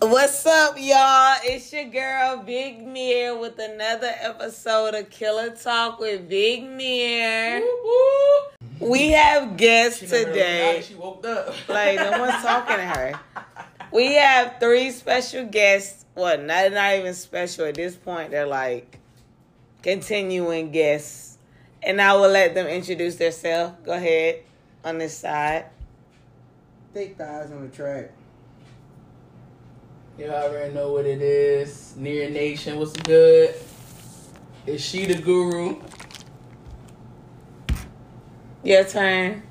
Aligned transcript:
What's 0.00 0.46
up, 0.46 0.76
y'all? 0.78 1.38
It's 1.42 1.72
your 1.72 1.86
girl, 1.86 2.44
Big 2.46 2.86
Mir, 2.86 3.36
with 3.36 3.58
another 3.58 4.12
episode 4.20 4.94
of 4.94 5.10
Killer 5.10 5.50
Talk 5.50 5.98
with 5.98 6.28
Big 6.28 6.62
Mir. 6.62 7.60
We 8.78 9.10
have 9.10 9.56
guests 9.56 9.98
She 9.98 10.06
today. 10.06 10.84
She 10.86 10.94
woke 10.94 11.26
up. 11.26 11.52
Like, 11.68 11.96
no 11.96 12.20
one's 12.20 12.40
talking 12.44 12.76
to 12.76 12.86
her. 12.86 13.20
We 13.90 14.14
have 14.14 14.60
three 14.60 14.92
special 14.92 15.46
guests. 15.46 16.04
What? 16.14 16.44
Not, 16.44 16.70
not 16.70 16.94
even 16.94 17.12
special 17.12 17.64
at 17.64 17.74
this 17.74 17.96
point. 17.96 18.30
They're 18.30 18.46
like 18.46 19.00
continuing 19.82 20.70
guests. 20.70 21.38
And 21.82 22.00
I 22.00 22.14
will 22.14 22.30
let 22.30 22.54
them 22.54 22.68
introduce 22.68 23.16
themselves. 23.16 23.74
Go 23.84 23.94
ahead 23.94 24.44
on 24.84 24.98
this 24.98 25.18
side. 25.18 25.64
Thick 26.94 27.18
thighs 27.18 27.50
on 27.50 27.68
the 27.68 27.76
track. 27.76 28.12
You 30.18 30.26
already 30.30 30.74
know 30.74 30.92
what 30.92 31.06
it 31.06 31.22
is. 31.22 31.94
Mir 31.96 32.28
Nation, 32.28 32.78
what's 32.78 32.92
good? 32.92 33.54
Is 34.66 34.84
she 34.84 35.06
the 35.06 35.14
guru? 35.14 35.76
Your 38.64 38.84
turn. 38.84 39.42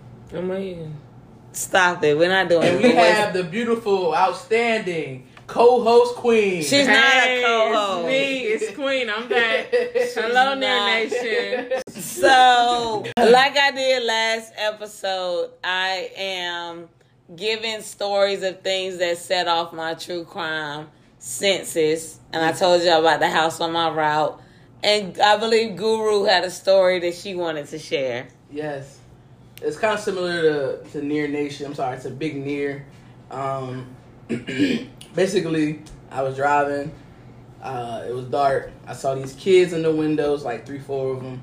Stop 1.53 2.03
it. 2.03 2.17
We're 2.17 2.27
not 2.29 2.49
doing 2.49 2.63
And 2.67 2.83
it. 2.83 2.83
we 2.83 2.91
have 2.95 3.33
the 3.33 3.43
beautiful, 3.45 4.13
outstanding 4.13 5.27
co-host 5.47 6.15
queen. 6.15 6.61
She's 6.61 6.85
not 6.85 6.97
a 6.97 7.43
co-host. 7.43 7.99
It's 7.99 8.07
me, 8.09 8.39
it's 8.41 8.75
Queen. 8.75 9.09
I'm 9.09 9.29
back. 9.29 9.67
Hello, 9.71 10.55
Mir. 10.55 11.07
Nation. 11.07 11.81
So, 11.89 13.05
like 13.17 13.57
I 13.57 13.71
did 13.71 14.03
last 14.03 14.51
episode, 14.57 15.51
I 15.63 16.11
am 16.17 16.89
giving 17.35 17.81
stories 17.81 18.43
of 18.43 18.61
things 18.61 18.97
that 18.97 19.17
set 19.17 19.47
off 19.47 19.73
my 19.73 19.93
true 19.93 20.23
crime 20.23 20.87
senses. 21.19 22.19
And 22.31 22.43
I 22.43 22.51
told 22.51 22.81
you 22.81 22.91
about 22.91 23.19
the 23.19 23.29
house 23.29 23.59
on 23.59 23.71
my 23.71 23.89
route. 23.89 24.41
And 24.83 25.19
I 25.19 25.37
believe 25.37 25.75
Guru 25.75 26.23
had 26.23 26.43
a 26.43 26.51
story 26.51 26.99
that 26.99 27.15
she 27.15 27.35
wanted 27.35 27.67
to 27.67 27.79
share. 27.79 28.27
Yes. 28.51 28.99
It's 29.61 29.77
kind 29.77 29.93
of 29.93 29.99
similar 29.99 30.41
to, 30.41 30.89
to 30.91 31.01
Mir 31.01 31.27
Nation. 31.27 31.65
I'm 31.65 31.73
sorry, 31.73 31.95
it's 31.97 32.05
a 32.05 32.11
big 32.11 32.45
Mir. 32.45 32.85
Um, 33.31 33.87
basically, 35.15 35.81
I 36.11 36.21
was 36.21 36.35
driving. 36.35 36.91
Uh, 37.61 38.05
it 38.07 38.13
was 38.13 38.25
dark. 38.25 38.71
I 38.85 38.93
saw 38.93 39.15
these 39.15 39.33
kids 39.33 39.73
in 39.73 39.81
the 39.81 39.91
windows, 39.91 40.43
like 40.45 40.65
three, 40.65 40.79
four 40.79 41.13
of 41.15 41.23
them. 41.23 41.41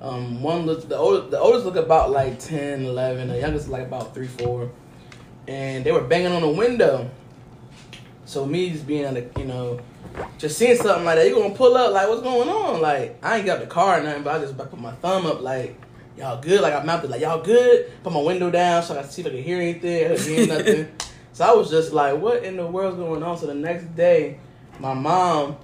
Um, 0.00 0.42
one 0.42 0.64
looked, 0.64 0.88
the 0.88 0.96
oldest, 0.96 1.32
the 1.32 1.40
oldest 1.40 1.64
looked 1.64 1.76
about 1.76 2.12
like 2.12 2.38
10, 2.38 2.84
11. 2.84 3.28
The 3.28 3.40
youngest 3.40 3.68
like 3.68 3.82
about 3.82 4.14
three, 4.14 4.28
four. 4.28 4.70
And 5.48 5.84
they 5.84 5.90
were 5.90 6.02
banging 6.02 6.32
on 6.32 6.42
the 6.42 6.48
window. 6.48 7.10
So 8.26 8.46
me 8.46 8.70
just 8.70 8.86
being, 8.86 9.06
on 9.06 9.14
the, 9.14 9.26
you 9.38 9.46
know, 9.46 9.80
just 10.36 10.58
seeing 10.58 10.76
something 10.76 11.04
like 11.04 11.16
that, 11.16 11.26
you 11.26 11.34
gonna 11.34 11.54
pull 11.54 11.76
up 11.76 11.92
like, 11.92 12.08
what's 12.08 12.22
going 12.22 12.48
on? 12.48 12.80
Like, 12.80 13.18
I 13.24 13.38
ain't 13.38 13.46
got 13.46 13.60
the 13.60 13.66
car 13.66 13.98
or 13.98 14.02
nothing, 14.02 14.22
but 14.22 14.36
I 14.36 14.38
just 14.38 14.56
put 14.56 14.78
my 14.78 14.92
thumb 14.92 15.26
up 15.26 15.40
like, 15.40 15.80
y'all 16.18 16.40
good? 16.40 16.60
Like 16.60 16.74
I 16.74 16.84
mounted 16.84 17.10
like, 17.10 17.20
y'all 17.20 17.42
good? 17.42 17.90
Put 18.02 18.12
my 18.12 18.20
window 18.20 18.50
down 18.50 18.82
so 18.82 18.98
I 18.98 19.02
could 19.02 19.12
see 19.12 19.22
if 19.22 19.28
I 19.28 19.30
could 19.30 19.40
hear 19.40 19.60
anything. 19.60 20.12
I 20.12 20.16
hear 20.16 20.46
nothing. 20.46 20.88
so 21.32 21.44
I 21.44 21.52
was 21.54 21.70
just 21.70 21.92
like, 21.92 22.18
what 22.18 22.44
in 22.44 22.56
the 22.56 22.66
world's 22.66 22.96
going 22.96 23.22
on? 23.22 23.38
So 23.38 23.46
the 23.46 23.54
next 23.54 23.96
day, 23.96 24.38
my 24.78 24.94
mom, 24.94 25.56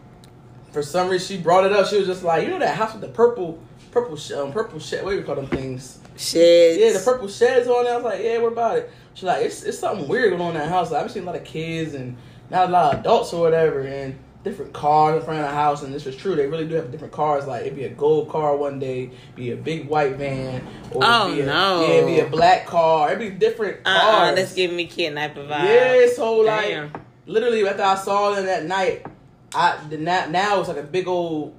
for 0.72 0.82
some 0.82 1.08
reason, 1.08 1.36
she 1.36 1.42
brought 1.42 1.64
it 1.64 1.72
up. 1.72 1.86
She 1.86 1.98
was 1.98 2.06
just 2.06 2.22
like, 2.22 2.44
you 2.44 2.50
know 2.50 2.58
that 2.58 2.76
house 2.76 2.92
with 2.92 3.02
the 3.02 3.08
purple, 3.08 3.58
purple, 3.91 4.19
um, 4.38 4.52
purple 4.52 4.78
shed. 4.78 5.04
What 5.04 5.10
do 5.10 5.16
you 5.19 5.22
call 5.24 5.36
them 5.36 5.48
things? 5.48 5.98
Shit. 6.16 6.80
Yeah, 6.80 6.92
the 6.92 7.04
purple 7.04 7.28
sheds 7.28 7.69
on 7.69 7.84
there. 7.84 7.94
I 7.94 7.96
was 7.96 8.04
like, 8.04 8.22
yeah, 8.22 8.38
what 8.38 8.52
about 8.52 8.78
it? 8.78 8.91
She's 9.14 9.24
like, 9.24 9.44
it's, 9.44 9.62
it's 9.62 9.78
something 9.78 10.08
weird 10.08 10.30
going 10.30 10.42
on 10.42 10.48
in 10.48 10.54
that 10.54 10.68
house. 10.68 10.90
Like, 10.90 11.04
I've 11.04 11.10
seen 11.10 11.22
a 11.22 11.26
lot 11.26 11.36
of 11.36 11.44
kids 11.44 11.94
and 11.94 12.16
not 12.50 12.68
a 12.68 12.72
lot 12.72 12.94
of 12.94 13.00
adults 13.00 13.32
or 13.32 13.40
whatever, 13.40 13.80
and 13.80 14.18
different 14.42 14.72
cars 14.74 15.18
in 15.20 15.24
front 15.24 15.40
of 15.40 15.46
the 15.46 15.54
house. 15.54 15.82
And 15.82 15.94
this 15.94 16.04
was 16.04 16.16
true. 16.16 16.34
They 16.36 16.46
really 16.46 16.66
do 16.68 16.74
have 16.74 16.90
different 16.90 17.12
cars. 17.14 17.46
Like, 17.46 17.62
it'd 17.62 17.76
be 17.76 17.84
a 17.84 17.88
gold 17.90 18.28
car 18.28 18.56
one 18.56 18.78
day, 18.78 19.10
be 19.34 19.52
a 19.52 19.56
big 19.56 19.88
white 19.88 20.16
van. 20.16 20.66
Or 20.91 21.03
Oh, 21.04 21.26
it'd 21.26 21.36
be 21.36 21.42
a, 21.42 21.47
no. 21.47 21.82
Yeah, 21.82 21.88
it'd 21.94 22.06
be 22.06 22.20
a 22.20 22.26
black 22.26 22.66
car. 22.66 23.12
It'd 23.12 23.20
be 23.20 23.30
different 23.30 23.78
Uh-uh, 23.86 24.34
that's 24.34 24.54
giving 24.54 24.76
me 24.76 24.86
kidnapper 24.86 25.44
vibes. 25.44 25.64
Yeah, 25.64 26.06
so 26.14 26.38
like, 26.38 26.69
Damn. 26.69 26.92
literally 27.26 27.66
after 27.66 27.82
I 27.82 27.94
saw 27.94 28.34
them 28.34 28.47
that 28.47 28.64
night, 28.66 29.06
I 29.54 29.78
the 29.88 29.97
now, 29.98 30.26
now 30.26 30.58
it's 30.58 30.69
like 30.69 30.78
a 30.78 30.82
big 30.82 31.06
old 31.06 31.54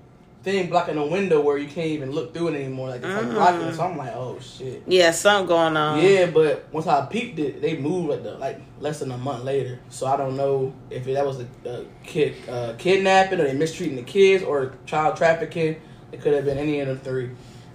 thing 0.45 0.69
blocking 0.69 0.95
the 0.95 1.03
window 1.03 1.41
where 1.41 1.57
you 1.57 1.67
can't 1.67 1.87
even 1.87 2.11
look 2.11 2.33
through 2.33 2.49
it 2.49 2.55
anymore. 2.55 2.89
Like 2.89 3.03
it's 3.03 3.15
like 3.15 3.25
Mm. 3.25 3.33
blocking. 3.33 3.73
So 3.73 3.83
I'm 3.83 3.97
like, 3.97 4.15
oh 4.15 4.37
shit. 4.39 4.83
Yeah, 4.87 5.11
something 5.11 5.47
going 5.47 5.75
on. 5.75 5.99
Yeah, 6.01 6.27
but 6.27 6.67
once 6.71 6.85
I 6.87 7.03
peeped 7.07 7.39
it, 7.39 7.61
they 7.61 7.75
moved 7.77 8.09
like, 8.09 8.23
the, 8.23 8.33
like 8.35 8.61
less 8.79 8.99
than 8.99 9.11
a 9.11 9.17
month 9.17 9.43
later. 9.43 9.79
So 9.89 10.05
I 10.05 10.15
don't 10.15 10.37
know 10.37 10.71
if 10.91 11.03
that 11.05 11.25
was 11.25 11.39
a, 11.39 11.47
a 11.69 11.85
kid 12.03 12.35
uh, 12.47 12.73
kidnapping 12.77 13.41
or 13.41 13.45
they 13.45 13.53
mistreating 13.53 13.95
the 13.97 14.03
kids 14.03 14.43
or 14.43 14.73
child 14.85 15.17
trafficking. 15.17 15.81
It 16.11 16.21
could 16.21 16.33
have 16.33 16.45
been 16.45 16.59
any 16.59 16.79
of 16.79 16.87
the 16.87 16.95
three. 16.97 17.31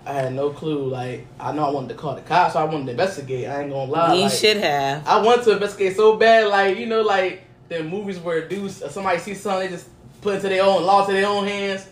I 0.07 0.13
had 0.13 0.33
no 0.33 0.51
clue. 0.51 0.89
Like 0.89 1.27
I 1.41 1.53
know 1.53 1.67
I 1.67 1.71
wanted 1.71 1.89
to 1.89 1.95
call 1.95 2.15
the 2.15 2.23
cops. 2.23 2.53
So 2.55 2.61
I 2.61 2.65
wanted 2.65 2.85
to 2.87 2.91
investigate. 2.93 3.49
I 3.49 3.63
ain't 3.63 3.71
gonna 3.71 3.91
lie. 3.91 4.15
You 4.15 4.23
like, 4.23 4.33
should 4.33 4.57
have. 4.59 5.07
I 5.07 5.21
want 5.21 5.43
to 5.43 5.51
investigate 5.53 5.97
so 5.97 6.17
bad. 6.17 6.47
Like 6.47 6.79
you 6.79 6.87
know, 6.87 7.03
like 7.03 7.43
the 7.69 7.83
movies 7.83 8.19
where 8.21 8.47
dudes 8.49 8.83
somebody 8.93 9.19
sees 9.19 9.41
something, 9.41 9.69
they 9.69 9.77
just 9.77 9.89
put 10.23 10.37
into 10.37 10.49
their 10.49 10.63
own 10.63 10.85
law 10.85 11.05
to 11.05 11.13
their 11.13 11.27
own 11.27 11.45
hands. 11.47 11.89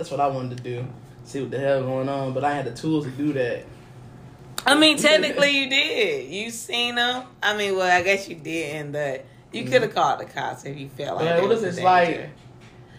That's 0.00 0.10
what 0.10 0.20
I 0.20 0.28
wanted 0.28 0.56
to 0.56 0.62
do. 0.62 0.86
See 1.24 1.42
what 1.42 1.50
the 1.50 1.58
hell 1.58 1.82
going 1.82 2.08
on, 2.08 2.32
but 2.32 2.42
I 2.42 2.54
had 2.54 2.64
the 2.64 2.72
tools 2.72 3.04
to 3.04 3.10
do 3.10 3.34
that. 3.34 3.66
I 4.64 4.74
mean, 4.74 4.96
technically, 4.96 5.50
you 5.50 5.68
did. 5.68 6.32
You 6.32 6.50
seen 6.50 6.94
them. 6.94 7.26
I 7.42 7.54
mean, 7.54 7.76
well, 7.76 7.94
I 7.94 8.02
guess 8.02 8.26
you 8.26 8.36
didn't, 8.36 8.92
but 8.92 9.26
you 9.52 9.60
mm-hmm. 9.60 9.70
could 9.70 9.82
have 9.82 9.94
called 9.94 10.20
the 10.20 10.24
cops 10.24 10.64
if 10.64 10.78
you 10.78 10.88
felt 10.88 11.16
like. 11.16 11.26
There 11.26 11.42
what 11.42 11.52
is 11.52 11.60
this 11.60 11.80
like? 11.80 12.30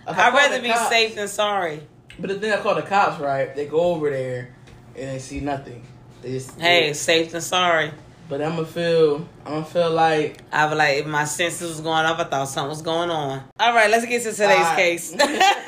I'd 0.05 0.31
rather 0.31 0.57
the 0.57 0.61
be 0.61 0.69
cops- 0.69 0.89
safe 0.89 1.15
than 1.15 1.27
sorry. 1.27 1.81
But 2.19 2.29
the 2.29 2.39
thing 2.39 2.53
I 2.53 2.57
call 2.57 2.75
the 2.75 2.83
cops, 2.83 3.19
right? 3.19 3.55
They 3.55 3.65
go 3.65 3.79
over 3.79 4.11
there 4.11 4.53
and 4.95 5.09
they 5.09 5.17
see 5.17 5.39
nothing. 5.39 5.83
They 6.21 6.33
just 6.33 6.61
Hey, 6.61 6.93
safe 6.93 7.31
than 7.31 7.41
sorry. 7.41 7.89
But 8.29 8.43
I'm 8.43 8.57
gonna 8.57 8.67
feel. 8.67 9.27
I'm 9.43 9.53
gonna 9.53 9.65
feel 9.65 9.89
like 9.89 10.37
I 10.53 10.67
was 10.67 10.77
like, 10.77 10.99
if 10.99 11.07
my 11.07 11.25
senses 11.25 11.67
was 11.67 11.81
going 11.81 12.05
off, 12.05 12.19
I 12.19 12.25
thought 12.25 12.47
something 12.47 12.69
was 12.69 12.83
going 12.83 13.09
on. 13.09 13.43
All 13.59 13.73
right, 13.73 13.89
let's 13.89 14.05
get 14.05 14.21
to 14.21 14.31
today's 14.31 14.59
right. 14.59 14.75
case. 14.77 15.11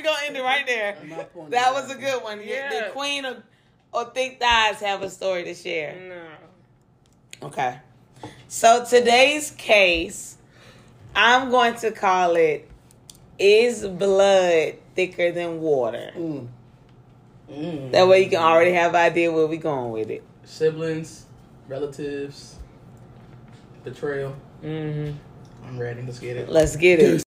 We're 0.00 0.04
gonna 0.04 0.26
end 0.26 0.36
it 0.36 0.42
right 0.42 0.66
there. 0.66 0.96
I'm 1.00 1.08
not 1.10 1.32
pointing 1.34 1.50
That 1.50 1.74
was 1.74 1.90
a 1.90 1.94
good 1.94 2.22
one. 2.22 2.40
Yeah. 2.42 2.86
The 2.86 2.90
queen 2.92 3.26
of 3.26 3.42
or 3.92 4.06
thick 4.06 4.40
thighs 4.40 4.80
have 4.80 5.02
a 5.02 5.10
story 5.10 5.44
to 5.44 5.54
share. 5.54 5.94
No. 7.42 7.48
Okay. 7.48 7.78
So 8.48 8.84
today's 8.88 9.50
case, 9.50 10.38
I'm 11.14 11.50
going 11.50 11.74
to 11.76 11.90
call 11.90 12.36
it 12.36 12.66
Is 13.38 13.86
Blood 13.86 14.74
Thicker 14.94 15.32
Than 15.32 15.60
Water? 15.60 16.12
Mm. 16.16 16.48
mm, 17.50 17.92
That 17.92 18.08
way 18.08 18.24
you 18.24 18.30
can 18.30 18.40
already 18.42 18.72
have 18.72 18.94
an 18.94 19.00
idea 19.02 19.30
where 19.30 19.46
we 19.46 19.58
going 19.58 19.92
with 19.92 20.08
it. 20.10 20.22
siblings, 20.44 21.26
relatives, 21.68 22.56
betrayal. 23.84 24.34
Mm-hmm. 24.62 25.16
I'm 25.66 25.78
ready. 25.78 26.02
Let's 26.02 26.18
get 26.20 26.36
it. 26.38 26.48
Let's 26.48 26.76
get 26.76 27.00
it. 27.00 27.22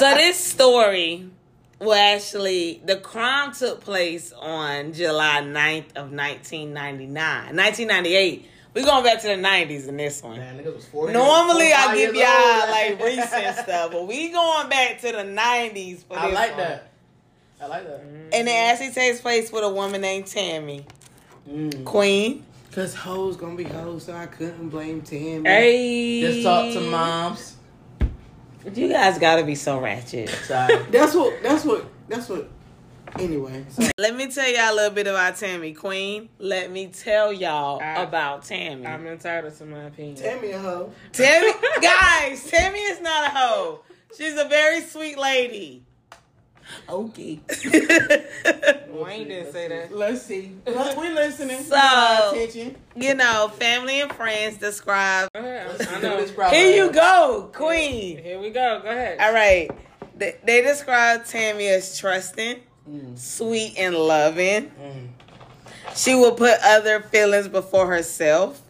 So 0.00 0.14
this 0.14 0.42
story, 0.42 1.28
well, 1.78 1.92
actually, 1.92 2.80
the 2.86 2.96
crime 2.96 3.52
took 3.52 3.82
place 3.82 4.32
on 4.32 4.94
July 4.94 5.42
9th 5.42 5.94
of 5.94 6.10
1999. 6.10 7.54
1998. 7.54 8.48
We're 8.72 8.86
going 8.86 9.04
back 9.04 9.20
to 9.20 9.26
the 9.26 9.34
90s 9.34 9.88
in 9.88 9.98
this 9.98 10.22
one. 10.22 10.38
Man, 10.38 10.56
Normally, 10.56 11.70
I 11.74 11.94
give 11.94 12.14
y'all 12.14 12.70
like 12.70 12.98
recent 13.04 13.56
stuff, 13.58 13.92
but 13.92 14.06
we 14.06 14.30
going 14.30 14.70
back 14.70 15.02
to 15.02 15.12
the 15.12 15.18
90s 15.18 16.02
for 16.04 16.18
I 16.18 16.30
like 16.30 16.52
one. 16.52 16.60
that. 16.60 16.92
I 17.60 17.66
like 17.66 17.86
that. 17.86 18.00
And 18.32 18.48
it 18.48 18.52
actually 18.52 18.92
takes 18.92 19.20
place 19.20 19.52
with 19.52 19.64
a 19.64 19.70
woman 19.70 20.00
named 20.00 20.28
Tammy. 20.28 20.86
Mm. 21.46 21.84
Queen. 21.84 22.46
Cause 22.72 22.94
hoes 22.94 23.36
gonna 23.36 23.54
be 23.54 23.64
hoes, 23.64 24.06
so 24.06 24.14
I 24.14 24.24
couldn't 24.24 24.70
blame 24.70 25.02
Tammy. 25.02 25.46
Hey. 25.46 26.20
Just 26.22 26.42
talk 26.42 26.72
to 26.72 26.80
moms. 26.80 27.56
You 28.74 28.88
guys 28.88 29.18
gotta 29.18 29.44
be 29.44 29.54
so 29.54 29.80
ratchet. 29.80 30.28
Sorry. 30.28 30.76
That's 30.90 31.14
what. 31.14 31.42
That's 31.42 31.64
what. 31.64 31.84
That's 32.08 32.28
what. 32.28 32.48
Anyway, 33.18 33.64
so 33.70 33.88
Let 33.98 34.14
me 34.14 34.28
tell 34.30 34.48
y'all 34.48 34.72
a 34.72 34.76
little 34.76 34.94
bit 34.94 35.08
about 35.08 35.36
Tammy 35.36 35.72
Queen. 35.72 36.28
Let 36.38 36.70
me 36.70 36.86
tell 36.88 37.32
y'all 37.32 37.80
I- 37.80 38.02
about 38.02 38.44
Tammy. 38.44 38.86
I'm 38.86 39.04
entitled 39.06 39.56
to 39.58 39.64
my 39.66 39.84
opinion. 39.84 40.14
Tammy 40.16 40.52
a 40.52 40.58
hoe. 40.58 40.92
Tammy, 41.12 41.50
guys, 41.82 42.44
Tammy 42.48 42.78
is 42.78 43.00
not 43.00 43.24
a 43.26 43.30
hoe. 43.36 43.80
She's 44.16 44.36
a 44.38 44.44
very 44.44 44.80
sweet 44.82 45.18
lady. 45.18 45.82
Okay. 46.88 47.40
Wayne 48.88 49.28
didn't 49.28 49.52
say 49.52 49.68
that. 49.68 49.88
Let's 49.94 50.22
see. 50.22 50.52
Look, 50.66 50.96
we 50.96 51.08
listening. 51.10 51.62
So- 51.62 52.30
attention. 52.32 52.76
you 52.96 53.14
know, 53.14 53.48
family 53.58 54.00
and 54.00 54.12
friends 54.12 54.56
describe. 54.58 55.28
Go 55.34 55.40
ahead. 55.40 55.86
I 55.88 56.00
know. 56.00 56.48
Here 56.50 56.84
you 56.84 56.92
go, 56.92 57.50
Queen. 57.52 58.18
Here 58.22 58.38
we 58.38 58.50
go. 58.50 58.80
Go 58.82 58.90
ahead. 58.90 59.18
All 59.20 59.32
right. 59.32 59.70
They, 60.16 60.36
they 60.44 60.62
describe 60.62 61.24
Tammy 61.24 61.66
as 61.68 61.98
trusting, 61.98 62.60
Mm. 62.88 63.16
sweet, 63.18 63.74
and 63.78 63.94
loving. 63.94 64.70
Mm. 64.70 65.08
She 65.94 66.14
will 66.14 66.32
put 66.34 66.54
other 66.62 67.00
feelings 67.00 67.46
before 67.48 67.86
herself. 67.86 68.60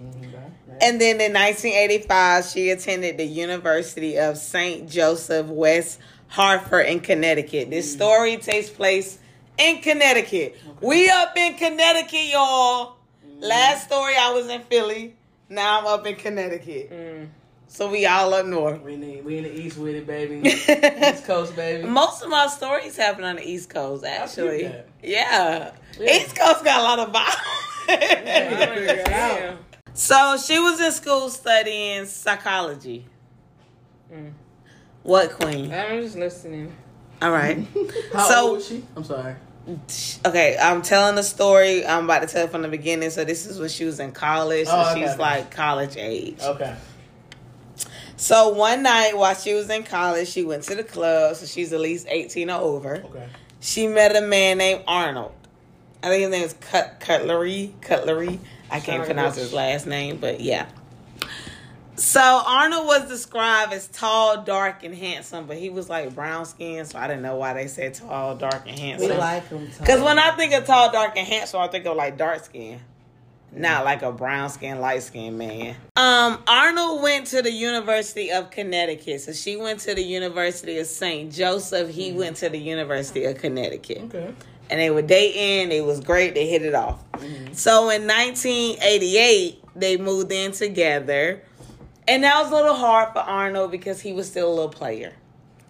Mhm. 0.00 0.32
And 0.80 1.00
then 1.00 1.20
in 1.20 1.32
1985, 1.32 2.44
she 2.46 2.70
attended 2.70 3.16
the 3.18 3.24
University 3.24 4.16
of 4.18 4.38
St. 4.38 4.88
Joseph, 4.88 5.46
West 5.46 5.98
Hartford 6.28 6.86
in 6.86 7.00
Connecticut. 7.00 7.70
This 7.70 7.92
story 7.92 8.36
takes 8.36 8.68
place 8.68 9.18
in 9.56 9.80
Connecticut. 9.80 10.56
We 10.80 11.10
up 11.10 11.36
in 11.36 11.54
Connecticut, 11.56 12.32
y'all. 12.32 12.96
Last 13.40 13.86
story, 13.86 14.14
I 14.16 14.32
was 14.32 14.48
in 14.48 14.62
Philly. 14.62 15.14
Now 15.48 15.80
I'm 15.80 15.86
up 15.86 16.06
in 16.06 16.16
Connecticut. 16.16 16.90
Mm. 16.90 17.28
So 17.68 17.90
we 17.90 18.06
all 18.06 18.32
up 18.32 18.46
north. 18.46 18.80
We 18.82 18.94
in 18.94 19.00
the, 19.00 19.20
we 19.20 19.38
in 19.38 19.44
the 19.44 19.54
east 19.54 19.76
with 19.76 19.94
it, 19.94 20.06
baby. 20.06 20.48
East 20.48 21.24
Coast, 21.26 21.54
baby. 21.54 21.86
Most 21.86 22.22
of 22.22 22.30
my 22.30 22.46
stories 22.46 22.96
happen 22.96 23.24
on 23.24 23.36
the 23.36 23.46
East 23.46 23.68
Coast, 23.68 24.04
actually. 24.04 24.62
Yeah. 24.62 24.82
Yeah. 25.02 25.72
East 26.00 26.34
Coast 26.34 26.64
got 26.64 26.80
a 26.80 26.82
lot 26.82 26.98
of 26.98 27.12
violence. 27.12 27.36
Yeah. 27.88 29.56
so 29.94 30.38
she 30.38 30.58
was 30.58 30.80
in 30.80 30.92
school 30.92 31.28
studying 31.28 32.06
psychology. 32.06 33.04
Mm. 34.10 34.32
What 35.08 35.30
queen? 35.32 35.72
I'm 35.72 36.02
just 36.02 36.16
listening. 36.16 36.70
All 37.22 37.30
right. 37.30 37.66
How 38.12 38.28
So- 38.28 38.42
old 38.48 38.56
was 38.58 38.68
she? 38.68 38.84
I'm 38.94 39.04
sorry. 39.04 39.36
Okay, 40.26 40.56
I'm 40.60 40.82
telling 40.82 41.14
the 41.14 41.22
story. 41.22 41.86
I'm 41.86 42.04
about 42.04 42.20
to 42.20 42.26
tell 42.26 42.44
it 42.44 42.50
from 42.50 42.60
the 42.60 42.68
beginning. 42.68 43.08
So 43.08 43.24
this 43.24 43.46
is 43.46 43.58
when 43.58 43.70
she 43.70 43.86
was 43.86 44.00
in 44.00 44.12
college. 44.12 44.66
So 44.66 44.72
Oh, 44.74 44.90
okay. 44.92 45.06
she's 45.06 45.16
like 45.18 45.50
college 45.50 45.96
age. 45.96 46.36
Okay. 46.42 46.76
So 48.16 48.50
one 48.50 48.82
night 48.82 49.16
while 49.16 49.34
she 49.34 49.54
was 49.54 49.70
in 49.70 49.82
college, 49.82 50.28
she 50.28 50.42
went 50.44 50.64
to 50.64 50.74
the 50.74 50.84
club. 50.84 51.36
So 51.36 51.46
she's 51.46 51.72
at 51.72 51.80
least 51.80 52.06
18 52.10 52.50
or 52.50 52.60
over. 52.60 52.96
Okay. 52.96 53.28
She 53.60 53.86
met 53.86 54.14
a 54.14 54.20
man 54.20 54.58
named 54.58 54.84
Arnold. 54.86 55.32
I 56.02 56.08
think 56.08 56.20
his 56.22 56.30
name 56.30 56.44
is 56.44 56.52
Cut 56.52 56.96
Cutlery. 57.00 57.74
Cutlery. 57.80 58.40
I 58.70 58.80
can't 58.80 58.98
Sorry, 58.98 59.06
pronounce 59.06 59.36
bitch. 59.36 59.40
his 59.40 59.52
last 59.54 59.86
name, 59.86 60.18
but 60.18 60.40
yeah. 60.40 60.66
So 61.98 62.20
Arnold 62.46 62.86
was 62.86 63.08
described 63.08 63.72
as 63.72 63.88
tall, 63.88 64.42
dark, 64.42 64.84
and 64.84 64.94
handsome, 64.94 65.46
but 65.46 65.56
he 65.56 65.68
was 65.68 65.88
like 65.88 66.14
brown 66.14 66.46
skinned, 66.46 66.86
so 66.86 66.98
I 66.98 67.08
didn't 67.08 67.22
know 67.22 67.36
why 67.36 67.54
they 67.54 67.66
said 67.66 67.94
tall, 67.94 68.36
dark, 68.36 68.68
and 68.68 68.78
handsome. 68.78 69.10
We 69.10 69.16
like 69.16 69.48
them. 69.48 69.68
Because 69.78 70.00
when 70.00 70.18
I 70.18 70.30
think 70.36 70.52
of 70.54 70.64
tall, 70.64 70.92
dark, 70.92 71.16
and 71.16 71.26
handsome, 71.26 71.60
I 71.60 71.66
think 71.66 71.86
of 71.86 71.96
like 71.96 72.16
dark 72.16 72.44
skin. 72.44 72.80
Not 73.50 73.84
like 73.84 74.02
a 74.02 74.12
brown 74.12 74.50
skin, 74.50 74.78
light 74.80 75.02
skinned 75.02 75.38
man. 75.38 75.74
Um, 75.96 76.42
Arnold 76.46 77.02
went 77.02 77.28
to 77.28 77.40
the 77.40 77.50
University 77.50 78.30
of 78.30 78.50
Connecticut. 78.50 79.22
So 79.22 79.32
she 79.32 79.56
went 79.56 79.80
to 79.80 79.94
the 79.94 80.02
University 80.02 80.78
of 80.78 80.86
St. 80.86 81.32
Joseph. 81.32 81.88
He 81.88 82.12
went 82.12 82.36
to 82.36 82.50
the 82.50 82.58
University 82.58 83.24
of 83.24 83.38
Connecticut. 83.38 84.02
Okay. 84.04 84.34
And 84.68 84.80
they 84.80 84.90
were 84.90 85.02
dating. 85.02 85.72
It 85.72 85.82
was 85.82 86.00
great. 86.00 86.34
They 86.34 86.46
hit 86.46 86.60
it 86.60 86.74
off. 86.74 87.02
So 87.52 87.88
in 87.88 88.06
1988, 88.06 89.64
they 89.74 89.96
moved 89.96 90.30
in 90.30 90.52
together. 90.52 91.42
And 92.08 92.24
that 92.24 92.42
was 92.42 92.50
a 92.50 92.54
little 92.54 92.74
hard 92.74 93.12
for 93.12 93.18
Arnold 93.20 93.70
because 93.70 94.00
he 94.00 94.12
was 94.12 94.28
still 94.28 94.48
a 94.48 94.54
little 94.54 94.68
player. 94.70 95.12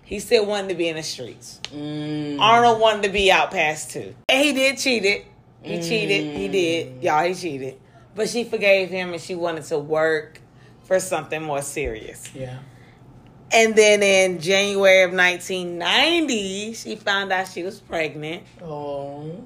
He 0.04 0.20
still 0.20 0.46
wanted 0.46 0.68
to 0.70 0.74
be 0.74 0.88
in 0.88 0.96
the 0.96 1.02
streets. 1.02 1.60
Mm. 1.74 2.40
Arnold 2.40 2.80
wanted 2.80 3.02
to 3.02 3.08
be 3.10 3.30
out 3.30 3.50
past 3.50 3.90
two. 3.90 4.14
And 4.28 4.42
he 4.44 4.52
did 4.52 4.78
cheat 4.78 5.04
it. 5.04 5.26
He 5.62 5.82
cheated. 5.82 6.36
He 6.36 6.48
did. 6.48 7.02
Y'all, 7.02 7.24
he 7.26 7.34
cheated. 7.34 7.78
But 8.14 8.28
she 8.28 8.44
forgave 8.44 8.88
him 8.88 9.12
and 9.12 9.20
she 9.20 9.34
wanted 9.34 9.64
to 9.64 9.78
work 9.78 10.40
for 10.84 10.98
something 11.00 11.42
more 11.42 11.60
serious. 11.60 12.32
Yeah. 12.34 12.58
And 13.52 13.74
then 13.76 14.02
in 14.02 14.40
January 14.40 15.02
of 15.02 15.12
1990, 15.12 16.74
she 16.74 16.96
found 16.96 17.32
out 17.32 17.48
she 17.48 17.62
was 17.62 17.80
pregnant 17.80 18.44
Oh. 18.62 19.44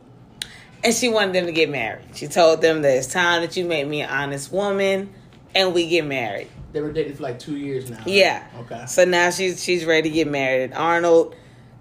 and 0.84 0.94
she 0.94 1.08
wanted 1.08 1.34
them 1.34 1.46
to 1.46 1.52
get 1.52 1.70
married. 1.70 2.04
She 2.14 2.26
told 2.28 2.60
them 2.60 2.82
that 2.82 2.96
it's 2.96 3.06
time 3.08 3.42
that 3.42 3.56
you 3.56 3.64
make 3.64 3.86
me 3.86 4.02
an 4.02 4.10
honest 4.10 4.52
woman 4.52 5.12
and 5.54 5.72
we 5.74 5.88
get 5.88 6.04
married. 6.04 6.48
They 6.72 6.80
were 6.80 6.92
dating 6.92 7.16
for 7.16 7.22
like 7.22 7.38
two 7.38 7.56
years 7.56 7.90
now. 7.90 8.02
Yeah. 8.06 8.46
Okay. 8.60 8.84
So 8.86 9.04
now 9.04 9.30
she's 9.30 9.62
she's 9.62 9.84
ready 9.84 10.08
to 10.08 10.14
get 10.14 10.28
married. 10.28 10.72
Arnold 10.72 11.34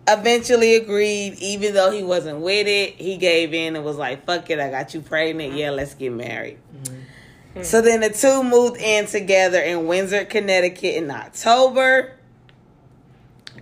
eventually 0.08 0.76
agreed, 0.76 1.36
even 1.40 1.74
though 1.74 1.92
he 1.92 2.04
wasn't 2.04 2.40
with 2.40 2.68
it. 2.68 2.96
He 2.96 3.18
gave 3.18 3.54
in 3.54 3.76
and 3.76 3.86
was 3.86 3.98
like, 3.98 4.26
"Fuck 4.26 4.50
it, 4.50 4.60
I 4.60 4.70
got 4.70 4.94
you 4.94 5.02
pregnant. 5.02 5.52
Mm-hmm. 5.52 5.58
Yeah, 5.60 5.70
let's 5.72 5.94
get 5.94 6.12
married." 6.12 6.58
Mm-hmm. 6.84 7.64
So 7.64 7.82
then 7.82 8.00
the 8.02 8.10
two 8.10 8.44
moved 8.44 8.78
in 8.82 9.06
together 9.08 9.60
in 9.60 9.86
Windsor, 9.88 10.26
Connecticut, 10.26 10.96
in 10.96 11.12
October. 11.12 12.14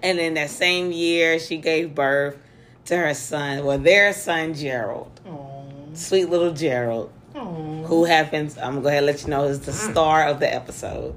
And 0.02 0.20
in 0.20 0.36
that 0.36 0.50
same 0.50 0.92
year, 0.92 1.40
she 1.40 1.58
gave 1.58 1.94
birth 1.96 2.38
to 2.86 2.96
her 2.98 3.14
son, 3.14 3.66
well, 3.66 3.78
their 3.78 4.14
son 4.14 4.54
Gerald, 4.54 5.20
Oh. 5.28 5.66
sweet 5.94 6.30
little 6.30 6.54
Gerald 6.54 7.12
Oh. 7.36 7.69
Who 7.90 8.06
happens 8.06 8.58
I'm 8.58 8.76
gonna 8.76 8.82
go 8.82 8.88
ahead 8.88 9.00
and 9.00 9.08
let 9.08 9.22
you 9.24 9.30
know 9.30 9.46
is 9.46 9.62
the 9.62 9.72
mm. 9.72 9.92
star 9.92 10.28
of 10.28 10.40
the 10.40 10.54
episode. 10.54 11.16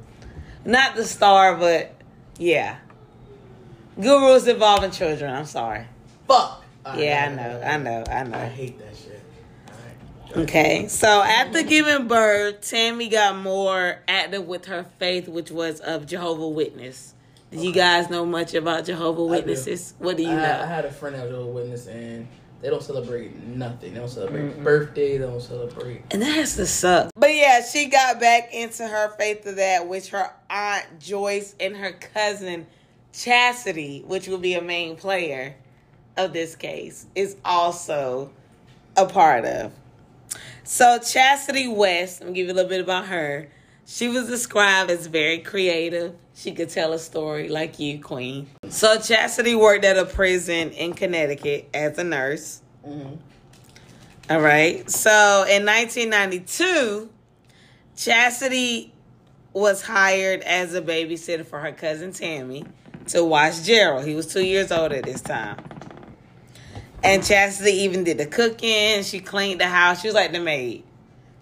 Not 0.64 0.96
the 0.96 1.04
star, 1.04 1.56
but 1.56 1.94
yeah. 2.38 2.78
Gurus 4.00 4.46
involving 4.46 4.90
children, 4.90 5.34
I'm 5.34 5.46
sorry. 5.46 5.86
Fuck. 6.26 6.64
Yeah, 6.96 7.28
I 7.30 7.34
know, 7.34 7.62
I 7.62 7.76
know, 7.76 8.04
I 8.10 8.24
know. 8.24 8.38
I 8.38 8.46
hate 8.46 8.78
that 8.78 8.96
shit. 8.96 9.22
Okay, 10.34 10.88
so 10.88 11.22
after 11.22 11.62
giving 11.62 12.08
birth, 12.08 12.62
Tammy 12.62 13.08
got 13.08 13.36
more 13.36 13.98
active 14.08 14.46
with 14.46 14.64
her 14.64 14.86
faith, 14.98 15.28
which 15.28 15.50
was 15.50 15.80
of 15.80 16.06
Jehovah 16.06 16.48
Witness. 16.48 17.12
Did 17.50 17.60
you 17.60 17.72
guys 17.72 18.08
know 18.08 18.24
much 18.24 18.54
about 18.54 18.86
Jehovah 18.86 19.20
do. 19.20 19.26
Witnesses? 19.26 19.92
What 19.98 20.16
do 20.16 20.22
you 20.22 20.30
I, 20.30 20.36
know? 20.36 20.60
I 20.62 20.66
had 20.66 20.86
a 20.86 20.90
friend 20.90 21.16
that 21.16 21.29
was 21.29 21.34
a 21.34 21.44
witness, 21.44 21.86
and 21.86 22.26
they 22.62 22.70
don't 22.70 22.82
celebrate 22.82 23.36
nothing. 23.44 23.92
They 23.92 23.98
don't 23.98 24.08
celebrate 24.08 24.62
birthday. 24.62 25.19
They 25.19 25.26
don't 25.26 25.42
celebrate. 25.42 26.02
And 26.12 26.22
that 26.22 26.32
has 26.36 26.54
to 26.56 26.66
suck. 26.66 27.10
But 27.16 27.34
yeah, 27.34 27.60
she 27.60 27.86
got 27.86 28.20
back 28.20 28.54
into 28.54 28.86
her 28.86 29.10
faith 29.19 29.44
of 29.46 29.56
that, 29.56 29.88
which 29.88 30.10
her 30.10 30.31
aunt 30.48 31.00
Joyce 31.00 31.56
and 31.58 31.76
her 31.76 31.92
cousin 31.92 32.69
Chastity, 33.12 34.04
which 34.06 34.28
will 34.28 34.38
be 34.38 34.54
a 34.54 34.62
main 34.62 34.96
player 34.96 35.56
of 36.16 36.32
this 36.32 36.54
case, 36.54 37.06
is 37.16 37.36
also 37.44 38.31
a 38.96 39.06
part 39.06 39.44
of. 39.44 39.72
So 40.62 40.98
Chastity 40.98 41.66
West, 41.66 42.20
I'm 42.20 42.28
gonna 42.28 42.36
give 42.36 42.46
you 42.46 42.52
a 42.52 42.54
little 42.54 42.70
bit 42.70 42.81
about 42.81 43.06
her. 43.06 43.48
She 43.86 44.08
was 44.08 44.28
described 44.28 44.88
as 44.90 45.08
very 45.08 45.38
creative. 45.38 46.14
She 46.43 46.51
could 46.51 46.70
tell 46.70 46.93
a 46.93 46.99
story 46.99 47.49
like 47.49 47.79
you, 47.79 48.01
Queen. 48.01 48.49
So 48.69 48.99
Chastity 48.99 49.55
worked 49.55 49.84
at 49.84 49.96
a 49.96 50.05
prison 50.05 50.72
in 50.72 50.93
Connecticut 50.93 51.69
as 51.72 51.96
a 51.99 52.03
nurse. 52.03 52.63
Mhm. 52.84 53.19
All 54.29 54.41
right. 54.41 54.91
So 54.91 55.46
in 55.49 55.65
1992, 55.65 57.11
Chastity 57.96 58.93
was 59.53 59.82
hired 59.82 60.41
as 60.41 60.75
a 60.75 60.82
babysitter 60.82 61.46
for 61.46 61.61
her 61.61 61.70
cousin 61.70 62.13
Tammy 62.13 62.65
to 63.06 63.25
watch 63.25 63.63
Gerald. 63.63 64.05
He 64.05 64.17
was 64.17 64.27
two 64.27 64.44
years 64.44 64.72
old 64.72 64.91
at 64.91 65.05
this 65.05 65.20
time. 65.20 65.58
And 67.05 67.25
Chastity 67.25 67.82
even 67.82 68.03
did 68.03 68.19
the 68.19 68.27
cooking. 68.27 69.05
She 69.05 69.20
cleaned 69.20 69.61
the 69.61 69.69
house. 69.69 70.01
She 70.01 70.08
was 70.08 70.17
like 70.17 70.32
the 70.32 70.41
maid. 70.41 70.82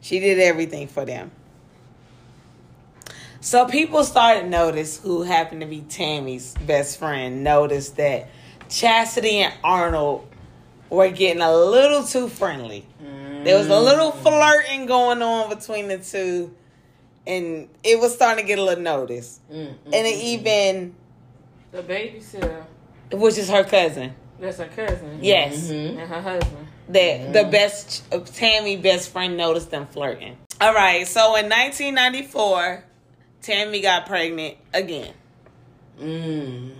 She 0.02 0.20
did 0.20 0.38
everything 0.38 0.88
for 0.88 1.06
them. 1.06 1.30
So 3.40 3.66
people 3.66 4.04
started 4.04 4.42
to 4.42 4.48
notice 4.48 4.98
who 4.98 5.22
happened 5.22 5.62
to 5.62 5.66
be 5.66 5.80
Tammy's 5.82 6.54
best 6.66 6.98
friend 6.98 7.42
noticed 7.42 7.96
that 7.96 8.28
Chastity 8.68 9.38
and 9.38 9.54
Arnold 9.64 10.26
were 10.90 11.08
getting 11.10 11.40
a 11.42 11.52
little 11.54 12.04
too 12.04 12.28
friendly. 12.28 12.84
There 13.44 13.56
was 13.56 13.68
a 13.68 13.80
little 13.80 14.10
flirting 14.12 14.84
going 14.84 15.22
on 15.22 15.48
between 15.48 15.88
the 15.88 15.96
two, 15.96 16.54
and 17.26 17.68
it 17.82 17.98
was 17.98 18.12
starting 18.14 18.44
to 18.44 18.46
get 18.46 18.58
a 18.58 18.62
little 18.62 18.84
notice. 18.84 19.40
Mm, 19.50 19.56
mm, 19.68 19.74
And 19.86 20.06
it 20.06 20.16
even, 20.22 20.94
The 21.72 21.82
babysitter. 21.82 22.64
which 23.12 23.38
is 23.38 23.48
her 23.48 23.64
cousin, 23.64 24.12
That's 24.38 24.58
her 24.58 24.66
cousin. 24.66 25.18
yes, 25.22 25.56
Mhm. 25.68 25.88
And 25.98 26.00
her 26.00 26.20
husband. 26.20 26.66
that 26.90 27.32
the 27.32 27.44
best 27.44 28.02
Tammy 28.34 28.76
best 28.76 29.08
friend 29.08 29.38
noticed 29.38 29.70
them 29.70 29.86
flirting. 29.90 30.36
All 30.60 30.74
right, 30.74 31.08
so 31.08 31.34
in 31.36 31.48
1994, 31.48 32.84
Tammy 33.42 33.80
got 33.80 34.06
pregnant 34.06 34.56
again. 34.72 35.12
Mm. 36.00 36.72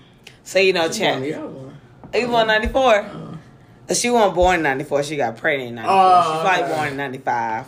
So 0.44 0.58
you 0.58 0.72
know, 0.72 0.90
She 0.90 1.00
Chad. 1.00 1.22
the 1.22 1.34
other 1.34 1.46
one. 1.46 1.76
He 2.12 2.24
born 2.26 2.46
ninety 2.46 2.68
four. 2.68 2.94
Uh, 3.00 3.94
She 3.94 4.10
wasn't 4.10 4.34
born 4.34 4.56
in 4.56 4.62
ninety 4.62 4.84
four. 4.84 5.02
She 5.02 5.16
got 5.16 5.36
pregnant 5.36 5.68
in 5.70 5.74
ninety 5.76 5.88
four. 5.88 5.96
Oh, 5.98 6.22
She's 6.32 6.42
probably 6.42 6.64
okay. 6.64 6.74
born 6.74 6.88
in 6.88 6.96
ninety 6.96 7.18
five. 7.18 7.66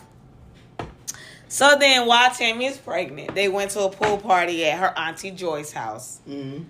So 1.49 1.77
then, 1.79 2.07
while 2.07 2.31
Tammy 2.31 2.65
is 2.67 2.79
pregnant, 2.79 3.35
they 3.35 3.49
went 3.49 3.73
to 3.73 3.81
a 3.83 3.91
pool 3.91 4.17
party 4.17 4.65
at 4.65 4.79
her 4.79 4.99
auntie 4.99 5.31
Joy's 5.33 5.71
house. 5.73 6.21
mm. 6.29 6.65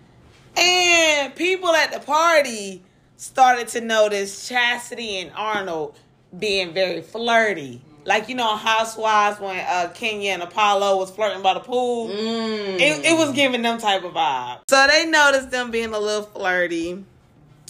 And 0.56 1.34
people 1.36 1.70
at 1.70 1.92
the 1.92 2.00
party 2.00 2.82
started 3.16 3.68
to 3.68 3.80
notice 3.80 4.48
Chastity 4.48 5.18
and 5.20 5.30
Arnold 5.36 5.96
being 6.36 6.74
very 6.74 7.00
flirty. 7.00 7.80
Like, 8.04 8.28
you 8.28 8.34
know, 8.34 8.56
Housewives 8.56 9.38
when 9.40 9.58
uh, 9.58 9.92
Kenya 9.94 10.32
and 10.32 10.42
Apollo 10.42 10.98
was 10.98 11.10
flirting 11.10 11.42
by 11.42 11.54
the 11.54 11.60
pool. 11.60 12.08
Mm. 12.08 12.74
It, 12.74 13.04
it 13.04 13.16
was 13.18 13.32
giving 13.32 13.62
them 13.62 13.78
type 13.78 14.02
of 14.02 14.12
vibe. 14.12 14.60
So 14.68 14.86
they 14.88 15.06
noticed 15.06 15.50
them 15.50 15.70
being 15.70 15.94
a 15.94 15.98
little 15.98 16.26
flirty. 16.26 17.04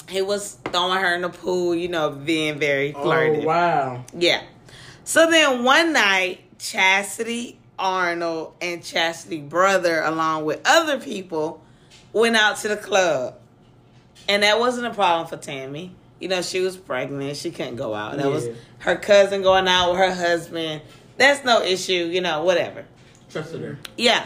He 0.09 0.23
was 0.23 0.55
throwing 0.65 1.01
her 1.01 1.15
in 1.15 1.23
the 1.23 1.29
pool, 1.29 1.75
you 1.75 1.89
know, 1.89 2.11
being 2.11 2.59
very 2.59 2.93
flirty. 2.93 3.43
Oh, 3.43 3.47
wow. 3.47 4.05
Yeah. 4.17 4.43
So 5.05 5.31
then 5.31 5.65
one 5.65 5.93
night, 5.93 6.41
Chastity, 6.59 7.59
Arnold, 7.79 8.55
and 8.61 8.83
Chastity 8.83 9.41
brother, 9.41 10.01
along 10.03 10.45
with 10.45 10.61
other 10.65 10.99
people, 10.99 11.63
went 12.13 12.37
out 12.37 12.57
to 12.59 12.69
the 12.69 12.77
club. 12.77 13.35
And 14.29 14.43
that 14.45 14.59
wasn't 14.59 14.87
a 14.87 14.95
problem 14.95 15.27
for 15.27 15.37
Tammy. 15.37 15.95
You 16.21 16.29
know, 16.29 16.41
she 16.43 16.61
was 16.61 16.77
pregnant. 16.77 17.37
She 17.37 17.51
couldn't 17.51 17.77
go 17.77 17.95
out. 17.95 18.17
That 18.17 18.31
was 18.31 18.47
Yeah. 18.47 18.53
Her 18.83 18.97
cousin 18.97 19.43
going 19.43 19.67
out 19.69 19.91
with 19.91 19.99
her 19.99 20.15
husband. 20.15 20.83
That's 21.17 21.45
no 21.45 21.63
issue, 21.63 21.93
you 22.13 22.21
know, 22.21 22.43
whatever. 22.45 22.85
Trusted 23.31 23.61
her. 23.63 23.79
Yeah. 23.97 24.25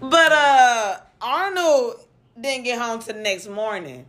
But 0.00 0.32
uh 0.32 0.96
Arnold 1.20 1.96
didn't 2.40 2.64
get 2.64 2.80
home 2.80 3.00
till 3.00 3.14
the 3.14 3.20
next 3.20 3.48
morning. 3.48 4.06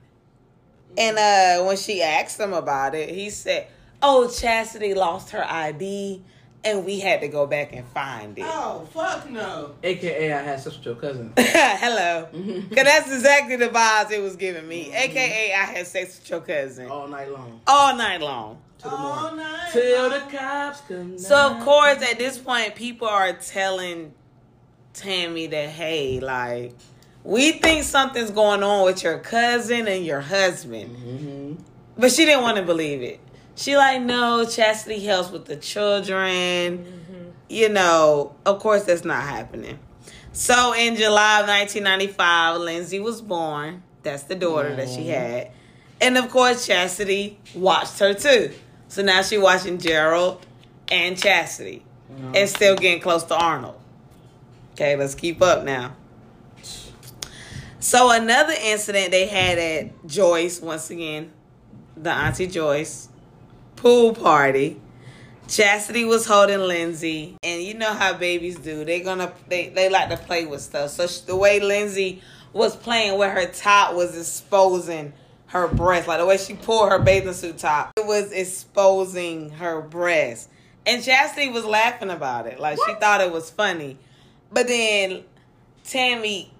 And 0.97 1.17
uh 1.17 1.63
when 1.65 1.77
she 1.77 2.01
asked 2.01 2.39
him 2.39 2.53
about 2.53 2.95
it, 2.95 3.09
he 3.09 3.29
said, 3.29 3.67
Oh, 4.01 4.29
Chastity 4.29 4.93
lost 4.93 5.31
her 5.31 5.43
ID 5.43 6.21
and 6.63 6.85
we 6.85 6.99
had 6.99 7.21
to 7.21 7.27
go 7.27 7.47
back 7.47 7.73
and 7.73 7.85
find 7.89 8.37
it. 8.37 8.45
Oh 8.47 8.87
fuck 8.93 9.29
no. 9.29 9.75
AKA, 9.83 10.31
I 10.33 10.41
had 10.43 10.59
sex 10.61 10.77
with 10.77 10.85
your 10.85 10.95
cousin. 10.95 11.33
Hello. 11.37 12.27
Cause 12.31 12.83
that's 12.85 13.11
exactly 13.11 13.55
the 13.57 13.67
vibes 13.69 14.11
it 14.11 14.21
was 14.21 14.35
giving 14.35 14.67
me. 14.67 14.93
AKA 14.93 15.53
I 15.53 15.65
had 15.65 15.87
sex 15.87 16.19
with 16.19 16.29
your 16.29 16.39
cousin 16.41 16.89
All 16.89 17.07
night 17.07 17.31
long. 17.31 17.59
all 17.67 17.95
night 17.97 18.21
long. 18.21 18.61
To 18.81 18.89
the 18.89 18.97
morning. 18.97 19.45
Till 19.71 20.09
the 20.09 20.19
cops 20.31 20.81
come. 20.81 21.17
So 21.17 21.35
of 21.53 21.63
course 21.63 22.01
at 22.01 22.17
this 22.17 22.37
point 22.37 22.75
people 22.75 23.07
are 23.07 23.33
telling 23.33 24.13
Tammy 24.93 25.47
that 25.47 25.69
hey, 25.69 26.19
like 26.19 26.73
we 27.23 27.53
think 27.53 27.83
something's 27.83 28.31
going 28.31 28.63
on 28.63 28.85
with 28.85 29.03
your 29.03 29.19
cousin 29.19 29.87
and 29.87 30.05
your 30.05 30.21
husband. 30.21 30.95
hmm 30.97 31.53
But 31.97 32.11
she 32.11 32.25
didn't 32.25 32.41
want 32.41 32.57
to 32.57 32.63
believe 32.63 33.01
it. 33.01 33.19
She 33.55 33.77
like, 33.77 34.01
no, 34.01 34.45
Chastity 34.45 34.99
helps 35.05 35.29
with 35.29 35.45
the 35.45 35.55
children. 35.55 36.85
You 37.47 37.69
know, 37.69 38.35
of 38.45 38.59
course 38.59 38.85
that's 38.85 39.03
not 39.05 39.23
happening. 39.23 39.77
So 40.31 40.73
in 40.73 40.95
July 40.95 41.41
of 41.41 41.47
1995, 41.47 42.61
Lindsay 42.61 42.99
was 42.99 43.21
born. 43.21 43.83
That's 44.03 44.23
the 44.23 44.35
daughter 44.35 44.73
that 44.75 44.89
she 44.89 45.07
had. 45.07 45.51
And 45.99 46.17
of 46.17 46.29
course, 46.31 46.65
Chastity 46.65 47.37
watched 47.53 47.99
her 47.99 48.13
too. 48.13 48.51
So 48.91 49.01
now 49.01 49.21
she 49.21 49.37
watching 49.37 49.77
Gerald 49.77 50.45
and 50.91 51.17
Chastity. 51.17 51.81
Mm-hmm. 52.11 52.35
And 52.35 52.49
still 52.49 52.75
getting 52.75 53.01
close 53.01 53.23
to 53.23 53.35
Arnold. 53.35 53.79
Okay, 54.73 54.97
let's 54.97 55.15
keep 55.15 55.41
up 55.41 55.63
now. 55.63 55.95
So 57.79 58.11
another 58.11 58.53
incident 58.61 59.11
they 59.11 59.27
had 59.27 59.57
at 59.57 60.05
Joyce, 60.05 60.59
once 60.59 60.89
again, 60.89 61.31
the 61.95 62.11
Auntie 62.11 62.47
Joyce 62.47 63.07
pool 63.77 64.13
party. 64.13 64.81
Chastity 65.47 66.03
was 66.03 66.25
holding 66.25 66.59
Lindsay, 66.59 67.37
and 67.43 67.63
you 67.63 67.75
know 67.75 67.93
how 67.93 68.13
babies 68.13 68.59
do. 68.59 68.83
They 68.83 68.99
gonna 68.99 69.31
they 69.47 69.69
they 69.69 69.89
like 69.89 70.09
to 70.09 70.17
play 70.17 70.45
with 70.45 70.61
stuff. 70.61 70.89
So 70.89 71.07
sh- 71.07 71.19
the 71.19 71.37
way 71.37 71.61
Lindsay 71.61 72.21
was 72.51 72.75
playing 72.75 73.17
with 73.17 73.31
her 73.31 73.45
top 73.45 73.95
was 73.95 74.17
exposing 74.17 75.13
her 75.51 75.67
breast, 75.67 76.07
like 76.07 76.19
the 76.19 76.25
way 76.25 76.37
she 76.37 76.53
pulled 76.53 76.89
her 76.89 76.99
bathing 76.99 77.33
suit 77.33 77.57
top, 77.57 77.91
it 77.97 78.05
was 78.05 78.31
exposing 78.31 79.49
her 79.51 79.81
breast. 79.81 80.49
And 80.85 81.03
Chastity 81.03 81.49
was 81.49 81.65
laughing 81.65 82.09
about 82.09 82.47
it, 82.47 82.59
like 82.59 82.79
she 82.87 82.93
thought 82.95 83.19
it 83.19 83.31
was 83.31 83.49
funny. 83.49 83.97
But 84.51 84.67
then 84.67 85.23
Tammy 85.83 86.53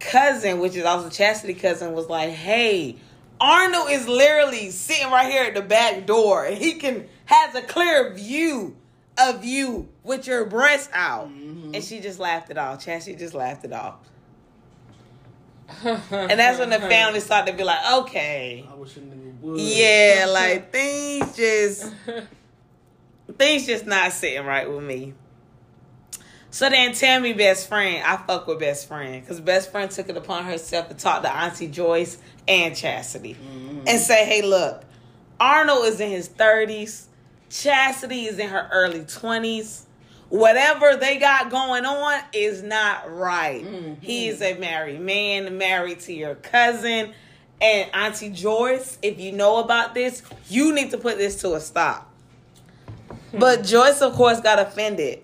cousin, 0.00 0.60
which 0.60 0.74
is 0.74 0.84
also 0.84 1.10
Chastity 1.10 1.52
cousin, 1.52 1.92
was 1.92 2.08
like, 2.08 2.30
"Hey, 2.30 2.96
Arnold 3.38 3.90
is 3.90 4.08
literally 4.08 4.70
sitting 4.70 5.10
right 5.10 5.30
here 5.30 5.44
at 5.44 5.54
the 5.54 5.62
back 5.62 6.06
door, 6.06 6.46
and 6.46 6.56
he 6.56 6.74
can 6.74 7.06
has 7.26 7.54
a 7.54 7.62
clear 7.62 8.14
view 8.14 8.76
of 9.18 9.44
you 9.44 9.88
with 10.02 10.26
your 10.26 10.46
breasts 10.46 10.88
out." 10.94 11.28
Mm-hmm. 11.28 11.74
And 11.74 11.84
she 11.84 12.00
just 12.00 12.18
laughed 12.18 12.50
it 12.50 12.56
off. 12.56 12.82
Chastity 12.82 13.14
just 13.14 13.34
laughed 13.34 13.66
it 13.66 13.74
off, 13.74 13.96
and 15.84 16.38
that's 16.38 16.58
when 16.58 16.70
the 16.70 16.78
family 16.80 17.20
started 17.20 17.52
to 17.52 17.56
be 17.56 17.64
like, 17.64 17.92
"Okay, 18.02 18.66
I 18.70 18.74
wish 18.74 18.96
a 18.96 19.00
nigga 19.00 19.22
yeah, 19.56 20.26
like 20.28 20.70
things 20.70 21.36
just 21.36 21.92
things 23.36 23.66
just 23.66 23.86
not 23.86 24.12
sitting 24.12 24.46
right 24.46 24.70
with 24.70 24.82
me." 24.82 25.14
So 26.50 26.68
then 26.68 26.92
Tammy 26.92 27.32
best 27.32 27.66
friend, 27.66 28.04
I 28.06 28.18
fuck 28.18 28.46
with 28.46 28.60
best 28.60 28.86
friend. 28.86 29.22
Because 29.22 29.40
best 29.40 29.72
friend 29.72 29.90
took 29.90 30.10
it 30.10 30.16
upon 30.18 30.44
herself 30.44 30.88
to 30.88 30.94
talk 30.94 31.22
to 31.22 31.34
Auntie 31.34 31.66
Joyce 31.66 32.18
and 32.46 32.76
Chastity 32.76 33.34
mm-hmm. 33.34 33.84
and 33.86 33.98
say, 33.98 34.26
"Hey, 34.26 34.42
look, 34.42 34.84
Arnold 35.40 35.86
is 35.86 35.98
in 36.00 36.10
his 36.10 36.28
thirties, 36.28 37.08
Chastity 37.48 38.26
is 38.26 38.38
in 38.38 38.48
her 38.48 38.68
early 38.70 39.04
twenties. 39.04 39.86
Whatever 40.32 40.96
they 40.96 41.18
got 41.18 41.50
going 41.50 41.84
on 41.84 42.22
is 42.32 42.62
not 42.62 43.14
right. 43.14 43.62
He 44.00 44.28
is 44.28 44.40
a 44.40 44.54
married 44.54 45.02
man, 45.02 45.58
married 45.58 46.00
to 46.00 46.12
your 46.14 46.36
cousin." 46.36 47.12
And 47.60 47.90
Auntie 47.92 48.30
Joyce, 48.30 48.96
if 49.02 49.20
you 49.20 49.32
know 49.32 49.58
about 49.58 49.92
this, 49.92 50.22
you 50.48 50.74
need 50.74 50.90
to 50.92 50.96
put 50.96 51.18
this 51.18 51.42
to 51.42 51.52
a 51.52 51.60
stop. 51.60 52.10
But 53.34 53.62
Joyce, 53.62 54.00
of 54.00 54.14
course, 54.14 54.40
got 54.40 54.58
offended 54.58 55.20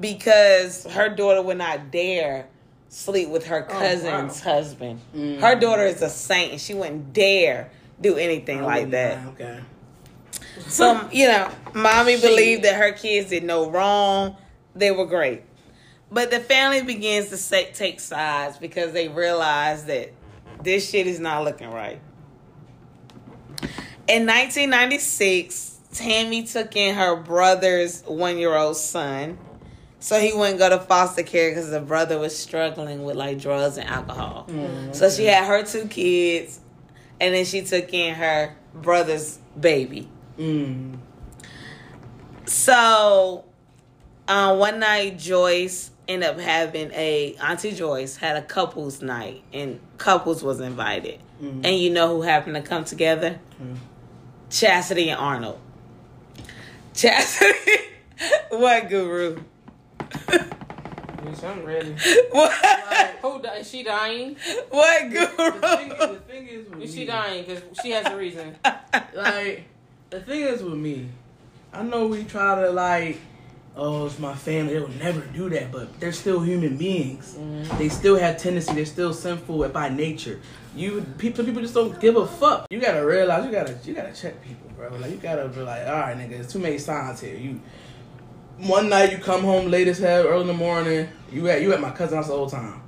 because 0.00 0.86
her 0.86 1.10
daughter 1.10 1.42
would 1.42 1.58
not 1.58 1.90
dare 1.90 2.46
sleep 2.88 3.28
with 3.28 3.46
her 3.46 3.62
cousin's 3.62 4.40
husband. 4.40 5.00
Mm. 5.14 5.38
Her 5.38 5.54
daughter 5.54 5.84
is 5.84 6.00
a 6.00 6.08
saint 6.08 6.52
and 6.52 6.60
she 6.60 6.72
wouldn't 6.72 7.12
dare 7.12 7.70
do 8.00 8.16
anything 8.16 8.60
I 8.60 8.64
like 8.64 8.90
that. 8.90 9.26
Okay. 9.28 9.60
So, 10.66 11.08
you 11.12 11.28
know, 11.28 11.50
mommy 11.74 12.20
believed 12.20 12.64
that 12.64 12.74
her 12.74 12.92
kids 12.92 13.30
did 13.30 13.44
no 13.44 13.70
wrong. 13.70 14.36
They 14.74 14.90
were 14.90 15.06
great. 15.06 15.42
But 16.10 16.30
the 16.30 16.40
family 16.40 16.82
begins 16.82 17.28
to 17.30 17.36
say, 17.36 17.70
take 17.72 18.00
sides 18.00 18.56
because 18.56 18.92
they 18.92 19.08
realize 19.08 19.84
that 19.86 20.12
this 20.62 20.88
shit 20.88 21.06
is 21.06 21.20
not 21.20 21.44
looking 21.44 21.70
right. 21.70 22.00
In 24.08 24.24
1996, 24.26 25.78
Tammy 25.92 26.44
took 26.44 26.74
in 26.76 26.94
her 26.94 27.16
brother's 27.16 28.02
one 28.02 28.38
year 28.38 28.54
old 28.54 28.76
son. 28.76 29.38
So 30.00 30.20
he 30.20 30.32
wouldn't 30.32 30.58
go 30.58 30.68
to 30.68 30.78
foster 30.78 31.24
care 31.24 31.50
because 31.50 31.70
the 31.70 31.80
brother 31.80 32.18
was 32.18 32.36
struggling 32.36 33.02
with 33.02 33.16
like 33.16 33.38
drugs 33.38 33.76
and 33.78 33.88
alcohol. 33.88 34.46
Oh, 34.48 34.92
so 34.92 35.10
she 35.10 35.24
had 35.24 35.44
her 35.44 35.64
two 35.64 35.88
kids, 35.88 36.60
and 37.20 37.34
then 37.34 37.44
she 37.44 37.62
took 37.62 37.92
in 37.92 38.14
her 38.14 38.54
brother's 38.74 39.38
baby. 39.58 40.08
Mm. 40.38 40.98
So, 42.46 43.44
um, 44.26 44.58
one 44.58 44.78
night 44.78 45.18
Joyce 45.18 45.90
ended 46.06 46.28
up 46.30 46.40
having 46.40 46.90
a 46.92 47.34
Auntie 47.42 47.72
Joyce 47.72 48.16
had 48.16 48.36
a 48.36 48.42
couples 48.42 49.02
night, 49.02 49.42
and 49.52 49.80
couples 49.98 50.42
was 50.42 50.60
invited. 50.60 51.20
Mhm. 51.42 51.64
And 51.64 51.78
you 51.78 51.90
know 51.90 52.08
who 52.08 52.22
happened 52.22 52.54
to 52.56 52.62
come 52.62 52.84
together? 52.84 53.38
Mm. 53.62 53.76
Chastity 54.50 55.10
and 55.10 55.20
Arnold. 55.20 55.58
Chastity, 56.94 57.82
what 58.50 58.88
guru? 58.88 59.40
Bitch, 59.98 61.44
I'm 61.44 61.64
ready. 61.64 61.94
what? 62.30 62.52
Who 63.22 63.42
di- 63.42 63.56
is 63.58 63.70
she 63.70 63.82
dying? 63.82 64.36
What 64.70 65.10
The 65.10 65.26
thing, 65.26 65.28
guru? 65.36 65.60
the 66.14 66.20
thing 66.26 66.48
is 66.48 66.88
Is 66.88 66.94
she 66.94 67.04
dying? 67.04 67.44
Because 67.44 67.62
she 67.82 67.90
has 67.90 68.06
a 68.06 68.16
reason. 68.16 68.56
like 69.14 69.64
the 70.10 70.20
thing 70.20 70.40
is 70.40 70.62
with 70.62 70.74
me, 70.74 71.08
I 71.72 71.82
know 71.82 72.06
we 72.06 72.24
try 72.24 72.62
to 72.62 72.70
like, 72.70 73.18
oh, 73.76 74.06
it's 74.06 74.18
my 74.18 74.34
family. 74.34 74.74
They 74.74 74.80
would 74.80 74.98
never 74.98 75.20
do 75.20 75.48
that, 75.50 75.70
but 75.70 76.00
they're 76.00 76.12
still 76.12 76.40
human 76.40 76.76
beings. 76.76 77.36
Mm-hmm. 77.38 77.78
They 77.78 77.88
still 77.88 78.16
have 78.16 78.38
tendency. 78.38 78.74
They're 78.74 78.86
still 78.86 79.12
sinful 79.12 79.68
by 79.68 79.88
nature. 79.88 80.40
You 80.74 81.04
people, 81.18 81.44
people 81.44 81.62
just 81.62 81.74
don't 81.74 82.00
give 82.00 82.16
a 82.16 82.26
fuck. 82.26 82.66
You 82.70 82.80
gotta 82.80 83.04
realize 83.04 83.44
you 83.44 83.52
gotta 83.52 83.76
you 83.84 83.94
gotta 83.94 84.12
check 84.12 84.42
people, 84.42 84.70
bro. 84.76 84.96
Like 84.96 85.10
you 85.10 85.16
gotta 85.16 85.48
be 85.48 85.60
like, 85.60 85.86
all 85.86 85.94
right, 85.94 86.16
nigga, 86.16 86.30
there's 86.30 86.52
too 86.52 86.58
many 86.58 86.78
signs 86.78 87.20
here. 87.20 87.36
You 87.36 87.60
one 88.58 88.88
night 88.88 89.12
you 89.12 89.18
come 89.18 89.42
home 89.42 89.70
late 89.70 89.88
as 89.88 89.98
hell, 89.98 90.26
early 90.26 90.42
in 90.42 90.46
the 90.46 90.52
morning. 90.52 91.08
You 91.32 91.48
at 91.48 91.62
you 91.62 91.72
at 91.72 91.80
my 91.80 91.90
cousin's 91.90 92.14
house 92.14 92.28
the 92.28 92.34
whole 92.34 92.50
time. 92.50 92.82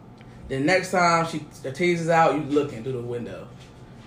Then 0.49 0.67
next 0.67 0.91
time 0.91 1.27
she 1.27 1.45
the 1.63 1.73
teases 1.73 2.09
out, 2.09 2.35
you 2.35 2.43
looking 2.43 2.83
through 2.83 2.95
the 2.95 3.01
window. 3.01 3.47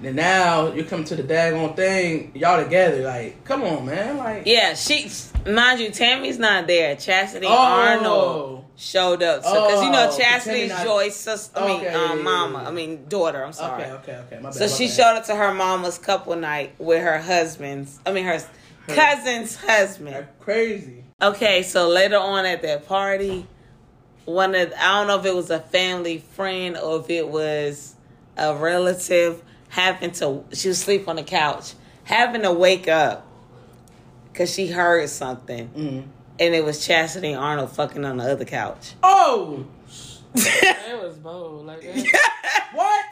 Then 0.03 0.15
now 0.17 0.74
you 0.74 0.83
come 0.83 1.03
to 1.05 1.15
the 1.15 1.24
daggone 1.24 1.75
thing, 1.75 2.31
y'all 2.36 2.62
together. 2.62 3.03
Like, 3.03 3.43
come 3.45 3.63
on, 3.63 3.86
man. 3.86 4.17
Like, 4.17 4.43
Yeah, 4.45 4.74
she 4.74 5.10
mind 5.48 5.79
you, 5.79 5.91
Tammy's 5.91 6.38
not 6.38 6.67
there. 6.67 6.95
Chastity 6.95 7.48
Oh. 7.50 7.53
Arnold 7.53 8.65
showed 8.75 9.24
up. 9.24 9.43
So 9.43 9.65
because 9.67 9.83
you 9.83 9.91
know 9.91 10.10
Oh, 10.12 10.17
Chastity's 10.17 10.69
not- 10.69 10.83
Joy's 10.83 11.15
sister, 11.15 11.57
I 11.60 11.67
mean, 11.67 11.77
Okay, 11.81 11.93
um, 11.93 12.24
mama. 12.24 12.63
I 12.67 12.72
mean 12.72 13.05
daughter. 13.07 13.45
I'm 13.45 13.53
sorry. 13.53 13.83
okay, 13.83 13.91
okay, 13.93 14.15
okay. 14.27 14.36
My 14.38 14.50
bad. 14.50 14.53
So 14.55 14.65
my 14.65 14.67
she 14.72 14.88
bad. 14.88 14.95
showed 14.95 15.17
up 15.17 15.25
to 15.27 15.36
her 15.36 15.53
mama's 15.53 15.98
couple 15.98 16.36
night 16.36 16.74
with 16.79 17.01
her 17.01 17.19
husband's, 17.19 18.00
I 18.05 18.12
mean 18.12 18.25
her 18.25 18.41
cousin's 18.88 19.55
husband. 19.55 20.27
Crazy. 20.41 21.03
Okay, 21.22 21.63
so 21.63 21.88
later 21.88 22.17
on 22.17 22.45
at 22.45 22.62
that 22.63 22.86
party, 22.88 23.48
one 24.25 24.53
of 24.55 24.74
I 24.77 24.98
don't 25.00 25.07
know 25.07 25.19
if 25.19 25.25
it 25.25 25.36
was 25.36 25.50
a 25.50 25.60
family 25.60 26.17
friend 26.33 26.75
or 26.77 27.00
if 27.00 27.10
it 27.10 27.27
was 27.29 27.95
a 28.38 28.53
relative 28.55 29.41
happened 29.74 30.13
to 30.15 30.44
she 30.53 30.68
was 30.68 30.80
asleep 30.82 31.08
on 31.08 31.15
the 31.15 31.24
couch, 31.24 31.74
having 32.03 32.44
to 32.44 32.51
wake 32.53 32.88
up 32.88 33.25
because 34.32 34.53
she 34.53 34.68
heard 34.68 35.10
something, 35.10 35.68
Mm. 35.70 36.03
and 36.39 36.56
it 36.56 36.63
was 36.63 36.86
Chastity 36.86 37.34
Arnold 37.34 37.72
fucking 37.72 38.06
on 38.06 38.18
the 38.18 38.32
other 38.32 38.46
couch. 38.46 38.94
Oh, 39.01 39.65
That 40.36 41.00
was 41.01 41.18
bold. 41.18 41.65
Like 41.65 41.82
that. 41.82 42.70
what? 42.74 43.06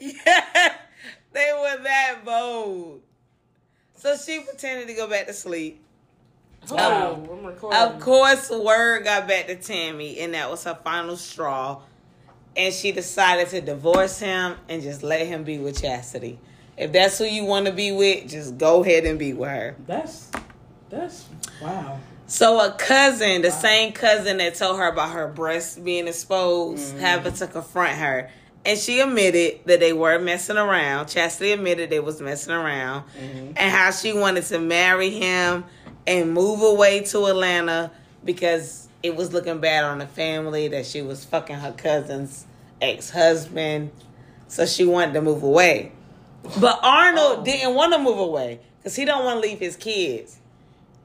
yeah, 0.00 0.74
they 1.32 1.52
were 1.52 1.82
that 1.82 2.20
bold. 2.24 3.00
So 3.96 4.16
she 4.16 4.40
pretended 4.40 4.88
to 4.88 4.94
go 4.94 5.08
back 5.08 5.26
to 5.26 5.32
sleep. 5.32 5.80
Oh, 6.70 7.14
Um, 7.14 7.28
I'm 7.38 7.44
recording. 7.46 7.80
Of 7.80 8.00
course, 8.00 8.50
word 8.50 9.04
got 9.04 9.26
back 9.28 9.46
to 9.48 9.56
Tammy, 9.56 10.18
and 10.20 10.34
that 10.34 10.50
was 10.50 10.64
her 10.64 10.78
final 10.84 11.16
straw. 11.16 11.82
And 12.56 12.72
she 12.72 12.92
decided 12.92 13.48
to 13.48 13.60
divorce 13.60 14.18
him 14.18 14.56
and 14.68 14.82
just 14.82 15.02
let 15.02 15.26
him 15.26 15.44
be 15.44 15.58
with 15.58 15.80
Chastity. 15.80 16.38
If 16.76 16.92
that's 16.92 17.18
who 17.18 17.24
you 17.24 17.44
want 17.44 17.66
to 17.66 17.72
be 17.72 17.92
with, 17.92 18.28
just 18.28 18.58
go 18.58 18.82
ahead 18.82 19.04
and 19.04 19.18
be 19.18 19.32
with 19.32 19.50
her. 19.50 19.76
That's 19.86 20.30
that's 20.88 21.28
wow. 21.60 21.98
So 22.26 22.60
a 22.60 22.72
cousin, 22.72 23.42
the 23.42 23.50
same 23.50 23.92
cousin 23.92 24.38
that 24.38 24.54
told 24.54 24.78
her 24.78 24.88
about 24.88 25.10
her 25.12 25.28
breasts 25.28 25.76
being 25.76 26.08
exposed, 26.08 26.94
mm-hmm. 26.94 27.00
happened 27.00 27.36
to 27.36 27.46
confront 27.46 27.98
her. 27.98 28.30
And 28.64 28.78
she 28.78 29.00
admitted 29.00 29.60
that 29.66 29.80
they 29.80 29.92
were 29.92 30.18
messing 30.18 30.56
around. 30.56 31.08
Chastity 31.08 31.52
admitted 31.52 31.90
they 31.90 32.00
was 32.00 32.20
messing 32.20 32.52
around. 32.54 33.04
Mm-hmm. 33.18 33.52
And 33.56 33.58
how 33.58 33.90
she 33.90 34.12
wanted 34.12 34.44
to 34.44 34.58
marry 34.58 35.10
him 35.10 35.64
and 36.06 36.32
move 36.32 36.62
away 36.62 37.00
to 37.00 37.26
Atlanta 37.26 37.90
because 38.24 38.88
it 39.02 39.16
was 39.16 39.32
looking 39.32 39.60
bad 39.60 39.84
on 39.84 39.98
the 39.98 40.06
family 40.06 40.68
that 40.68 40.86
she 40.86 41.02
was 41.02 41.24
fucking 41.24 41.56
her 41.56 41.72
cousin's 41.72 42.46
ex-husband. 42.80 43.90
So 44.48 44.66
she 44.66 44.84
wanted 44.84 45.14
to 45.14 45.22
move 45.22 45.42
away. 45.42 45.92
But 46.60 46.80
Arnold 46.82 47.38
oh. 47.40 47.44
didn't 47.44 47.74
want 47.74 47.92
to 47.92 47.98
move 47.98 48.18
away 48.18 48.60
because 48.78 48.96
he 48.96 49.04
don't 49.04 49.24
want 49.24 49.42
to 49.42 49.48
leave 49.48 49.58
his 49.58 49.76
kids. 49.76 50.38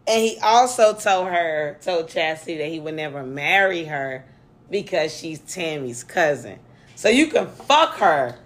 And 0.07 0.21
he 0.21 0.37
also 0.41 0.93
told 0.93 1.27
her, 1.27 1.77
told 1.81 2.07
Chastity 2.07 2.57
that 2.57 2.69
he 2.69 2.79
would 2.79 2.95
never 2.95 3.23
marry 3.23 3.85
her 3.85 4.25
because 4.69 5.15
she's 5.15 5.39
Tammy's 5.39 6.03
cousin. 6.03 6.59
So 6.95 7.09
you 7.09 7.27
can 7.27 7.47
fuck 7.47 7.95
her, 7.97 8.37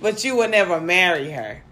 but 0.00 0.24
you 0.24 0.36
will 0.36 0.48
never 0.48 0.80
marry 0.80 1.30
her. 1.30 1.62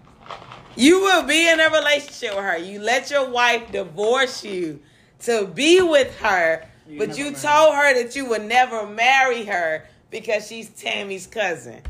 You 0.75 1.01
will 1.01 1.23
be 1.23 1.47
in 1.47 1.59
a 1.59 1.69
relationship 1.69 2.35
with 2.35 2.43
her. 2.43 2.57
You 2.57 2.79
let 2.79 3.11
your 3.11 3.29
wife 3.29 3.71
divorce 3.71 4.43
you 4.43 4.79
to 5.21 5.45
be 5.47 5.81
with 5.81 6.17
her, 6.19 6.67
You 6.87 6.99
but 6.99 7.17
you 7.17 7.31
told 7.31 7.75
her 7.75 7.93
that 8.01 8.15
you 8.15 8.25
would 8.25 8.43
never 8.43 8.85
marry 8.87 9.45
her 9.45 9.85
because 10.11 10.47
she's 10.47 10.69
Tammy's 10.69 11.27
cousin. 11.27 11.81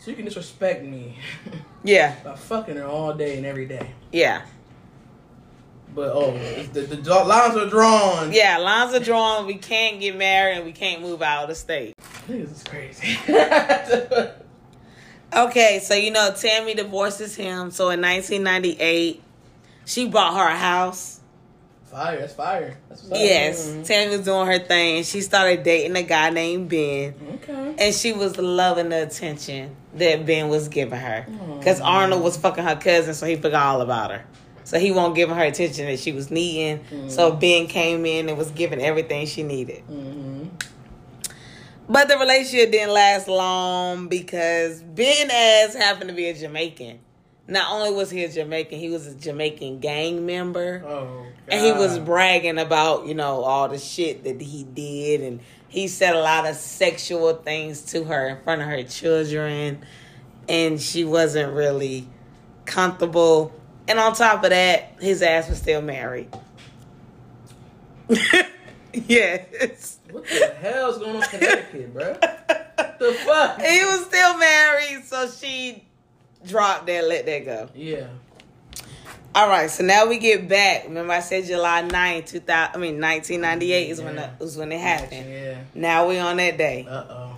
So 0.00 0.10
you 0.10 0.16
can 0.16 0.24
disrespect 0.26 0.84
me 0.84 1.16
Yeah, 1.84 2.14
by 2.24 2.36
fucking 2.36 2.76
her 2.76 2.86
all 2.86 3.14
day 3.14 3.36
and 3.36 3.46
every 3.46 3.66
day. 3.66 3.90
yeah. 4.12 4.42
But 5.94 6.10
oh, 6.12 6.36
the, 6.74 6.82
the 6.82 7.24
lines 7.24 7.56
are 7.56 7.70
drawn. 7.70 8.30
Yeah, 8.30 8.58
lines 8.58 8.92
are 8.92 9.00
drawn. 9.02 9.46
We 9.46 9.54
can't 9.54 9.98
get 9.98 10.14
married 10.14 10.56
and 10.58 10.66
we 10.66 10.72
can't 10.72 11.00
move 11.00 11.22
out 11.22 11.44
of 11.44 11.48
the 11.48 11.54
state. 11.54 11.94
Niggas 12.28 12.52
is 12.52 12.64
crazy. 12.64 13.16
Okay, 15.34 15.80
so 15.82 15.94
you 15.94 16.12
know 16.12 16.32
Tammy 16.34 16.74
divorces 16.74 17.34
him. 17.34 17.70
So 17.70 17.90
in 17.90 18.00
1998, 18.00 19.22
she 19.84 20.06
bought 20.08 20.34
her 20.36 20.48
a 20.52 20.56
house. 20.56 21.20
Fire, 21.90 22.18
that's 22.18 22.34
fire. 22.34 22.76
That's 22.88 23.02
what's 23.02 23.12
up. 23.12 23.18
Yes, 23.18 23.68
mm-hmm. 23.68 23.82
Tammy 23.82 24.16
was 24.16 24.24
doing 24.24 24.46
her 24.46 24.58
thing. 24.58 25.02
She 25.04 25.20
started 25.20 25.62
dating 25.62 25.96
a 25.96 26.02
guy 26.02 26.30
named 26.30 26.68
Ben, 26.68 27.14
Okay. 27.34 27.74
and 27.78 27.94
she 27.94 28.12
was 28.12 28.36
loving 28.38 28.90
the 28.90 29.02
attention 29.02 29.74
that 29.94 30.26
Ben 30.26 30.48
was 30.48 30.68
giving 30.68 30.98
her. 30.98 31.26
Mm-hmm. 31.28 31.58
Because 31.58 31.80
Arnold 31.80 32.22
was 32.22 32.36
fucking 32.36 32.64
her 32.64 32.76
cousin, 32.76 33.14
so 33.14 33.26
he 33.26 33.36
forgot 33.36 33.74
all 33.74 33.80
about 33.80 34.10
her. 34.10 34.24
So 34.64 34.80
he 34.80 34.90
won't 34.90 35.14
give 35.14 35.30
her 35.30 35.44
attention 35.44 35.86
that 35.86 36.00
she 36.00 36.10
was 36.10 36.30
needing. 36.30 37.08
So 37.08 37.30
mm-hmm. 37.30 37.38
Ben 37.38 37.66
came 37.68 38.04
in 38.04 38.28
and 38.28 38.36
was 38.36 38.50
giving 38.50 38.80
everything 38.80 39.26
she 39.26 39.44
needed. 39.44 39.84
Mm-hmm. 39.88 40.48
But 41.88 42.08
the 42.08 42.18
relationship 42.18 42.72
didn't 42.72 42.92
last 42.92 43.28
long 43.28 44.08
because 44.08 44.82
Ben 44.82 45.30
as 45.30 45.74
happened 45.76 46.10
to 46.10 46.16
be 46.16 46.28
a 46.28 46.34
Jamaican. 46.34 46.98
Not 47.48 47.70
only 47.70 47.92
was 47.92 48.10
he 48.10 48.24
a 48.24 48.28
Jamaican, 48.28 48.78
he 48.78 48.90
was 48.90 49.06
a 49.06 49.14
Jamaican 49.14 49.78
gang 49.78 50.26
member. 50.26 50.82
Oh. 50.84 51.26
And 51.48 51.64
he 51.64 51.72
was 51.72 51.98
bragging 51.98 52.58
about, 52.58 53.06
you 53.06 53.14
know, 53.14 53.42
all 53.42 53.68
the 53.68 53.78
shit 53.78 54.24
that 54.24 54.40
he 54.40 54.64
did. 54.64 55.20
And 55.20 55.40
he 55.68 55.86
said 55.86 56.16
a 56.16 56.20
lot 56.20 56.46
of 56.46 56.56
sexual 56.56 57.34
things 57.34 57.82
to 57.92 58.04
her 58.04 58.28
in 58.28 58.42
front 58.42 58.62
of 58.62 58.68
her 58.68 58.82
children. 58.82 59.84
And 60.48 60.80
she 60.80 61.04
wasn't 61.04 61.52
really 61.52 62.08
comfortable. 62.64 63.52
And 63.86 64.00
on 64.00 64.14
top 64.14 64.42
of 64.42 64.50
that, 64.50 64.96
his 65.00 65.22
ass 65.22 65.48
was 65.48 65.58
still 65.58 65.82
married. 65.82 66.28
yes. 68.92 69.98
What 70.10 70.24
the 70.24 70.54
hell's 70.60 70.98
going 70.98 71.16
on 71.16 71.22
Connecticut, 71.22 71.94
bro? 71.94 72.12
What 72.14 72.98
the 72.98 73.12
fuck? 73.24 73.60
He 73.62 73.84
was 73.84 74.04
still 74.06 74.36
married, 74.38 75.04
so 75.04 75.28
she 75.28 75.84
dropped 76.46 76.86
that, 76.86 77.06
let 77.06 77.26
that 77.26 77.44
go. 77.44 77.68
Yeah. 77.74 78.06
All 79.34 79.48
right, 79.48 79.70
so 79.70 79.84
now 79.84 80.06
we 80.06 80.16
get 80.18 80.48
back. 80.48 80.84
Remember, 80.84 81.12
I 81.12 81.20
said 81.20 81.44
July 81.44 81.82
9th, 81.82 82.26
2000, 82.26 82.74
I 82.74 82.78
mean, 82.78 82.98
1998 83.00 83.90
is 83.90 84.00
when 84.00 84.16
it 84.16 84.30
was 84.38 84.56
when 84.56 84.72
it 84.72 84.80
happened. 84.80 85.30
Yeah. 85.30 85.58
Now 85.74 86.08
we 86.08 86.18
on 86.18 86.38
that 86.38 86.56
day. 86.56 86.86
Uh 86.88 87.04
oh. 87.10 87.32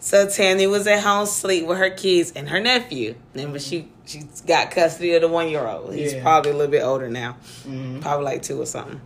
So 0.00 0.28
Tammy 0.28 0.66
was 0.66 0.86
at 0.86 1.02
home 1.02 1.26
sleep 1.26 1.66
with 1.66 1.76
her 1.78 1.90
kids 1.90 2.32
and 2.34 2.48
her 2.48 2.60
nephew. 2.60 3.16
Remember, 3.34 3.58
she 3.58 3.88
she 4.06 4.22
got 4.46 4.70
custody 4.70 5.12
of 5.14 5.22
the 5.22 5.28
one 5.28 5.48
year 5.50 5.66
old. 5.66 5.92
He's 5.94 6.14
Yeah. 6.14 6.22
probably 6.22 6.52
a 6.52 6.54
little 6.54 6.70
bit 6.70 6.82
older 6.82 7.08
now, 7.10 7.36
Mm-hmm. 7.66 8.00
probably 8.00 8.24
like 8.24 8.42
two 8.42 8.60
or 8.62 8.66
something. 8.66 9.00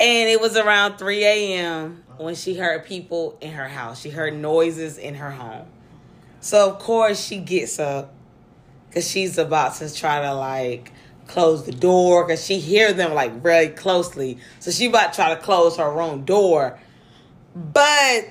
And 0.00 0.28
it 0.30 0.40
was 0.40 0.56
around 0.56 0.96
3 0.96 1.24
a.m. 1.24 2.02
when 2.16 2.34
she 2.34 2.54
heard 2.56 2.86
people 2.86 3.36
in 3.42 3.52
her 3.52 3.68
house. 3.68 4.00
She 4.00 4.08
heard 4.10 4.34
noises 4.34 4.96
in 4.96 5.14
her 5.16 5.30
home. 5.30 5.66
So 6.40 6.70
of 6.70 6.78
course 6.78 7.22
she 7.24 7.38
gets 7.38 7.78
up 7.78 8.12
because 8.88 9.08
she's 9.08 9.38
about 9.38 9.74
to 9.76 9.94
try 9.94 10.22
to 10.22 10.34
like 10.34 10.92
close 11.26 11.64
the 11.64 11.72
door 11.72 12.26
because 12.26 12.44
she 12.44 12.58
hear 12.58 12.92
them 12.92 13.14
like 13.14 13.34
very 13.42 13.68
closely. 13.68 14.38
So 14.58 14.70
she 14.70 14.86
about 14.86 15.12
to 15.12 15.16
try 15.16 15.34
to 15.34 15.40
close 15.40 15.76
her 15.76 15.90
room 15.92 16.24
door, 16.24 16.78
but 17.54 18.24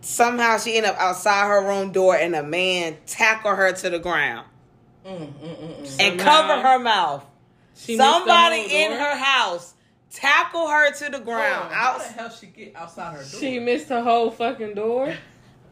somehow 0.00 0.58
she 0.58 0.76
end 0.76 0.86
up 0.86 0.96
outside 0.98 1.46
her 1.46 1.66
room 1.66 1.92
door 1.92 2.16
and 2.16 2.34
a 2.34 2.42
man 2.42 2.96
tackle 3.06 3.54
her 3.54 3.72
to 3.72 3.90
the 3.90 3.98
ground 3.98 4.46
Mm, 5.06 5.16
mm, 5.18 5.32
mm, 5.32 5.56
mm. 5.56 5.78
and 5.78 5.88
Somehow- 6.20 6.24
cover 6.24 6.62
her 6.62 6.78
mouth. 6.78 7.24
She 7.74 7.96
Somebody 7.96 8.60
in 8.70 8.90
door? 8.90 9.00
her 9.00 9.16
house 9.16 9.74
tackle 10.12 10.68
her 10.68 10.92
to 10.92 11.08
the 11.10 11.18
ground. 11.20 11.72
How 11.72 11.98
the 11.98 12.04
hell 12.04 12.30
she 12.30 12.46
get 12.46 12.76
outside 12.76 13.12
her 13.14 13.18
door? 13.22 13.40
She 13.40 13.58
missed 13.58 13.88
her 13.88 14.02
whole 14.02 14.30
fucking 14.30 14.74
door. 14.74 15.14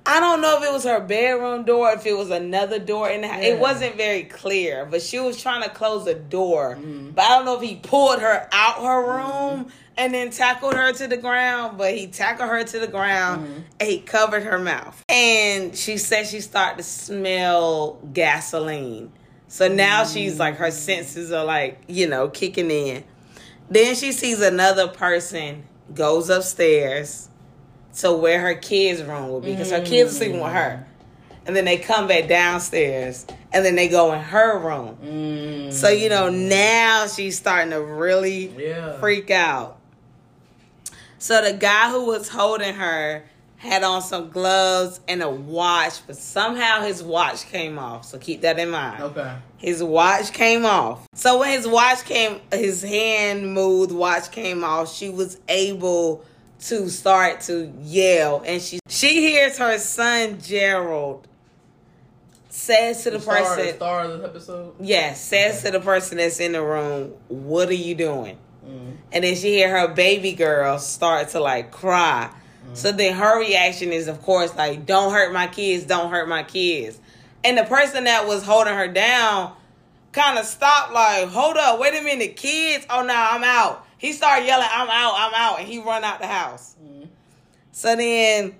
I 0.07 0.19
don't 0.19 0.41
know 0.41 0.57
if 0.59 0.65
it 0.69 0.73
was 0.73 0.85
her 0.85 1.01
bedroom 1.01 1.65
door, 1.65 1.93
if 1.93 2.07
it 2.07 2.17
was 2.17 2.31
another 2.31 2.79
door 2.79 3.11
in 3.11 3.21
the 3.21 3.29
house. 3.29 3.43
Yeah. 3.43 3.51
It 3.51 3.59
wasn't 3.59 3.97
very 3.97 4.25
clear, 4.25 4.87
but 4.87 5.03
she 5.03 5.19
was 5.21 5.41
trying 5.41 5.63
to 5.63 5.69
close 5.69 6.07
a 6.07 6.15
door. 6.15 6.79
Mhm. 6.81 7.15
But 7.15 7.25
I 7.25 7.29
don't 7.37 7.45
know 7.45 7.57
if 7.57 7.63
he 7.63 7.77
pulled 7.77 8.21
her 8.21 8.49
out 8.51 8.77
her 8.83 9.03
room 9.03 9.71
and 9.97 10.15
then 10.15 10.31
tackled 10.31 10.75
her 10.75 10.93
to 10.95 11.07
the 11.07 11.19
ground, 11.19 11.77
but 11.77 11.95
he 11.95 12.07
tackled 12.07 12.49
her 12.49 12.65
to 12.65 12.79
the 12.79 12.87
ground 12.87 13.47
Mhm. 13.47 13.63
and 13.81 13.89
he 13.89 13.99
covered 13.99 14.43
her 14.45 14.59
mouth. 14.59 15.03
And 15.09 15.77
she 15.77 15.99
said 15.99 16.27
she 16.27 16.41
started 16.41 16.79
to 16.79 16.83
smell 16.83 17.99
gasoline. 18.13 19.13
So 19.49 19.69
now 19.69 20.05
she's 20.05 20.39
like, 20.39 20.57
her 20.57 20.71
senses 20.71 21.31
are 21.33 21.45
like, 21.45 21.79
you 21.89 22.07
know, 22.07 22.29
kicking 22.29 22.71
in. 22.71 23.05
Then 23.69 23.95
she 23.95 24.13
sees 24.13 24.41
another 24.41 24.89
person 24.89 25.65
goes 25.95 26.31
upstairs 26.31 27.29
to 27.99 28.13
where 28.13 28.41
her 28.41 28.55
kids' 28.55 29.03
room 29.03 29.31
would 29.31 29.45
be 29.45 29.53
because 29.53 29.71
her 29.71 29.85
kids 29.85 30.13
are 30.13 30.15
sleeping 30.15 30.41
with 30.41 30.53
her. 30.53 30.87
And 31.47 31.57
then 31.57 31.65
they 31.65 31.79
come 31.79 32.07
back 32.07 32.29
downstairs 32.29 33.27
and 33.53 33.65
then 33.65 33.75
they 33.75 33.89
go 33.89 34.13
in 34.13 34.21
her 34.21 34.59
room. 34.59 34.97
Mm. 35.03 35.73
So, 35.73 35.89
you 35.89 36.09
know, 36.09 36.29
now 36.29 37.07
she's 37.07 37.37
starting 37.39 37.71
to 37.71 37.81
really 37.81 38.53
Yeah. 38.57 38.99
freak 39.01 39.31
out. 39.31 39.79
So 41.19 41.43
the 41.43 41.53
guy 41.53 41.91
who 41.91 42.07
was 42.07 42.29
holding 42.29 42.75
her 42.75 43.25
had 43.57 43.83
on 43.83 44.01
some 44.01 44.31
gloves 44.31 45.01
and 45.07 45.23
a 45.23 45.29
watch, 45.29 45.95
but 46.07 46.17
somehow 46.17 46.81
his 46.83 47.03
watch 47.03 47.47
came 47.51 47.79
off. 47.79 48.07
So 48.07 48.17
keep 48.17 48.41
that 48.41 48.59
in 48.59 48.71
mind. 48.71 49.03
Okay. 49.03 49.35
His 49.59 49.83
watch 49.83 50.33
came 50.33 50.65
off. 50.65 51.07
So 51.15 51.41
when 51.41 51.51
his 51.51 51.69
watch 51.69 52.05
came, 52.05 52.41
his 52.53 52.83
hand 52.83 53.53
moved, 53.53 53.93
watch 53.93 54.31
came 54.31 54.65
off. 54.65 54.95
She 54.95 55.11
was 55.11 55.39
able 55.49 56.25
to 56.61 56.89
start 56.91 57.41
to 57.43 57.73
yell, 57.83 58.43
and 58.45 58.61
she 58.61 58.81
she 58.89 59.21
hears 59.21 59.59
her 59.59 59.79
son 59.79 60.39
Gerald 60.41 61.27
says 62.51 63.05
to 63.05 63.11
the, 63.11 63.21
star, 63.21 63.37
person, 63.37 63.67
the 63.67 63.73
star 63.73 64.01
of 64.05 64.21
the 64.21 64.25
episode. 64.27 64.75
yes, 64.81 65.25
says 65.25 65.63
to 65.63 65.71
the 65.71 65.81
person 65.81 66.19
that's 66.19 66.41
in 66.41 66.53
the 66.53 66.63
room, 66.63 67.13
"What 67.29 67.69
are 67.69 67.75
you 67.75 67.95
doing?" 67.95 68.37
Mm. 68.67 68.97
And 69.13 69.25
then 69.25 69.35
she 69.37 69.55
hear 69.55 69.71
her 69.71 69.89
baby 69.89 70.33
girl 70.33 70.79
start 70.79 71.31
to 71.31 71.41
like 71.41 71.71
cry. 71.71 72.31
So 72.73 72.93
then 72.93 73.15
her 73.15 73.41
reaction 73.41 73.91
is, 73.91 74.07
of 74.07 74.23
course, 74.23 74.55
like, 74.55 74.87
"Don't 74.87 75.13
hurt 75.13 75.33
my 75.33 75.49
kids! 75.49 75.85
Don't 75.85 76.11
hurt 76.11 76.29
my 76.29 76.45
kids!" 76.45 77.01
And 77.43 77.59
the 77.59 77.65
person 77.65 78.05
that 78.05 78.29
was 78.29 78.45
holding 78.45 78.75
her 78.75 78.87
down 78.87 79.55
kind 80.13 80.39
of 80.39 80.45
stopped, 80.45 80.93
like, 80.93 81.29
"Hold 81.29 81.57
up, 81.57 81.81
wait 81.81 81.99
a 81.99 82.03
minute, 82.03 82.37
kids! 82.37 82.87
Oh 82.91 83.03
no, 83.03 83.15
I'm 83.15 83.43
out!" 83.43 83.85
He 84.01 84.15
started 84.15 84.47
yelling, 84.47 84.69
"I'm 84.71 84.89
out! 84.89 85.15
I'm 85.15 85.35
out!" 85.35 85.61
And 85.61 85.69
he 85.69 85.79
run 85.79 86.05
out 86.05 86.21
the 86.21 86.27
house. 86.27 86.75
Mm. 86.83 87.07
So 87.71 87.95
then 87.95 88.55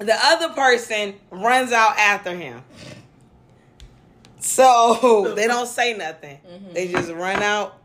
the 0.00 0.16
other 0.24 0.48
person 0.54 1.14
runs 1.30 1.70
out 1.70 1.96
after 1.96 2.34
him. 2.34 2.64
So 4.40 5.32
they 5.36 5.46
don't 5.46 5.68
say 5.68 5.96
nothing. 5.96 6.40
They 6.72 6.88
just 6.88 7.12
run 7.12 7.44
out 7.44 7.78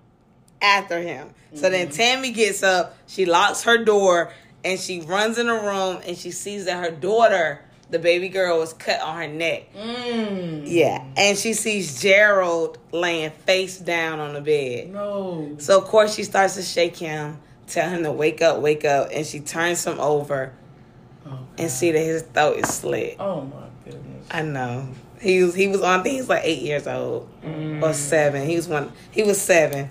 after 0.60 1.00
him. 1.00 1.30
So 1.54 1.70
then 1.70 1.89
Tammy 1.89 2.32
gets 2.32 2.63
up, 2.63 2.98
she 3.06 3.26
locks 3.26 3.62
her 3.63 3.84
door, 3.84 4.34
and 4.63 4.80
she 4.80 5.02
runs 5.02 5.38
in 5.38 5.48
the 5.48 5.54
room 5.54 6.02
and 6.08 6.17
she 6.17 6.32
sees 6.32 6.65
that 6.65 6.84
her 6.84 6.91
daughter, 6.91 7.62
the 7.91 7.99
baby 7.99 8.30
girl, 8.30 8.58
was 8.60 8.73
cut 8.73 8.99
on 9.01 9.17
her 9.17 9.27
neck. 9.27 9.73
Mm. 9.75 10.63
Yeah. 10.65 11.04
And 11.17 11.38
she 11.38 11.54
sees 11.54 12.01
Gerald 12.01 12.77
laying 12.91 13.32
face 13.32 13.77
down 13.77 14.19
on 14.19 14.34
the 14.34 14.41
bed. 14.41 14.91
No. 14.91 15.56
So 15.60 15.77
of 15.77 15.86
course 15.86 16.15
she 16.15 16.23
starts 16.23 16.56
to 16.56 16.62
shake 16.62 16.97
him, 16.97 17.38
tell 17.67 17.89
him 17.89 18.04
to 18.04 18.12
wake 18.12 18.41
up, 18.41 18.60
wake 18.60 18.86
up, 18.86 19.10
and 19.13 19.25
she 19.25 19.39
turns 19.41 19.86
him 19.86 19.99
over 19.99 20.54
Oh, 21.23 21.38
and 21.58 21.69
see 21.69 21.91
that 21.91 21.99
his 21.99 22.23
throat 22.23 22.58
is 22.58 22.73
slit. 22.73 23.17
oh 23.19 23.41
my 23.41 23.67
goodness. 23.86 24.25
I 24.32 24.41
know. 24.41 24.88
He 25.19 25.43
was 25.43 25.54
he 25.54 25.67
was 25.67 25.82
on 25.82 25.99
I 25.99 26.04
think 26.04 26.13
he 26.15 26.19
was 26.21 26.30
like 26.30 26.41
eight 26.43 26.63
years 26.63 26.88
old. 26.88 27.30
Or 27.84 27.93
seven. 27.93 28.47
He 28.47 28.56
was 28.56 28.67
one 28.67 28.91
he 29.12 29.21
was 29.21 29.39
seven. 29.39 29.89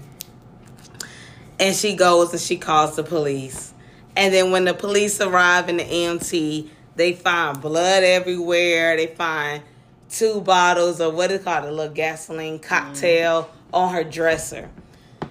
And 1.61 1.77
she 1.77 1.95
goes 1.95 2.33
and 2.33 2.41
she 2.41 2.57
calls 2.57 2.97
the 2.97 3.05
police. 3.05 3.73
And 4.17 4.35
then 4.35 4.51
when 4.51 4.65
the 4.65 4.75
police 4.75 5.21
arrive 5.21 5.69
in 5.69 5.77
the 5.77 5.85
EMT, 5.85 6.69
they 7.01 7.15
find 7.15 7.61
blood 7.63 8.05
everywhere. 8.05 8.95
They 8.95 9.07
find 9.07 9.63
two 10.11 10.43
bottles 10.43 11.01
of 11.01 11.15
what 11.15 11.31
is 11.31 11.43
called 11.43 11.65
a 11.65 11.71
little 11.73 11.95
gasoline 11.95 12.59
cocktail 12.59 13.45
mm-hmm. 13.45 13.75
on 13.75 13.95
her 13.95 14.05
dresser. 14.05 14.69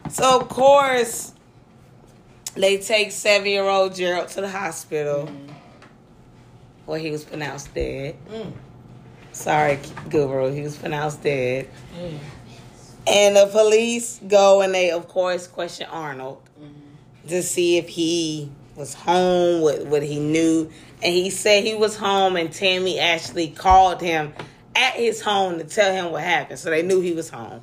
So 0.09 0.41
of 0.41 0.49
course 0.49 1.33
they 2.55 2.79
take 2.79 3.11
seven 3.11 3.47
year 3.47 3.65
old 3.65 3.93
Gerald 3.93 4.29
to 4.29 4.41
the 4.41 4.49
hospital 4.49 5.27
mm-hmm. 5.27 5.53
where 6.87 6.97
he 6.97 7.11
was 7.11 7.23
pronounced 7.23 7.71
dead. 7.75 8.15
Mm. 8.31 8.51
Sorry, 9.31 9.79
Guru, 10.09 10.51
he 10.51 10.61
was 10.61 10.75
pronounced 10.75 11.21
dead. 11.21 11.69
Yeah. 11.95 12.17
And 13.05 13.35
the 13.35 13.45
police 13.45 14.19
go 14.27 14.61
and 14.61 14.73
they, 14.73 14.89
of 14.89 15.07
course, 15.07 15.45
question 15.45 15.87
Arnold 15.91 16.41
mm-hmm. 16.59 17.27
to 17.27 17.43
see 17.43 17.77
if 17.77 17.87
he 17.87 18.51
was 18.79 18.93
home, 18.95 19.61
what, 19.61 19.85
what 19.85 20.01
he 20.01 20.19
knew. 20.19 20.71
And 21.01 21.13
he 21.13 21.29
said 21.29 21.63
he 21.63 21.75
was 21.75 21.95
home, 21.95 22.35
and 22.35 22.51
Tammy 22.51 22.99
actually 22.99 23.47
called 23.47 24.01
him 24.01 24.33
at 24.75 24.93
his 24.93 25.21
home 25.21 25.57
to 25.59 25.63
tell 25.63 25.93
him 25.93 26.11
what 26.11 26.23
happened. 26.23 26.59
So 26.59 26.69
they 26.69 26.81
knew 26.81 27.01
he 27.01 27.13
was 27.13 27.29
home. 27.29 27.61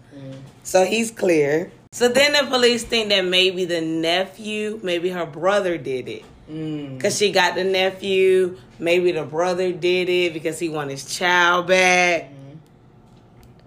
So 0.62 0.84
he's 0.84 1.10
clear. 1.10 1.70
So 1.92 2.08
then 2.08 2.32
the 2.32 2.50
police 2.50 2.84
think 2.84 3.10
that 3.10 3.24
maybe 3.24 3.64
the 3.64 3.80
nephew, 3.80 4.80
maybe 4.82 5.10
her 5.10 5.26
brother 5.26 5.78
did 5.78 6.08
it. 6.08 6.24
Mm. 6.50 6.96
Because 6.96 7.16
she 7.16 7.32
got 7.32 7.54
the 7.54 7.64
nephew. 7.64 8.58
Maybe 8.78 9.12
the 9.12 9.24
brother 9.24 9.72
did 9.72 10.08
it 10.08 10.34
because 10.34 10.58
he 10.58 10.68
wanted 10.68 10.92
his 10.92 11.14
child 11.16 11.68
back. 11.68 12.30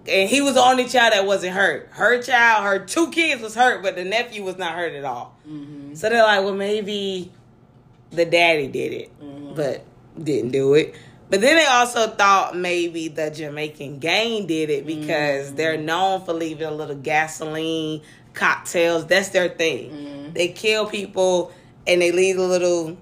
And 0.08 0.28
he 0.28 0.40
was 0.40 0.54
the 0.54 0.62
only 0.62 0.86
child 0.86 1.12
that 1.12 1.26
wasn't 1.26 1.54
hurt. 1.54 1.88
Her 1.92 2.22
child, 2.22 2.64
her 2.64 2.84
two 2.84 3.10
kids 3.10 3.42
was 3.42 3.54
hurt, 3.54 3.82
but 3.82 3.96
the 3.96 4.04
nephew 4.04 4.42
was 4.42 4.56
not 4.56 4.72
hurt 4.72 4.94
at 4.94 5.04
all. 5.04 5.36
Mm-hmm. 5.48 5.94
So 5.94 6.08
they're 6.08 6.22
like, 6.22 6.42
well, 6.42 6.54
maybe 6.54 7.30
the 8.10 8.24
daddy 8.24 8.66
did 8.66 8.92
it, 8.92 9.10
Mhm. 9.22 9.54
but 9.56 9.82
didn't 10.22 10.50
do 10.50 10.74
it. 10.74 10.94
But 11.30 11.40
then 11.40 11.56
they 11.56 11.66
also 11.66 12.08
thought 12.08 12.56
maybe 12.56 13.06
the 13.08 13.30
Jamaican 13.30 13.98
gang 13.98 14.46
did 14.46 14.68
it 14.68 14.84
because 14.84 15.54
they're 15.54 15.76
known 15.76 16.24
for 16.24 16.32
leaving 16.32 16.66
a 16.66 16.72
little 16.72 16.96
gasoline, 16.96 18.00
cocktails. 18.34 19.06
That's 19.06 19.28
their 19.28 19.48
thing. 19.48 19.90
Mhm. 19.90 20.34
They 20.34 20.48
kill 20.48 20.86
people 20.86 21.52
and 21.86 22.02
they 22.02 22.10
leave 22.10 22.36
a 22.36 22.42
little 22.42 22.96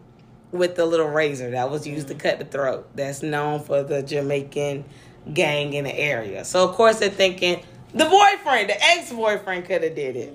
with 0.53 0.77
the 0.77 0.85
little 0.87 1.09
razor 1.09 1.51
that 1.51 1.71
was 1.71 1.87
used 1.87 2.09
to 2.09 2.14
cut 2.14 2.38
the 2.38 2.44
throat. 2.44 2.88
That's 2.94 3.23
known 3.23 3.61
for 3.61 3.83
the 3.83 4.03
Jamaican 4.03 4.85
gang 5.33 5.75
in 5.75 5.85
the 5.85 5.99
area. 5.99 6.44
So 6.44 6.64
of 6.68 6.75
course 6.75 6.99
they're 6.99 7.11
thinking 7.11 7.61
the 7.94 8.05
boyfriend, 8.05 8.68
the 8.71 8.83
ex 8.83 9.11
boyfriend, 9.12 9.64
could 9.66 9.83
have 9.83 9.94
did 9.94 10.16
it. 10.16 10.33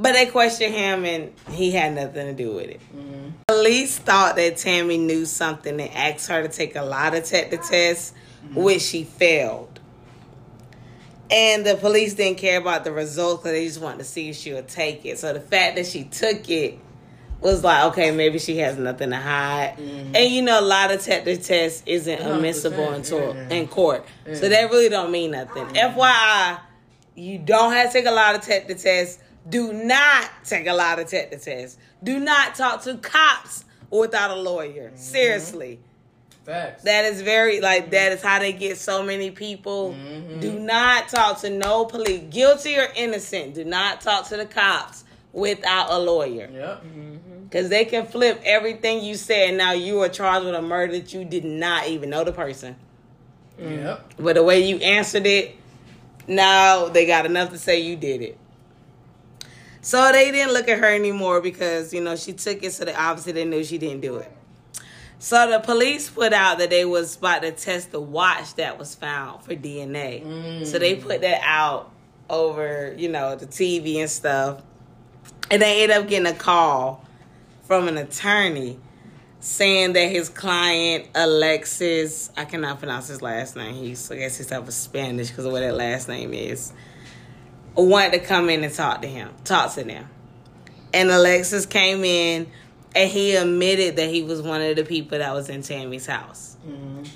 But 0.00 0.14
they 0.14 0.26
questioned 0.26 0.74
him 0.74 1.04
and 1.04 1.30
he 1.50 1.70
had 1.72 1.94
nothing 1.94 2.26
to 2.26 2.32
do 2.32 2.54
with 2.54 2.70
it. 2.70 2.80
Mhm. 2.96 3.32
Police 3.48 3.98
thought 3.98 4.34
that 4.36 4.56
Tammy 4.56 4.96
knew 4.96 5.26
something 5.26 5.78
and 5.78 5.90
asked 5.94 6.26
her 6.28 6.42
to 6.42 6.48
take 6.48 6.74
a 6.74 6.82
lie 6.82 7.10
detector 7.10 7.58
test, 7.58 8.14
which 8.54 8.80
she 8.80 9.04
failed. 9.04 9.78
And 11.30 11.64
the 11.66 11.74
police 11.76 12.14
didn't 12.14 12.38
care 12.38 12.58
about 12.58 12.84
the 12.84 12.92
results 12.92 13.42
because 13.42 13.52
they 13.52 13.66
just 13.66 13.80
wanted 13.80 13.98
to 13.98 14.04
see 14.04 14.30
if 14.30 14.36
she 14.36 14.54
would 14.54 14.68
take 14.68 15.04
it. 15.04 15.18
So 15.18 15.32
the 15.34 15.40
fact 15.40 15.76
that 15.76 15.86
she 15.86 16.04
took 16.04 16.48
it 16.48 16.78
was 17.42 17.62
like, 17.62 17.84
okay, 17.92 18.10
maybe 18.10 18.38
she 18.38 18.56
has 18.58 18.78
nothing 18.78 19.10
to 19.10 19.16
hide. 19.16 19.74
Mhm. 19.78 20.16
And 20.16 20.30
you 20.32 20.40
know, 20.42 20.60
a 20.60 20.62
lie 20.62 20.88
detector 20.88 21.36
test 21.36 21.82
isn't 21.86 22.20
admissible 22.20 22.92
in, 22.94 23.02
tor- 23.02 23.34
yeah. 23.36 23.54
in 23.56 23.68
court. 23.68 24.04
Yeah. 24.26 24.34
So 24.34 24.48
that 24.48 24.70
really 24.70 24.88
don't 24.88 25.10
mean 25.10 25.32
nothing. 25.32 25.66
FYI, 25.76 26.58
you 27.14 27.38
don't 27.38 27.72
have 27.74 27.88
to 27.88 27.92
take 27.92 28.06
a 28.06 28.10
lie 28.10 28.32
detector 28.32 28.74
test. 28.74 29.20
Do 29.50 29.72
not 29.72 30.30
take 30.44 30.66
a 30.66 30.72
lot 30.72 30.96
lie 30.98 31.04
detector 31.04 31.38
test. 31.38 31.78
Do 32.02 32.18
not 32.18 32.54
talk 32.54 32.82
to 32.82 32.96
cops 32.96 33.64
without 33.90 34.30
a 34.30 34.36
lawyer. 34.36 34.88
Mm-hmm. 34.88 34.96
Seriously. 34.96 35.80
Facts. 36.44 36.84
That 36.84 37.04
is 37.04 37.20
very 37.20 37.60
like 37.60 37.82
mm-hmm. 37.82 37.90
that 37.90 38.12
is 38.12 38.22
how 38.22 38.38
they 38.38 38.52
get 38.52 38.78
so 38.78 39.02
many 39.02 39.30
people. 39.30 39.94
Mhm. 39.94 40.40
Do 40.40 40.58
not 40.58 41.08
talk 41.08 41.40
to 41.42 41.50
no 41.50 41.84
police, 41.84 42.22
guilty 42.30 42.78
or 42.78 42.88
innocent. 42.96 43.54
Do 43.54 43.64
not 43.64 44.00
talk 44.00 44.28
to 44.28 44.36
the 44.36 44.46
cops 44.46 45.04
without 45.32 45.90
a 45.90 45.98
lawyer 45.98 46.48
Yep. 46.52 46.82
Mm-hmm. 46.84 47.44
because 47.44 47.68
they 47.68 47.84
can 47.84 48.06
flip 48.06 48.40
everything 48.44 49.04
you 49.04 49.14
said. 49.14 49.54
Now 49.54 49.72
you 49.72 50.00
are 50.02 50.08
charged 50.08 50.46
with 50.46 50.54
a 50.54 50.62
murder 50.62 50.94
that 50.94 51.12
you 51.12 51.24
did 51.24 51.44
not 51.44 51.86
even 51.86 52.10
know 52.10 52.24
the 52.24 52.32
person, 52.32 52.74
Yep. 53.58 54.14
but 54.18 54.34
the 54.34 54.42
way 54.42 54.66
you 54.66 54.78
answered 54.78 55.26
it, 55.26 55.54
now 56.26 56.88
they 56.88 57.06
got 57.06 57.26
enough 57.26 57.50
to 57.50 57.58
say 57.58 57.80
you 57.80 57.96
did 57.96 58.22
it. 58.22 58.38
So 59.82 60.12
they 60.12 60.30
didn't 60.30 60.52
look 60.52 60.68
at 60.68 60.78
her 60.78 60.94
anymore 60.94 61.40
because 61.40 61.92
you 61.94 62.00
know 62.00 62.16
she 62.16 62.32
took 62.32 62.62
it, 62.62 62.72
so 62.72 62.84
they 62.84 62.94
obviously 62.94 63.32
they 63.32 63.44
knew 63.44 63.64
she 63.64 63.78
didn't 63.78 64.00
do 64.00 64.16
it. 64.16 64.30
So 65.18 65.50
the 65.50 65.60
police 65.60 66.08
put 66.08 66.32
out 66.32 66.58
that 66.58 66.70
they 66.70 66.86
was 66.86 67.16
about 67.16 67.42
to 67.42 67.52
test 67.52 67.92
the 67.92 68.00
watch 68.00 68.54
that 68.54 68.78
was 68.78 68.94
found 68.94 69.44
for 69.44 69.54
DNA. 69.54 70.24
Mm. 70.24 70.66
So 70.66 70.78
they 70.78 70.94
put 70.94 71.20
that 71.20 71.42
out 71.44 71.92
over, 72.30 72.94
you 72.96 73.10
know, 73.10 73.36
the 73.36 73.46
TV 73.46 73.96
and 73.96 74.08
stuff. 74.08 74.62
And 75.50 75.60
they 75.60 75.82
ended 75.82 75.98
up 75.98 76.08
getting 76.08 76.26
a 76.26 76.34
call 76.34 77.04
from 77.64 77.86
an 77.86 77.98
attorney 77.98 78.78
saying 79.40 79.92
that 79.94 80.10
his 80.10 80.30
client 80.30 81.08
Alexis, 81.14 82.30
I 82.34 82.46
cannot 82.46 82.78
pronounce 82.78 83.08
his 83.08 83.20
last 83.20 83.56
name. 83.56 83.74
He's 83.74 84.10
I 84.10 84.16
guess 84.16 84.38
he's 84.38 84.50
of 84.52 84.72
Spanish 84.72 85.28
because 85.28 85.44
of 85.44 85.52
what 85.52 85.60
that 85.60 85.74
last 85.74 86.08
name 86.08 86.32
is. 86.32 86.72
Wanted 87.74 88.12
to 88.12 88.18
come 88.18 88.50
in 88.50 88.62
and 88.62 88.74
talk 88.74 89.02
to 89.02 89.08
him, 89.08 89.30
talk 89.44 89.72
to 89.74 89.84
them. 89.84 90.08
And 90.92 91.10
Alexis 91.10 91.66
came 91.66 92.04
in 92.04 92.46
and 92.94 93.10
he 93.10 93.36
admitted 93.36 93.96
that 93.96 94.10
he 94.10 94.22
was 94.22 94.42
one 94.42 94.60
of 94.60 94.76
the 94.76 94.84
people 94.84 95.18
that 95.18 95.32
was 95.32 95.48
in 95.48 95.62
Tammy's 95.62 96.06
house. 96.06 96.56
Mhm. 96.66 97.08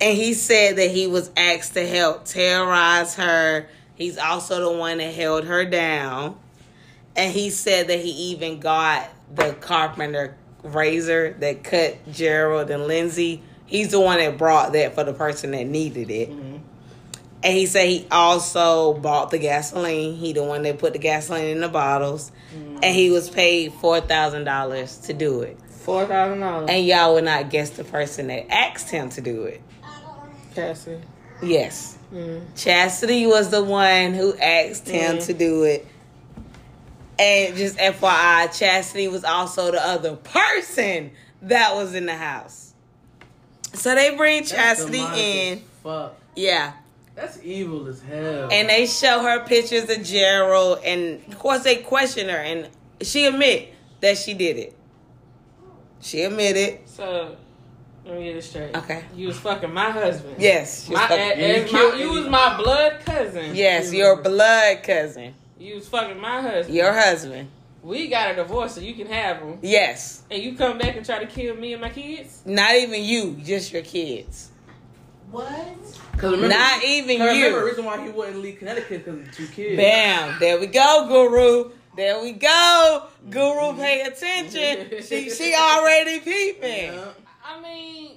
And 0.00 0.16
he 0.16 0.32
said 0.32 0.76
that 0.76 0.90
he 0.90 1.06
was 1.06 1.30
asked 1.36 1.74
to 1.74 1.86
help 1.86 2.24
terrorize 2.24 3.16
her. 3.16 3.68
He's 3.96 4.16
also 4.16 4.70
the 4.72 4.78
one 4.78 4.98
that 4.98 5.12
held 5.12 5.44
her 5.44 5.64
down. 5.64 6.36
And 7.16 7.32
he 7.32 7.50
said 7.50 7.88
that 7.88 7.98
he 7.98 8.10
even 8.10 8.60
got 8.60 9.10
the 9.34 9.54
carpenter 9.54 10.36
razor 10.62 11.34
that 11.40 11.64
cut 11.64 11.96
Gerald 12.12 12.70
and 12.70 12.86
Lindsay. 12.86 13.42
He's 13.66 13.88
the 13.88 14.00
one 14.00 14.18
that 14.18 14.38
brought 14.38 14.72
that 14.72 14.94
for 14.94 15.02
the 15.04 15.12
person 15.12 15.50
that 15.50 15.66
needed 15.66 16.10
it. 16.10 16.30
Mhm. 16.30 16.57
And 17.42 17.56
he 17.56 17.66
said 17.66 17.86
he 17.88 18.06
also 18.10 18.94
bought 18.94 19.30
the 19.30 19.38
gasoline. 19.38 20.14
He 20.16 20.32
the 20.32 20.42
one 20.42 20.62
that 20.62 20.78
put 20.78 20.92
the 20.92 20.98
gasoline 20.98 21.46
in 21.46 21.60
the 21.60 21.68
bottles. 21.68 22.32
And 22.52 22.84
he 22.84 23.10
was 23.10 23.30
paid 23.30 23.72
four 23.74 24.00
thousand 24.00 24.44
dollars 24.44 24.98
to 24.98 25.12
do 25.12 25.42
it. 25.42 25.58
Four 25.70 26.06
thousand 26.06 26.40
dollars. 26.40 26.68
And 26.70 26.84
y'all 26.86 27.14
would 27.14 27.24
not 27.24 27.50
guess 27.50 27.70
the 27.70 27.84
person 27.84 28.26
that 28.28 28.52
asked 28.52 28.90
him 28.90 29.08
to 29.10 29.20
do 29.20 29.44
it. 29.44 29.60
Cassie. 30.54 30.98
Yes. 31.42 31.96
Mm. 32.12 32.42
Chastity 32.56 33.26
was 33.26 33.50
the 33.50 33.62
one 33.62 34.14
who 34.14 34.36
asked 34.38 34.88
him 34.88 35.18
Mhm. 35.18 35.26
to 35.26 35.32
do 35.34 35.62
it. 35.64 35.86
And 37.18 37.56
just 37.56 37.78
FYI, 37.78 38.46
Chastity 38.56 39.08
was 39.08 39.24
also 39.24 39.70
the 39.70 39.84
other 39.84 40.16
person 40.16 41.10
that 41.42 41.74
was 41.76 41.94
in 41.94 42.06
the 42.06 42.14
house. 42.16 42.72
So 43.74 43.94
they 43.94 44.16
bring 44.16 44.44
Chastity 44.44 45.02
in. 45.14 45.62
Fuck. 45.82 46.14
Yeah. 46.34 46.72
That's 47.18 47.42
evil 47.42 47.88
as 47.88 48.00
hell. 48.00 48.48
And 48.52 48.68
they 48.68 48.86
show 48.86 49.20
her 49.22 49.44
pictures 49.44 49.90
of 49.90 50.04
Gerald 50.04 50.78
and 50.84 51.20
of 51.26 51.36
course 51.36 51.64
they 51.64 51.74
question 51.76 52.28
her 52.28 52.36
and 52.36 52.68
she 53.02 53.26
admit 53.26 53.74
that 54.00 54.18
she 54.18 54.34
did 54.34 54.56
it. 54.56 54.76
She 56.00 56.22
admitted. 56.22 56.78
So 56.86 57.34
let 58.04 58.16
me 58.16 58.22
get 58.22 58.34
this 58.34 58.48
straight. 58.50 58.72
Okay. 58.76 59.02
You 59.16 59.26
was 59.26 59.38
fucking 59.40 59.72
my 59.72 59.90
husband. 59.90 60.36
Yes. 60.38 60.88
My, 60.88 61.08
fucking- 61.08 61.66
you 61.66 61.72
my, 61.72 61.94
you 61.98 62.12
was 62.12 62.28
my 62.28 62.56
blood 62.56 63.00
cousin. 63.04 63.52
yes, 63.52 63.92
your 63.92 64.22
blood 64.22 64.84
cousin. 64.84 65.34
You 65.58 65.74
was 65.74 65.88
fucking 65.88 66.20
my 66.20 66.40
husband. 66.40 66.76
Your 66.76 66.92
husband. 66.92 67.48
We 67.82 68.06
got 68.06 68.30
a 68.30 68.36
divorce, 68.36 68.76
so 68.76 68.80
you 68.80 68.94
can 68.94 69.08
have 69.08 69.38
him. 69.38 69.58
Yes. 69.62 70.22
And 70.30 70.40
you 70.40 70.54
come 70.54 70.78
back 70.78 70.94
and 70.94 71.04
try 71.04 71.18
to 71.18 71.26
kill 71.26 71.56
me 71.56 71.72
and 71.72 71.82
my 71.82 71.90
kids? 71.90 72.42
Not 72.46 72.76
even 72.76 73.02
you, 73.02 73.32
just 73.44 73.72
your 73.72 73.82
kids. 73.82 74.50
What? 75.32 75.98
Cause 76.18 76.32
remember, 76.32 76.48
Not 76.48 76.84
even 76.84 77.18
'cause 77.18 77.26
remember 77.28 77.50
the 77.58 77.64
you. 77.64 77.66
reason 77.70 77.84
why 77.84 78.02
he 78.04 78.10
wouldn't 78.10 78.38
leave 78.42 78.58
Connecticut 78.58 79.04
because 79.04 79.20
of 79.20 79.32
two 79.34 79.46
kids. 79.46 79.76
Bam. 79.76 80.36
There 80.40 80.58
we 80.58 80.66
go, 80.66 81.06
Guru. 81.08 81.70
There 81.96 82.20
we 82.20 82.32
go. 82.32 83.04
Guru, 83.30 83.76
pay 83.76 84.02
attention. 84.02 85.02
She 85.02 85.30
she 85.36 85.54
already 85.54 86.20
peeping. 86.20 86.92
Yeah. 86.92 87.04
I 87.44 87.60
mean, 87.60 88.10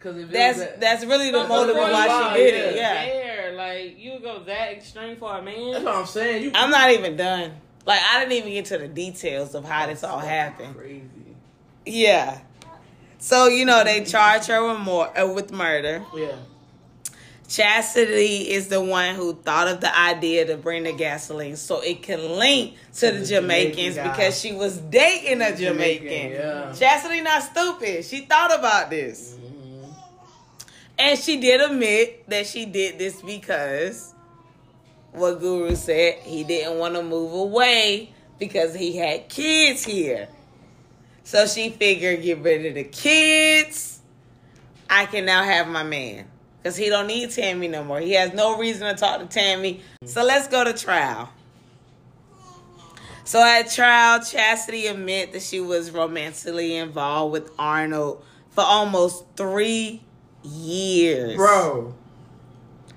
Cause 0.00 0.14
That's 0.30 0.58
that, 0.58 0.80
that's 0.80 1.04
really 1.04 1.30
the 1.32 1.38
but 1.38 1.48
motive 1.48 1.70
of 1.76 1.82
before 1.82 1.92
why 1.92 2.06
you 2.06 2.36
she 2.36 2.50
did 2.50 2.54
lie, 2.64 2.70
it. 2.70 2.76
yeah. 2.76 3.04
Yeah. 3.04 3.06
there, 3.06 3.52
like 3.56 3.98
you 3.98 4.18
go 4.20 4.40
that 4.44 4.72
extreme 4.72 5.16
for 5.16 5.36
a 5.36 5.42
man. 5.42 5.72
that's 5.72 5.84
what 5.84 5.94
I'm 5.96 6.06
saying. 6.06 6.42
You, 6.44 6.50
I'm 6.54 6.70
not 6.70 6.90
even 6.92 7.16
done. 7.16 7.52
Like 7.84 8.00
I 8.08 8.20
didn't 8.20 8.34
even 8.34 8.52
get 8.52 8.66
to 8.66 8.78
the 8.78 8.88
details 8.88 9.54
of 9.56 9.64
how 9.64 9.86
this 9.86 10.04
all 10.04 10.18
happened. 10.20 10.76
Crazy. 10.76 11.02
Yeah. 11.86 12.38
So 13.18 13.48
you 13.48 13.64
know 13.64 13.82
they 13.82 14.04
charge 14.04 14.46
her 14.46 14.64
with 14.68 14.80
more 14.80 15.18
uh, 15.18 15.26
with 15.32 15.50
murder. 15.50 16.04
Yeah. 16.14 16.32
Chastity 17.48 18.50
is 18.50 18.68
the 18.68 18.80
one 18.80 19.14
who 19.14 19.34
thought 19.34 19.68
of 19.68 19.80
the 19.80 19.96
idea 19.96 20.46
to 20.46 20.56
bring 20.56 20.82
the 20.82 20.92
gasoline 20.92 21.56
so 21.56 21.80
it 21.80 22.02
can 22.02 22.38
link 22.38 22.74
to 22.94 23.12
the 23.12 23.18
the 23.18 23.26
Jamaicans 23.26 23.94
Jamaican 23.94 24.10
because 24.10 24.40
she 24.40 24.52
was 24.52 24.78
dating 24.78 25.42
a 25.42 25.56
Jamaican. 25.56 26.04
Jamaican, 26.04 26.30
yeah. 26.32 26.72
Chastity 26.72 27.20
not 27.20 27.42
stupid. 27.44 28.04
She 28.04 28.22
thought 28.22 28.58
about 28.58 28.90
this. 28.90 29.36
Mhm. 29.38 29.94
And 30.98 31.18
she 31.18 31.36
did 31.38 31.60
admit 31.60 32.28
that 32.28 32.46
she 32.48 32.64
did 32.64 32.98
this 32.98 33.22
because 33.22 34.12
what 35.12 35.38
Guru 35.40 35.76
said, 35.76 36.16
he 36.24 36.42
didn't 36.42 36.78
want 36.78 36.94
to 36.94 37.02
move 37.02 37.32
away 37.32 38.12
because 38.38 38.74
he 38.74 38.96
had 38.96 39.28
kids 39.28 39.84
here. 39.84 40.28
So 41.22 41.46
she 41.46 41.70
figured 41.70 42.22
get 42.22 42.38
rid 42.38 42.66
of 42.66 42.74
the 42.74 42.84
kids. 42.84 44.00
I 44.90 45.06
can 45.06 45.24
now 45.24 45.42
have 45.42 45.68
my 45.68 45.82
man. 45.82 46.26
Because 46.66 46.78
he 46.78 46.88
don't 46.88 47.06
need 47.06 47.30
Tammy 47.30 47.68
no 47.68 47.84
more. 47.84 48.00
He 48.00 48.14
has 48.14 48.32
no 48.32 48.58
reason 48.58 48.92
to 48.92 49.00
talk 49.00 49.20
to 49.20 49.26
Tammy. 49.26 49.82
So 50.04 50.24
let's 50.24 50.48
go 50.48 50.64
to 50.64 50.72
trial. 50.72 51.28
So 53.22 53.40
at 53.40 53.70
trial, 53.70 54.18
Chastity 54.18 54.88
admit 54.88 55.30
that 55.30 55.42
she 55.42 55.60
was 55.60 55.92
romantically 55.92 56.74
involved 56.74 57.34
with 57.34 57.52
Arnold 57.56 58.24
for 58.50 58.64
almost 58.64 59.24
three 59.36 60.02
years. 60.42 61.36
Bro. 61.36 61.94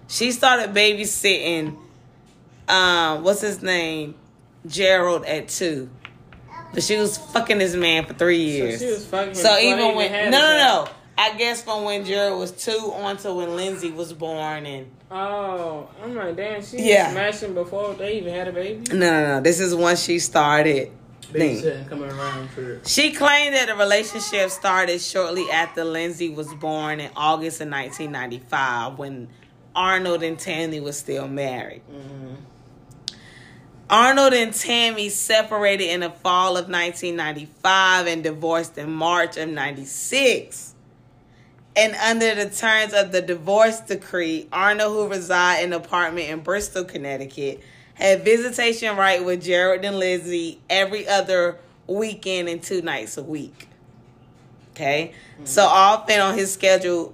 She 0.07 0.31
started 0.31 0.73
babysitting 0.73 1.77
um, 2.67 3.23
what's 3.23 3.41
his 3.41 3.61
name? 3.61 4.15
Gerald 4.65 5.25
at 5.25 5.47
two. 5.47 5.91
But 6.73 6.81
she 6.81 6.97
was 6.97 7.19
fucking 7.19 7.59
this 7.59 7.75
man 7.75 8.05
for 8.05 8.15
three 8.15 8.41
years. 8.41 8.79
So 8.79 8.85
she 8.87 8.91
was 8.93 9.05
fucking. 9.05 9.35
So 9.35 9.59
even 9.59 9.91
he 9.91 9.95
when 9.95 10.09
had 10.09 10.31
no 10.31 10.37
a 10.39 10.41
no 10.41 10.57
child. 10.57 10.87
no, 10.87 10.93
I 11.21 11.35
guess 11.37 11.61
from 11.61 11.83
when 11.83 12.05
Gerald 12.05 12.39
was 12.39 12.51
two 12.51 12.93
on 12.95 13.17
to 13.17 13.33
when 13.33 13.55
Lindsay 13.57 13.91
was 13.91 14.13
born 14.13 14.65
and 14.65 14.87
Oh, 15.11 15.89
I'm 16.03 16.15
like, 16.15 16.35
damn, 16.37 16.63
she 16.63 16.77
Yeah. 16.77 17.05
was 17.07 17.13
smashing 17.13 17.53
before 17.55 17.93
they 17.95 18.17
even 18.19 18.33
had 18.33 18.47
a 18.47 18.51
baby. 18.53 18.83
no 18.91 18.97
no 19.09 19.27
no. 19.27 19.41
This 19.41 19.59
is 19.59 19.75
when 19.75 19.97
she 19.97 20.19
started. 20.19 20.91
coming 21.33 22.09
around 22.09 22.49
for 22.51 22.79
She 22.87 23.11
claimed 23.11 23.53
that 23.55 23.67
the 23.67 23.75
relationship 23.75 24.49
started 24.49 25.01
shortly 25.01 25.49
after 25.51 25.83
Lindsay 25.83 26.29
was 26.29 26.51
born 26.55 26.99
in 26.99 27.09
August 27.15 27.59
of 27.61 27.67
1995 27.67 28.97
when 28.97 29.27
Arnold 29.75 30.23
and 30.23 30.39
Tammy 30.39 30.79
was 30.79 30.97
still 30.97 31.27
married. 31.27 31.81
Mhm. 31.91 32.37
Arnold 33.89 34.33
and 34.33 34.53
Tammy 34.53 35.09
separated 35.09 35.85
in 35.89 35.99
the 36.01 36.09
fall 36.11 36.55
of 36.57 36.69
1995 36.69 38.07
and 38.07 38.23
divorced 38.23 38.77
in 38.77 38.91
March 38.91 39.35
of 39.37 39.49
96. 39.49 40.68
And 41.79 41.95
under 41.95 42.35
the 42.35 42.53
terms 42.53 42.93
of 42.93 43.13
the 43.13 43.21
divorce 43.21 43.79
decree, 43.79 44.49
Arnold, 44.51 44.91
who 44.91 45.07
reside 45.07 45.63
in 45.63 45.71
an 45.71 45.81
apartment 45.81 46.27
in 46.27 46.41
Bristol, 46.41 46.83
Connecticut, 46.83 47.63
had 47.93 48.25
visitation 48.25 48.97
right 48.97 49.23
with 49.23 49.41
Jared 49.41 49.85
and 49.85 49.97
Lizzie 49.97 50.59
every 50.69 51.07
other 51.07 51.57
weekend 51.87 52.49
and 52.49 52.61
two 52.61 52.81
nights 52.81 53.15
a 53.17 53.23
week. 53.23 53.69
Okay? 54.71 55.13
Mm-hmm. 55.35 55.45
So 55.45 55.63
often 55.63 56.19
on 56.19 56.37
his 56.37 56.51
scheduled 56.51 57.13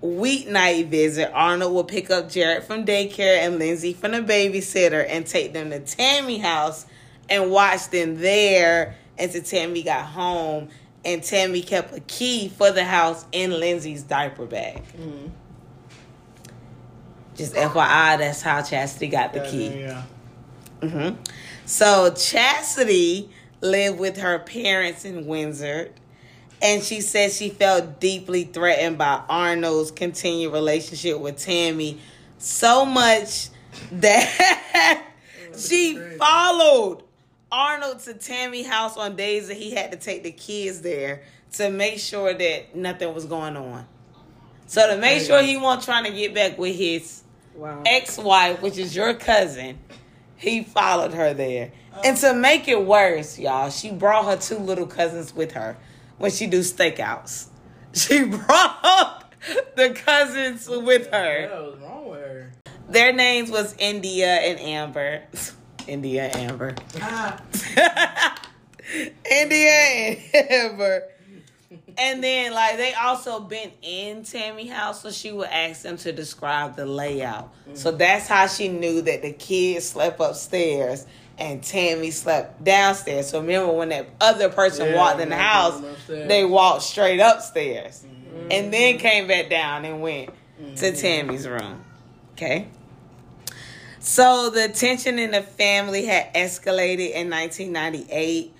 weeknight 0.00 0.90
visit, 0.90 1.32
Arnold 1.34 1.74
will 1.74 1.82
pick 1.82 2.08
up 2.08 2.30
Jared 2.30 2.62
from 2.62 2.84
daycare 2.84 3.38
and 3.38 3.58
Lindsay 3.58 3.94
from 3.94 4.12
the 4.12 4.18
babysitter 4.18 5.04
and 5.08 5.26
take 5.26 5.52
them 5.52 5.70
to 5.70 5.80
Tammy 5.80 6.38
house 6.38 6.86
and 7.28 7.50
watch 7.50 7.88
them 7.88 8.20
there 8.20 8.94
until 9.18 9.42
Tammy 9.42 9.82
got 9.82 10.06
home. 10.06 10.68
And 11.04 11.22
Tammy 11.22 11.60
kept 11.62 11.94
a 11.94 12.00
key 12.00 12.48
for 12.48 12.70
the 12.70 12.84
house 12.84 13.24
in 13.32 13.50
Lindsay's 13.58 14.02
diaper 14.02 14.46
bag. 14.46 14.82
Mhm. 14.98 15.30
Just 17.36 17.54
FYI, 17.54 18.16
that's 18.18 18.42
how 18.42 18.62
Chastity 18.62 19.08
got 19.08 19.32
the 19.32 19.40
key. 19.40 19.66
Yeah. 19.80 20.02
hmm 20.80 21.10
So 21.66 22.12
Chastity 22.14 23.28
lived 23.60 23.98
with 23.98 24.18
her 24.18 24.38
parents 24.38 25.04
in 25.04 25.26
Windsor, 25.26 25.90
and 26.62 26.82
she 26.82 27.00
said 27.00 27.32
she 27.32 27.48
felt 27.48 27.98
deeply 28.00 28.44
threatened 28.44 28.98
by 28.98 29.20
Arnold's 29.28 29.90
continued 29.90 30.52
relationship 30.52 31.18
with 31.18 31.38
Tammy, 31.38 31.98
so 32.38 32.84
much 32.84 33.48
that 33.92 35.02
she 35.58 35.98
followed 36.18 37.02
Arnold 37.54 38.00
to 38.00 38.14
Tammy 38.14 38.64
house 38.64 38.96
on 38.96 39.14
days 39.14 39.46
that 39.46 39.56
he 39.56 39.70
had 39.70 39.92
to 39.92 39.96
take 39.96 40.24
the 40.24 40.32
kids 40.32 40.80
there 40.80 41.22
to 41.52 41.70
make 41.70 42.00
sure 42.00 42.34
that 42.34 42.74
nothing 42.74 43.14
was 43.14 43.26
going 43.26 43.56
on. 43.56 43.86
So 44.66 44.92
to 44.92 45.00
make 45.00 45.22
sure 45.22 45.40
he 45.40 45.56
wasn't 45.56 45.84
trying 45.84 46.04
to 46.04 46.10
get 46.10 46.34
back 46.34 46.58
with 46.58 46.74
his 46.74 47.22
Wow. 47.54 47.82
ex-wife, 47.86 48.60
which 48.60 48.76
is 48.76 48.96
your 48.96 49.14
cousin, 49.14 49.78
he 50.36 50.64
followed 50.64 51.14
her 51.14 51.32
there. 51.32 51.70
And 52.04 52.16
to 52.18 52.34
make 52.34 52.66
it 52.66 52.84
worse, 52.84 53.38
y'all, 53.38 53.70
she 53.70 53.92
brought 53.92 54.24
her 54.24 54.36
two 54.36 54.58
little 54.58 54.88
cousins 54.88 55.32
with 55.32 55.52
her 55.52 55.76
when 56.18 56.32
she 56.32 56.46
do 56.48 56.60
stakeouts. 56.60 57.46
She 57.92 58.24
brought 58.24 59.32
the 59.76 59.90
cousins 59.90 60.68
with 60.68 61.08
her. 61.12 61.48
What 61.48 61.64
was 61.64 61.80
wrong 61.80 62.08
with 62.10 62.18
her? 62.18 62.52
Their 62.88 63.12
names 63.12 63.52
was 63.52 63.76
India 63.78 64.26
and 64.26 64.58
Amber. 64.58 65.22
India 65.88 66.30
Amber. 66.34 66.74
Ah, 67.00 67.40
India 69.30 69.70
and 69.70 70.50
Amber. 70.50 71.04
And 71.96 72.22
then 72.22 72.52
like 72.52 72.76
they 72.76 72.94
also 72.94 73.40
been 73.40 73.70
in 73.82 74.24
Tammy 74.24 74.66
house, 74.66 75.02
so 75.02 75.10
she 75.10 75.32
would 75.32 75.48
ask 75.48 75.82
them 75.82 75.96
to 75.98 76.12
describe 76.12 76.76
the 76.76 76.86
layout. 76.86 77.52
So 77.74 77.90
that's 77.90 78.28
how 78.28 78.46
she 78.46 78.68
knew 78.68 79.02
that 79.02 79.22
the 79.22 79.32
kids 79.32 79.88
slept 79.88 80.20
upstairs 80.20 81.06
and 81.38 81.62
Tammy 81.62 82.10
slept 82.10 82.62
downstairs. 82.62 83.28
So 83.28 83.40
remember 83.40 83.72
when 83.72 83.88
that 83.88 84.06
other 84.20 84.48
person 84.48 84.86
Yeah, 84.86 84.94
walked 84.94 85.20
in 85.20 85.30
the 85.30 85.36
house, 85.36 85.82
they 86.08 86.44
walked 86.44 86.82
straight 86.82 87.18
upstairs 87.20 88.04
and 88.50 88.72
then 88.72 88.98
came 88.98 89.26
back 89.26 89.50
down 89.50 89.84
and 89.84 90.00
went 90.02 90.30
to 90.76 90.92
Tammy's 90.92 91.48
room. 91.48 91.84
Okay. 92.32 92.68
So 94.04 94.50
the 94.50 94.68
tension 94.68 95.18
in 95.18 95.30
the 95.30 95.40
family 95.40 96.04
had 96.04 96.34
escalated 96.34 97.12
in 97.12 97.30
1998 97.30 98.52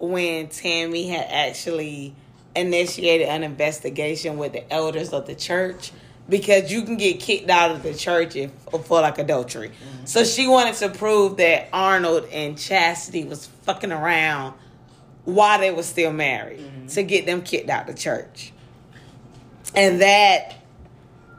when 0.00 0.48
Tammy 0.48 1.06
had 1.06 1.28
actually 1.30 2.16
initiated 2.56 3.28
an 3.28 3.44
investigation 3.44 4.38
with 4.38 4.54
the 4.54 4.72
elders 4.72 5.12
of 5.12 5.28
the 5.28 5.36
church 5.36 5.92
because 6.28 6.72
you 6.72 6.82
can 6.82 6.96
get 6.96 7.20
kicked 7.20 7.48
out 7.48 7.70
of 7.70 7.84
the 7.84 7.94
church 7.94 8.34
if 8.34 8.50
for 8.86 9.00
like 9.00 9.18
adultery. 9.18 9.68
Mm-hmm. 9.68 10.06
So 10.06 10.24
she 10.24 10.48
wanted 10.48 10.74
to 10.74 10.88
prove 10.88 11.36
that 11.36 11.68
Arnold 11.72 12.24
and 12.32 12.58
Chastity 12.58 13.22
was 13.22 13.46
fucking 13.46 13.92
around 13.92 14.54
while 15.24 15.60
they 15.60 15.70
were 15.70 15.84
still 15.84 16.12
married 16.12 16.58
mm-hmm. 16.58 16.86
to 16.88 17.04
get 17.04 17.24
them 17.24 17.42
kicked 17.42 17.70
out 17.70 17.86
the 17.86 17.94
church. 17.94 18.52
And 19.76 20.00
that 20.00 20.56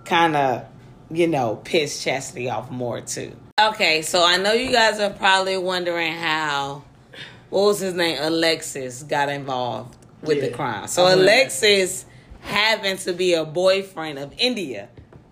kind 0.05 0.37
of, 0.37 0.65
you 1.11 1.27
know, 1.27 1.57
pissed 1.57 2.01
Chastity 2.01 2.49
off 2.49 2.71
more 2.71 3.01
too. 3.01 3.35
Okay, 3.59 4.01
so 4.03 4.23
I 4.23 4.37
know 4.37 4.53
you 4.53 4.71
guys 4.71 4.99
are 5.01 5.09
probably 5.09 5.57
wondering 5.57 6.13
how 6.13 6.83
what 7.49 7.65
was 7.65 7.79
his 7.79 7.93
name? 7.93 8.17
Alexis 8.21 9.03
got 9.03 9.27
involved 9.27 9.97
with 10.21 10.39
the 10.39 10.49
crime. 10.49 10.87
So 10.87 11.05
that. 11.05 11.17
Alexis 11.17 12.05
happened 12.41 12.99
to 12.99 13.11
be 13.11 13.33
a 13.33 13.43
boyfriend 13.43 14.17
of 14.17 14.33
India, 14.37 14.87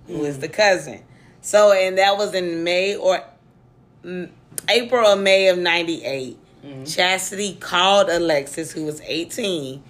who 0.07 0.25
is 0.25 0.39
the 0.39 0.49
cousin. 0.49 1.03
So 1.41 1.71
and 1.71 1.97
that 1.97 2.17
was 2.17 2.33
in 2.33 2.65
May 2.65 2.97
or 2.97 3.23
mm, 4.03 4.29
April 4.67 5.07
or 5.07 5.15
May 5.15 5.47
of 5.47 5.57
'98. 5.57 6.37
Chastity 6.85 7.55
called 7.55 8.09
Alexis, 8.09 8.73
who 8.73 8.83
was 8.83 8.99
18, 9.05 9.81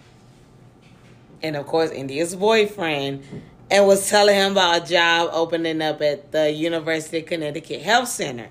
and 1.41 1.55
of 1.55 1.65
course 1.65 1.89
India's 1.89 2.35
boyfriend, 2.35 3.23
and 3.69 3.85
was 3.85 4.09
telling 4.09 4.35
him 4.35 4.53
about 4.53 4.83
a 4.83 4.85
job 4.85 5.29
opening 5.33 5.81
up 5.81 6.01
at 6.01 6.31
the 6.31 6.51
University 6.51 7.19
of 7.19 7.25
Connecticut 7.25 7.81
Health 7.81 8.07
Center. 8.07 8.49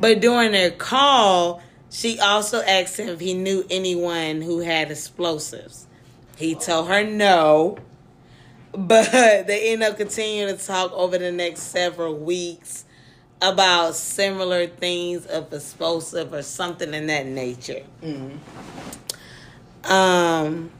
But 0.00 0.20
during 0.20 0.52
their 0.52 0.70
call, 0.70 1.62
she 1.90 2.18
also 2.20 2.60
asked 2.62 2.98
him 2.98 3.08
if 3.08 3.20
he 3.20 3.34
knew 3.34 3.64
anyone 3.70 4.42
who 4.42 4.60
had 4.60 4.90
explosives. 4.90 5.86
He 6.36 6.54
told 6.54 6.88
her 6.88 7.04
no, 7.04 7.78
but 8.72 9.10
they 9.12 9.72
end 9.72 9.82
up 9.82 9.96
continuing 9.96 10.56
to 10.56 10.64
talk 10.64 10.92
over 10.92 11.18
the 11.18 11.32
next 11.32 11.62
several 11.62 12.14
weeks 12.16 12.84
about 13.40 13.94
similar 13.96 14.66
things 14.68 15.26
of 15.26 15.52
explosive 15.52 16.32
or 16.32 16.42
something 16.42 16.94
in 16.94 17.08
that 17.08 17.26
nature. 17.26 17.82
Um, 19.84 20.70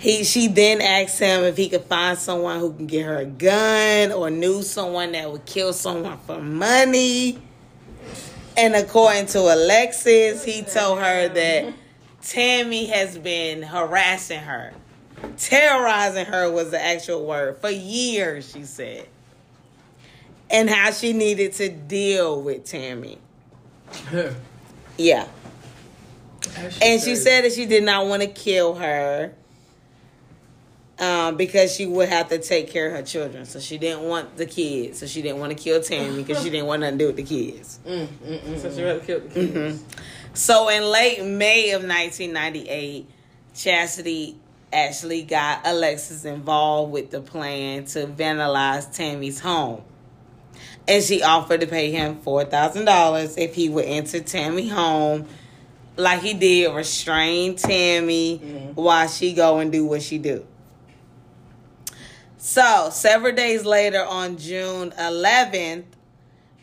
he 0.00 0.24
she 0.24 0.48
then 0.48 0.80
asked 0.80 1.18
him 1.18 1.44
if 1.44 1.58
he 1.58 1.68
could 1.68 1.84
find 1.84 2.18
someone 2.18 2.58
who 2.58 2.72
can 2.72 2.86
get 2.86 3.04
her 3.04 3.18
a 3.18 3.26
gun 3.26 4.12
or 4.12 4.30
knew 4.30 4.62
someone 4.62 5.12
that 5.12 5.30
would 5.30 5.44
kill 5.44 5.74
someone 5.74 6.16
for 6.26 6.40
money. 6.40 7.38
And 8.56 8.74
according 8.74 9.26
to 9.26 9.40
Alexis, 9.40 10.42
he 10.42 10.62
told 10.62 11.00
her 11.00 11.28
that 11.28 11.74
Tammy 12.22 12.86
has 12.86 13.18
been 13.18 13.62
harassing 13.62 14.40
her. 14.40 14.72
Terrorizing 15.36 16.24
her 16.24 16.50
was 16.50 16.70
the 16.70 16.82
actual 16.82 17.26
word 17.26 17.58
for 17.58 17.68
years, 17.68 18.50
she 18.50 18.64
said. 18.64 19.06
And 20.50 20.70
how 20.70 20.92
she 20.92 21.12
needed 21.12 21.52
to 21.54 21.68
deal 21.68 22.40
with 22.42 22.64
Tammy. 22.64 23.18
Yeah. 24.98 25.26
And 26.82 27.00
she 27.00 27.16
said 27.16 27.44
that 27.44 27.54
she 27.54 27.64
did 27.64 27.84
not 27.84 28.06
want 28.06 28.20
to 28.20 28.28
kill 28.28 28.74
her 28.74 29.32
um, 31.00 31.36
because 31.36 31.74
she 31.74 31.86
would 31.86 32.08
have 32.10 32.28
to 32.28 32.38
take 32.38 32.70
care 32.70 32.88
of 32.88 32.92
her 32.92 33.02
children. 33.02 33.46
So 33.46 33.58
she 33.58 33.78
didn't 33.78 34.02
want 34.02 34.36
the 34.36 34.46
kids. 34.46 34.98
So 34.98 35.06
she 35.06 35.22
didn't 35.22 35.38
want 35.38 35.56
to 35.56 35.62
kill 35.62 35.82
Tammy 35.82 36.22
because 36.22 36.42
she 36.42 36.50
didn't 36.50 36.66
want 36.66 36.80
nothing 36.82 36.98
to 36.98 37.04
do 37.04 37.06
with 37.08 37.16
the 37.16 37.22
kids. 37.22 37.80
Mm, 37.86 38.06
mm, 38.06 38.40
mm, 38.40 38.58
So 38.60 38.72
she 38.72 38.82
rather 38.82 39.00
kill 39.00 39.20
the 39.20 39.28
kids. 39.28 39.84
So 40.34 40.68
in 40.68 40.84
late 40.84 41.24
May 41.24 41.70
of 41.70 41.82
1998, 41.82 43.08
Chastity 43.54 44.36
actually 44.72 45.22
got 45.22 45.66
Alexis 45.66 46.24
involved 46.24 46.92
with 46.92 47.10
the 47.10 47.20
plan 47.20 47.84
to 47.86 48.06
vandalize 48.06 48.94
Tammy's 48.94 49.40
home. 49.40 49.82
And 50.86 51.02
she 51.02 51.22
offered 51.22 51.62
to 51.62 51.66
pay 51.66 51.90
him 51.90 52.20
$4,000 52.20 53.38
if 53.38 53.54
he 53.54 53.68
would 53.68 53.86
enter 53.86 54.20
Tammy 54.20 54.68
home 54.68 55.26
like 55.96 56.20
he 56.22 56.34
did, 56.34 56.74
restrain 56.74 57.56
Tammy 57.56 58.38
while 58.74 59.08
she 59.08 59.32
go 59.32 59.58
and 59.58 59.70
do 59.70 59.84
what 59.84 60.02
she 60.02 60.18
do. 60.18 60.46
So, 62.42 62.88
several 62.90 63.34
days 63.34 63.66
later 63.66 64.02
on 64.02 64.38
June 64.38 64.92
11th, 64.92 65.84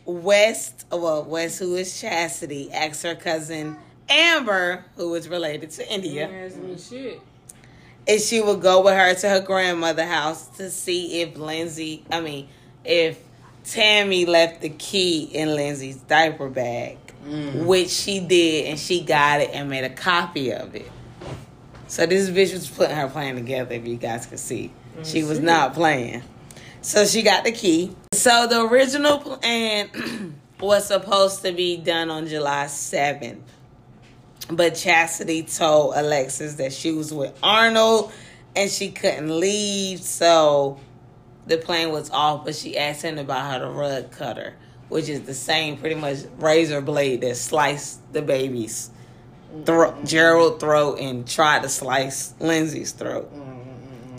West, 0.06 0.88
well, 0.92 1.24
West, 1.24 1.60
who 1.60 1.76
is 1.76 2.02
Chastity, 2.02 2.72
asked 2.74 3.04
her 3.04 3.13
cousin 3.13 3.78
Amber, 4.10 4.86
who 4.96 5.13
is 5.13 5.30
related 5.30 5.70
to 5.70 5.94
India, 5.94 6.28
Ass 6.28 6.56
me 6.56 6.80
shit. 6.80 7.22
if 8.08 8.24
she 8.24 8.42
would 8.42 8.60
go 8.60 8.82
with 8.84 8.96
her 8.96 9.13
to 9.13 9.30
her 9.30 9.40
grandmother's 9.40 10.08
house 10.08 10.48
to 10.58 10.72
see 10.72 11.22
if 11.22 11.38
Lindsay, 11.38 12.04
I 12.12 12.22
mean, 12.22 12.50
if 12.84 13.20
Tammy 13.63 14.26
left 14.26 14.62
the 14.62 14.70
key 14.70 15.26
in 15.26 15.54
Lindsay's 15.54 15.98
diaper 15.98 16.50
bag, 16.50 16.98
mm. 17.24 17.68
which 17.68 17.90
she 17.90 18.20
did, 18.20 18.66
and 18.66 18.80
she 18.80 19.04
got 19.04 19.42
it 19.42 19.52
and 19.54 19.70
made 19.70 19.84
a 19.84 19.94
copy 19.94 20.52
of 20.52 20.74
it. 20.74 20.92
So 21.88 22.08
this 22.08 22.32
bitch 22.32 22.52
was 22.54 22.68
putting 22.68 22.96
her 22.96 23.08
plan 23.10 23.36
together, 23.36 23.76
if 23.76 23.86
you 23.86 23.98
guys 23.98 24.26
could 24.26 24.40
see. 24.40 24.72
She 25.03 25.23
was 25.23 25.39
not 25.39 25.73
playing. 25.73 26.23
So 26.81 27.05
she 27.05 27.21
got 27.21 27.43
the 27.43 27.51
key. 27.51 27.95
So 28.13 28.47
the 28.47 28.62
original 28.62 29.19
plan 29.19 30.36
was 30.60 30.88
supposed 30.88 31.43
to 31.43 31.51
be 31.51 31.77
done 31.77 32.10
on 32.10 32.27
July 32.27 32.65
7th. 32.65 33.41
But 34.49 34.75
Chastity 34.75 35.43
told 35.43 35.95
Alexis 35.95 36.55
that 36.55 36.71
she 36.71 36.91
was 36.91 37.13
with 37.13 37.38
Arnold 37.43 38.12
and 38.55 38.71
she 38.71 38.91
couldn't 38.91 39.39
leave. 39.39 39.99
So 39.99 40.79
the 41.45 41.57
plan 41.57 41.91
was 41.91 42.10
off, 42.10 42.45
but 42.45 42.55
she 42.55 42.77
asked 42.77 43.01
him 43.01 43.17
about 43.17 43.51
how 43.51 43.60
the 43.60 43.69
rug 43.69 44.12
cutter, 44.12 44.55
which 44.89 45.10
is 45.10 45.21
the 45.23 45.33
same 45.33 45.77
pretty 45.77 45.95
much 45.95 46.19
razor 46.38 46.81
blade 46.81 47.21
that 47.21 47.36
sliced 47.36 48.13
the 48.13 48.21
baby's 48.21 48.89
throat, 49.65 49.95
mm-hmm. 49.95 50.05
Gerald 50.05 50.60
throat 50.60 50.99
and 50.99 51.27
tried 51.27 51.63
to 51.63 51.69
slice 51.69 52.33
Lindsay's 52.39 52.91
throat. 52.91 53.33
Mm-hmm. 53.33 53.46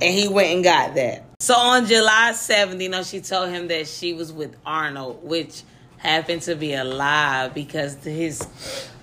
And 0.01 0.15
he 0.15 0.29
went 0.29 0.49
and 0.49 0.65
got 0.65 0.95
that. 0.95 1.25
So 1.41 1.55
on 1.55 1.87
July 1.87 2.31
7th, 2.33 2.81
you 2.81 2.89
know, 2.89 3.03
she 3.03 3.21
told 3.21 3.51
him 3.51 3.69
that 3.69 3.87
she 3.87 4.13
was 4.13 4.33
with 4.33 4.57
Arnold, 4.67 5.23
which 5.23 5.63
happened 5.99 6.43
to 6.43 6.55
be 6.55 6.75
a 6.75 6.85
lie 6.85 7.49
because 7.49 7.97
his 8.05 8.47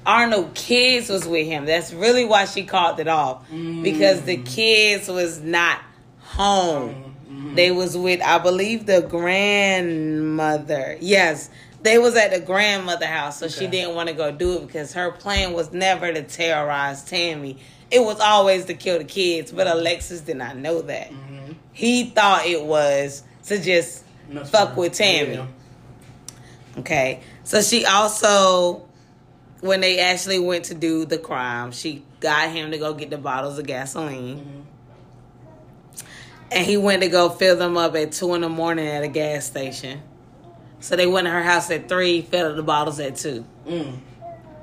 Arnold 0.05 0.53
kids 0.53 1.09
was 1.09 1.27
with 1.27 1.47
him. 1.47 1.65
That's 1.65 1.93
really 1.93 2.25
why 2.25 2.45
she 2.45 2.63
called 2.63 2.99
it 2.99 3.07
off. 3.07 3.49
Mm. 3.49 3.83
Because 3.83 4.21
the 4.23 4.37
kids 4.37 5.07
was 5.07 5.41
not 5.41 5.79
home. 6.19 7.15
Mm-hmm. 7.29 7.55
They 7.55 7.71
was 7.71 7.97
with 7.97 8.21
I 8.21 8.37
believe 8.39 8.85
the 8.85 9.01
grandmother. 9.01 10.97
Yes. 10.99 11.49
They 11.85 11.99
was 11.99 12.15
at 12.15 12.31
the 12.31 12.39
grandmother 12.39 13.05
house, 13.05 13.37
so 13.37 13.47
she 13.47 13.67
didn't 13.67 13.93
want 13.93 14.09
to 14.09 14.15
go 14.15 14.31
do 14.31 14.57
it 14.57 14.65
because 14.65 14.93
her 14.93 15.11
plan 15.11 15.53
was 15.53 15.71
never 15.71 16.11
to 16.11 16.23
terrorize 16.23 17.03
Tammy. 17.03 17.59
It 17.91 17.99
was 17.99 18.19
always 18.19 18.65
to 18.65 18.73
kill 18.73 18.97
the 18.97 19.03
kids, 19.03 19.51
but 19.51 19.67
Alexis 19.67 20.21
did 20.21 20.37
not 20.37 20.57
know 20.57 20.81
that. 20.81 21.11
He 21.73 22.05
thought 22.05 22.47
it 22.47 22.63
was 22.63 23.21
to 23.43 23.61
just 23.61 24.03
fuck 24.45 24.75
with 24.75 24.93
Tammy. 24.93 25.35
Yeah. 25.35 25.45
Okay. 26.79 27.21
So 27.43 27.61
she 27.61 27.85
also, 27.85 28.87
when 29.61 29.81
they 29.81 29.99
actually 29.99 30.39
went 30.39 30.65
to 30.65 30.73
do 30.73 31.05
the 31.05 31.19
crime, 31.19 31.71
she 31.71 32.03
got 32.19 32.49
him 32.49 32.71
to 32.71 32.79
go 32.79 32.95
get 32.95 33.11
the 33.11 33.19
bottles 33.19 33.59
of 33.59 33.67
gasoline. 33.67 34.65
And 36.51 36.65
he 36.65 36.77
went 36.77 37.03
to 37.03 37.09
go 37.09 37.29
fill 37.29 37.57
them 37.57 37.77
up 37.77 37.95
at 37.95 38.11
two 38.11 38.33
in 38.33 38.41
the 38.41 38.49
morning 38.49 38.87
at 38.87 39.03
a 39.03 39.07
gas 39.07 39.45
station. 39.45 40.01
So 40.85 40.95
they 40.95 41.07
went 41.07 41.25
to 41.25 41.31
her 41.31 41.41
house 41.41 41.71
at 41.71 41.89
three, 41.89 42.21
filled 42.21 42.51
up 42.51 42.55
the 42.57 42.61
bottles 42.61 42.99
at 42.99 43.15
two. 43.15 43.43
Mm. 43.65 43.97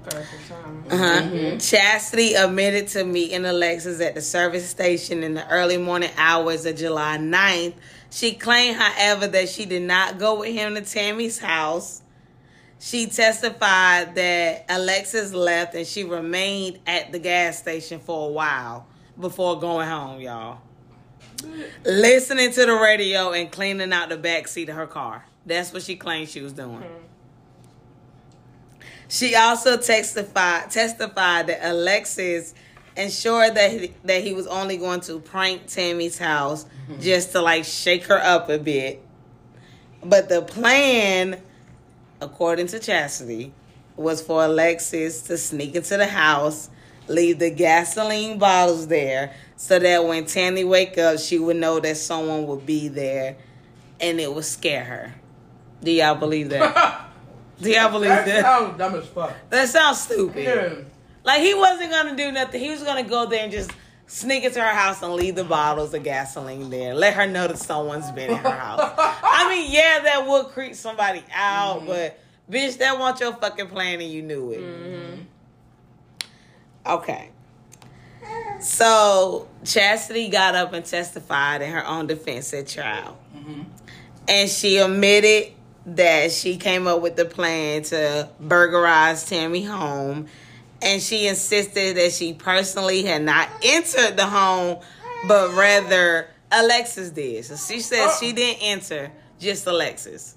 Perfect 0.05 0.49
time. 0.49 0.85
Uh-huh. 0.89 1.59
Chastity 1.59 2.35
admitted 2.35 2.87
to 2.91 3.03
meeting 3.03 3.45
Alexis 3.45 4.01
at 4.01 4.15
the 4.15 4.21
service 4.21 4.69
station 4.71 5.25
in 5.25 5.35
the 5.35 5.45
early 5.49 5.79
morning 5.79 6.11
hours 6.17 6.65
of 6.65 6.77
July 6.77 7.17
9th. 7.19 7.75
She 8.13 8.35
claimed, 8.35 8.77
however, 8.77 9.27
that 9.27 9.49
she 9.49 9.67
did 9.67 9.83
not 9.83 10.19
go 10.19 10.39
with 10.39 10.53
him 10.53 10.77
to 10.77 10.83
Tammy's 10.83 11.41
house. 11.41 12.03
She 12.79 13.07
testified 13.07 14.15
that 14.15 14.67
Alexis 14.69 15.35
left 15.35 15.75
and 15.75 15.85
she 15.85 16.05
remained 16.05 16.79
at 16.87 17.11
the 17.11 17.19
gas 17.19 17.59
station 17.59 17.99
for 17.99 18.29
a 18.29 18.33
while 18.33 18.87
before 19.19 19.59
going 19.59 19.88
home, 19.88 20.21
y'all. 20.21 20.61
Listening 21.85 22.53
to 22.53 22.65
the 22.65 22.75
radio 22.75 23.33
and 23.33 23.51
cleaning 23.51 23.92
out 23.92 24.09
the 24.09 24.17
back 24.17 24.46
seat 24.46 24.69
of 24.69 24.77
her 24.77 24.87
car. 24.87 25.25
That's 25.45 25.73
what 25.73 25.83
she 25.83 25.97
claimed 25.97 26.29
she 26.29 26.40
was 26.40 26.53
doing. 26.53 26.79
Mm-hmm. 26.79 27.07
She 29.09 29.35
also 29.35 29.77
testified 29.77 30.71
testified 30.71 31.49
that 31.49 31.61
Alexis 31.63 32.55
ensured 32.97 33.55
that 33.57 33.71
he, 33.71 33.95
that 34.05 34.23
he 34.23 34.33
was 34.33 34.47
only 34.47 34.77
going 34.77 35.01
to 35.01 35.19
prank 35.21 35.67
Tammy's 35.67 36.19
house 36.19 36.65
mm-hmm. 36.65 37.01
just 37.01 37.33
to 37.33 37.43
like 37.43 37.65
shake 37.65 38.05
her 38.05 38.19
up 38.19 38.49
a 38.49 38.59
bit. 38.59 39.05
But 40.05 40.29
the 40.29 40.43
plan, 40.43 41.40
according 42.21 42.69
to 42.69 42.79
Chastity, 42.79 43.53
was 43.97 44.23
for 44.23 44.45
Alexis 44.45 45.23
to 45.23 45.38
sneak 45.38 45.75
into 45.75 45.97
the 45.97 46.07
house, 46.07 46.71
leave 47.07 47.38
the 47.38 47.51
gasoline 47.51 48.38
bottles 48.38 48.88
there, 48.88 49.35
so 49.57 49.79
that 49.79 50.05
when 50.05 50.25
Tammy 50.25 50.65
wake 50.65 50.99
up, 50.99 51.19
she 51.19 51.38
would 51.38 51.57
know 51.57 51.79
that 51.81 51.97
someone 51.97 52.47
would 52.47 52.67
be 52.67 52.88
there, 52.88 53.37
and 54.01 54.19
it 54.19 54.35
would 54.35 54.45
scare 54.45 54.85
her. 54.85 55.15
Do 55.83 55.91
y'all 55.91 56.15
believe 56.15 56.51
that? 56.51 57.09
Do 57.61 57.71
y'all 57.71 57.91
believe 57.91 58.09
that 58.09 58.27
that? 58.27 58.43
sounds 58.43 58.79
dumb 58.79 58.95
as 58.95 59.07
fuck. 59.07 59.35
That 59.51 59.69
sounds 59.69 60.01
stupid. 60.01 60.45
Yeah. 60.45 60.75
Like 61.25 61.43
he 61.43 61.55
wasn't 61.55 61.91
gonna 61.91 62.17
do 62.17 62.33
nothing. 62.33 62.61
He 62.61 62.71
was 62.71 62.83
gonna 62.83 63.05
go 63.05 63.27
there 63.27 63.45
and 63.45 63.53
just 63.53 63.71
sneak 64.07 64.45
into 64.45 64.61
her 64.61 64.75
house 64.75 65.01
and 65.03 65.15
leave 65.15 65.37
the 65.37 65.45
bottles 65.45 65.95
of 65.95 66.03
gasoline 66.03 66.71
there. 66.71 66.95
Let 66.95 67.15
her 67.15 67.27
know 67.27 67.49
that 67.49 67.59
someone's 67.59 68.11
been 68.11 68.31
in 68.31 68.37
her 68.37 68.51
house. 68.51 68.93
I 68.99 69.49
mean, 69.49 69.73
yeah, 69.73 70.01
that 70.03 70.27
would 70.27 70.47
creep 70.47 70.75
somebody 70.75 71.23
out, 71.33 71.79
mm-hmm. 71.79 71.87
but 71.87 72.21
bitch, 72.51 72.79
that 72.79 72.99
want 72.99 73.21
your 73.21 73.33
fucking 73.35 73.69
plan 73.69 74.01
and 74.01 74.11
you 74.11 74.23
knew 74.23 74.51
it. 74.51 74.61
Mm-hmm. 74.61 75.23
Okay. 76.87 77.29
So 78.61 79.49
Chastity 79.65 80.29
got 80.29 80.55
up 80.55 80.73
and 80.73 80.85
testified 80.85 81.63
in 81.63 81.71
her 81.71 81.87
own 81.87 82.07
defense 82.07 82.53
at 82.55 82.69
trial. 82.69 83.17
Mm-hmm. 83.37 83.63
And 84.29 84.51
she 84.51 84.79
admitted 84.79 85.53
that 85.87 86.33
she 86.33 86.57
came 86.57 86.87
up 86.87 87.01
with 87.01 87.17
the 87.17 87.25
plan 87.25 87.83
to 87.83 88.29
burglarize 88.41 89.25
Tammy 89.29 89.63
home. 89.63 90.27
And 90.81 91.01
she 91.01 91.29
insisted 91.29 91.97
that 91.97 92.13
she 92.13 92.33
personally 92.33 93.05
had 93.05 93.23
not 93.23 93.49
entered 93.63 94.17
the 94.17 94.27
home, 94.27 94.79
but 95.29 95.55
rather 95.55 96.29
Alexis 96.51 97.11
did. 97.11 97.45
So 97.45 97.57
she 97.57 97.81
says 97.81 98.19
she 98.19 98.31
oh. 98.31 98.35
didn't 98.35 98.63
enter, 98.63 99.13
just 99.39 99.67
Alexis. 99.67 100.37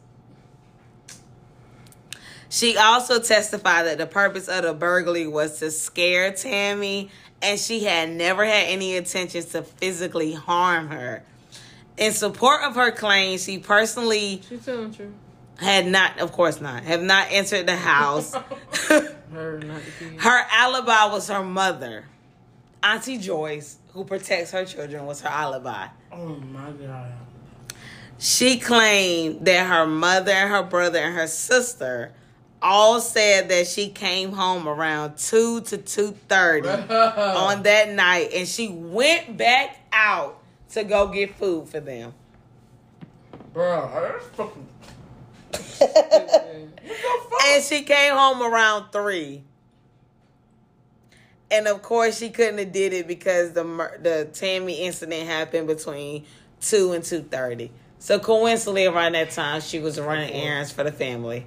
She 2.50 2.78
also 2.78 3.20
testified 3.20 3.86
that 3.88 3.98
the 3.98 4.06
purpose 4.06 4.48
of 4.48 4.64
the 4.64 4.74
burglary 4.74 5.28
was 5.28 5.60
to 5.60 5.72
scare 5.72 6.32
Tammy, 6.32 7.10
and 7.41 7.60
she 7.60 7.84
had 7.84 8.10
never 8.12 8.46
had 8.46 8.68
any 8.68 8.96
intentions 8.96 9.48
to 9.48 9.64
physically 9.64 10.34
harm 10.34 10.88
her. 10.88 11.24
In 11.98 12.14
support 12.14 12.62
of 12.64 12.76
her 12.76 12.91
claim, 12.91 13.39
she 13.39 13.58
personally 13.58 14.41
She's 14.48 14.64
telling 14.64 14.91
the 14.91 14.96
truth. 14.96 15.14
Had 15.60 15.88
not, 15.88 16.20
of 16.20 16.32
course 16.32 16.60
not, 16.62 16.84
have 16.84 17.01
not 17.01 17.28
entered 17.32 17.66
the 17.68 17.76
house. 17.76 18.36
Her, 19.32 19.60
her 20.20 20.45
alibi 20.49 21.06
was 21.12 21.28
her 21.28 21.43
mother. 21.43 22.06
Auntie 22.82 23.18
Joyce, 23.18 23.80
who 23.91 24.06
protects 24.06 24.51
her 24.51 24.64
children, 24.64 25.06
was 25.06 25.20
her 25.22 25.30
alibi. 25.30 25.88
Oh 26.10 26.38
my 26.38 26.72
god. 26.72 27.12
She 28.18 28.58
claimed 28.60 29.45
that 29.45 29.68
her 29.68 29.86
mother 29.86 30.32
and 30.32 30.49
her 30.49 30.64
brother 30.64 30.99
and 30.99 31.16
her 31.16 31.28
sister 31.28 32.14
all 32.62 33.01
said 33.01 33.49
that 33.49 33.68
she 33.68 33.89
came 33.89 34.32
home 34.32 34.68
around 34.70 35.18
2 35.18 35.62
to 35.62 35.78
2.30 35.78 36.89
on 37.36 37.64
that 37.64 37.89
night 37.91 38.30
and 38.34 38.47
she 38.47 38.70
went 38.70 39.36
back 39.36 39.80
out 39.91 40.39
to 40.72 40.84
go 40.84 41.08
get 41.08 41.36
food 41.36 41.68
for 41.68 41.80
them. 41.82 42.14
Bro, 43.53 43.89
that's 43.93 44.26
fucking. 44.36 44.68
And 45.96 47.64
she 47.64 47.84
came 47.84 48.14
home 48.14 48.41
around 48.41 48.91
3. 48.91 49.43
And 51.52 51.68
of 51.68 51.82
course 51.82 52.20
she 52.20 52.30
couldn't 52.30 52.58
have 52.58 52.72
did 52.72 52.93
it 52.93 53.08
because 53.08 53.54
the 53.54 53.64
the 54.02 54.30
Tammy 54.34 54.82
incident 54.82 55.28
happened 55.28 55.68
between 55.68 56.26
2 56.62 56.93
and 56.93 57.04
2.30. 57.04 57.70
So 58.00 58.20
coincidentally 58.20 58.86
around 58.88 59.14
that 59.14 59.32
time 59.32 59.62
she 59.62 59.80
was 59.80 60.00
running 60.00 60.32
errands 60.32 60.72
for 60.72 60.84
the 60.84 60.91
family. 60.91 61.46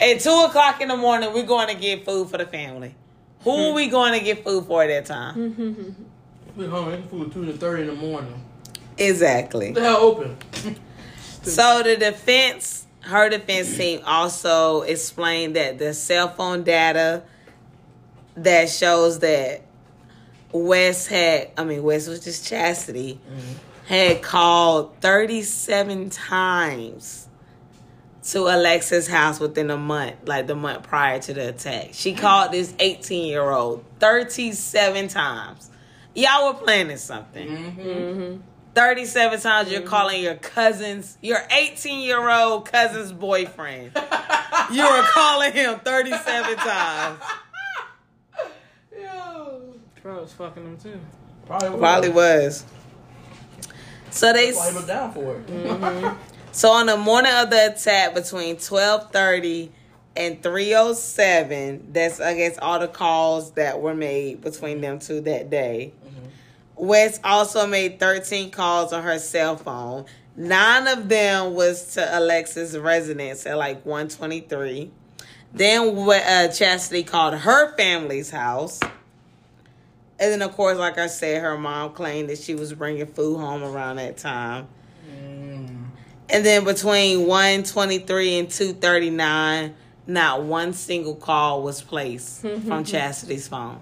At 0.00 0.20
2 0.20 0.30
o'clock 0.30 0.80
in 0.80 0.88
the 0.88 0.96
morning 0.96 1.32
we're 1.32 1.46
going 1.46 1.68
to 1.68 1.80
get 1.80 2.04
food 2.04 2.28
for 2.28 2.38
the 2.38 2.46
family. 2.46 2.94
Who 3.40 3.70
are 3.70 3.72
we 3.72 3.88
going 3.88 4.18
to 4.18 4.24
get 4.24 4.44
food 4.44 4.66
for 4.66 4.82
at 4.82 4.88
that 4.88 5.06
time? 5.06 5.96
We 6.56 6.66
home 6.66 6.90
making 6.90 7.08
food 7.08 7.32
two 7.32 7.46
to 7.46 7.52
thirty 7.52 7.82
in 7.82 7.88
the 7.88 7.94
morning. 7.94 8.44
Exactly. 8.98 9.72
The 9.72 9.80
hell 9.80 9.98
open? 9.98 10.36
So 11.42 11.82
the 11.82 11.96
defense, 11.96 12.86
her 13.02 13.28
defense 13.28 13.76
team 13.76 14.00
also 14.04 14.82
explained 14.82 15.56
that 15.56 15.78
the 15.78 15.94
cell 15.94 16.28
phone 16.28 16.64
data 16.64 17.22
that 18.36 18.68
shows 18.68 19.20
that 19.20 19.62
West 20.52 21.08
had, 21.08 21.50
I 21.56 21.64
mean 21.64 21.82
West 21.82 22.08
was 22.08 22.22
just 22.22 22.46
Chastity, 22.46 23.20
mm-hmm. 23.28 23.52
had 23.86 24.22
called 24.22 24.96
37 25.00 26.10
times 26.10 27.28
to 28.22 28.40
Alexa's 28.48 29.08
house 29.08 29.40
within 29.40 29.70
a 29.70 29.76
month, 29.76 30.16
like 30.26 30.46
the 30.46 30.54
month 30.54 30.82
prior 30.82 31.18
to 31.20 31.34
the 31.34 31.48
attack. 31.48 31.90
She 31.92 32.12
mm-hmm. 32.12 32.20
called 32.20 32.52
this 32.52 32.74
18 32.78 33.26
year 33.26 33.48
old 33.50 33.84
37 33.98 35.08
times. 35.08 35.70
Y'all 36.14 36.52
were 36.52 36.58
planning 36.58 36.96
something. 36.96 37.48
Mm-hmm. 37.48 37.80
mm-hmm. 37.80 38.40
37 38.74 39.40
times 39.40 39.70
you're 39.70 39.80
mm-hmm. 39.80 39.88
calling 39.88 40.22
your 40.22 40.36
cousin's, 40.36 41.18
your 41.20 41.40
18 41.50 42.00
year 42.00 42.28
old 42.28 42.70
cousin's 42.70 43.12
boyfriend. 43.12 43.92
You 44.72 44.84
were 44.84 45.02
calling 45.02 45.52
him 45.52 45.80
37 45.80 46.56
times. 46.56 47.22
Yo. 48.96 49.74
Bro 50.02 50.20
was 50.20 50.32
fucking 50.32 50.62
them 50.62 50.76
too. 50.76 51.00
Probably, 51.46 51.78
Probably 51.78 52.08
was. 52.10 52.64
So 54.10 54.32
they, 54.32 54.52
That's 54.52 54.74
why 54.74 54.80
he 54.80 54.86
down 54.86 55.12
for 55.12 55.36
it. 55.36 55.46
Mm-hmm. 55.46 56.16
so 56.52 56.70
on 56.70 56.86
the 56.86 56.96
morning 56.96 57.32
of 57.34 57.50
the 57.50 57.72
attack 57.72 58.14
between 58.14 58.56
1230 58.56 59.72
and 60.16 60.42
307, 60.42 61.92
that's 61.92 62.20
I 62.20 62.34
guess 62.34 62.58
all 62.58 62.78
the 62.78 62.88
calls 62.88 63.52
that 63.52 63.80
were 63.80 63.94
made 63.94 64.40
between 64.40 64.80
them 64.80 64.98
two 64.98 65.20
that 65.22 65.50
day. 65.50 65.92
Mm-hmm. 66.04 66.26
West 66.80 67.20
also 67.24 67.66
made 67.66 68.00
13 68.00 68.50
calls 68.50 68.92
on 68.92 69.02
her 69.02 69.18
cell 69.18 69.56
phone. 69.56 70.06
Nine 70.36 70.86
of 70.86 71.08
them 71.08 71.54
was 71.54 71.94
to 71.94 72.18
Alexa's 72.18 72.76
residence 72.78 73.44
at 73.46 73.58
like 73.58 73.84
123. 73.84 74.90
Then 75.52 75.98
uh, 75.98 76.48
Chastity 76.48 77.02
called 77.02 77.34
her 77.34 77.76
family's 77.76 78.30
house. 78.30 78.80
And 78.82 80.32
then, 80.32 80.42
of 80.42 80.52
course, 80.52 80.78
like 80.78 80.98
I 80.98 81.06
said, 81.06 81.42
her 81.42 81.58
mom 81.58 81.92
claimed 81.92 82.28
that 82.28 82.38
she 82.38 82.54
was 82.54 82.72
bringing 82.74 83.06
food 83.06 83.38
home 83.38 83.62
around 83.62 83.96
that 83.96 84.18
time. 84.18 84.68
Mm. 85.10 85.86
And 86.28 86.46
then 86.46 86.64
between 86.64 87.26
123 87.26 88.38
and 88.38 88.50
239, 88.50 89.74
not 90.06 90.42
one 90.42 90.72
single 90.72 91.14
call 91.14 91.62
was 91.62 91.82
placed 91.82 92.40
from 92.66 92.84
Chastity's 92.84 93.48
phone. 93.48 93.80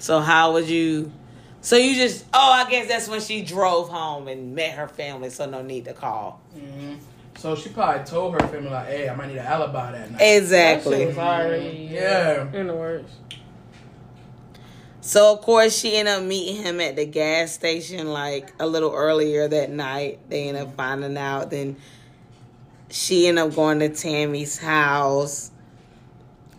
So 0.00 0.20
how 0.20 0.52
would 0.52 0.68
you 0.68 1.12
so 1.60 1.76
you 1.76 1.94
just 1.94 2.24
oh 2.32 2.52
I 2.66 2.68
guess 2.70 2.88
that's 2.88 3.08
when 3.08 3.20
she 3.20 3.42
drove 3.42 3.88
home 3.88 4.28
and 4.28 4.54
met 4.54 4.72
her 4.76 4.88
family, 4.88 5.30
so 5.30 5.46
no 5.48 5.62
need 5.62 5.84
to 5.86 5.92
call. 5.94 6.40
Mhm. 6.56 6.98
So 7.38 7.54
she 7.54 7.68
probably 7.68 8.04
told 8.04 8.34
her 8.34 8.48
family 8.48 8.68
like, 8.70 8.88
"Hey, 8.88 9.08
I 9.08 9.14
might 9.14 9.28
need 9.28 9.36
an 9.38 9.46
alibi 9.46 9.92
that 9.92 10.10
night." 10.10 10.18
That 10.18 10.36
Exactly. 10.38 11.06
was 11.06 11.18
already 11.18 11.88
Yeah. 11.92 12.46
in 12.52 12.66
the 12.66 12.74
works. 12.74 13.12
So 15.00 15.32
of 15.32 15.40
course 15.42 15.78
she 15.78 15.96
ended 15.96 16.14
up 16.14 16.22
meeting 16.24 16.62
him 16.62 16.80
at 16.80 16.96
the 16.96 17.06
gas 17.06 17.52
station 17.52 18.12
like 18.12 18.52
a 18.58 18.66
little 18.66 18.92
earlier 18.92 19.46
that 19.48 19.70
night. 19.70 20.18
They 20.28 20.48
ended 20.48 20.64
up 20.64 20.76
finding 20.76 21.16
out. 21.16 21.50
Then 21.50 21.76
she 22.90 23.26
ended 23.28 23.44
up 23.44 23.54
going 23.54 23.78
to 23.78 23.88
Tammy's 23.88 24.58
house. 24.58 25.50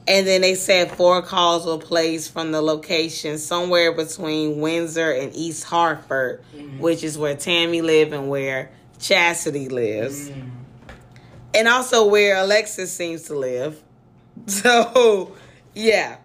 And 0.10 0.26
then 0.26 0.41
they 0.41 0.55
said 0.55 0.91
four 0.91 1.22
calls 1.22 1.68
were 1.68 1.78
placed 1.78 2.34
from 2.34 2.51
the 2.51 2.62
location 2.62 3.38
somewhere 3.38 3.91
between 3.91 4.60
Windsor 4.60 5.12
and 5.12 5.36
East 5.36 5.66
Hartford, 5.66 6.43
which 6.80 7.03
is 7.03 7.16
where 7.16 7.36
Tammy 7.36 7.84
lived 7.84 8.12
and 8.12 8.28
where 8.28 8.72
Chastity 8.97 9.70
lives. 9.70 10.32
Mm. 10.32 10.49
And 11.53 11.68
also 11.68 12.07
where 12.07 12.38
Alexis 12.38 12.91
seems 12.91 13.24
to 13.24 13.38
live. 13.38 13.82
So, 14.47 15.36
yeah. 15.76 16.18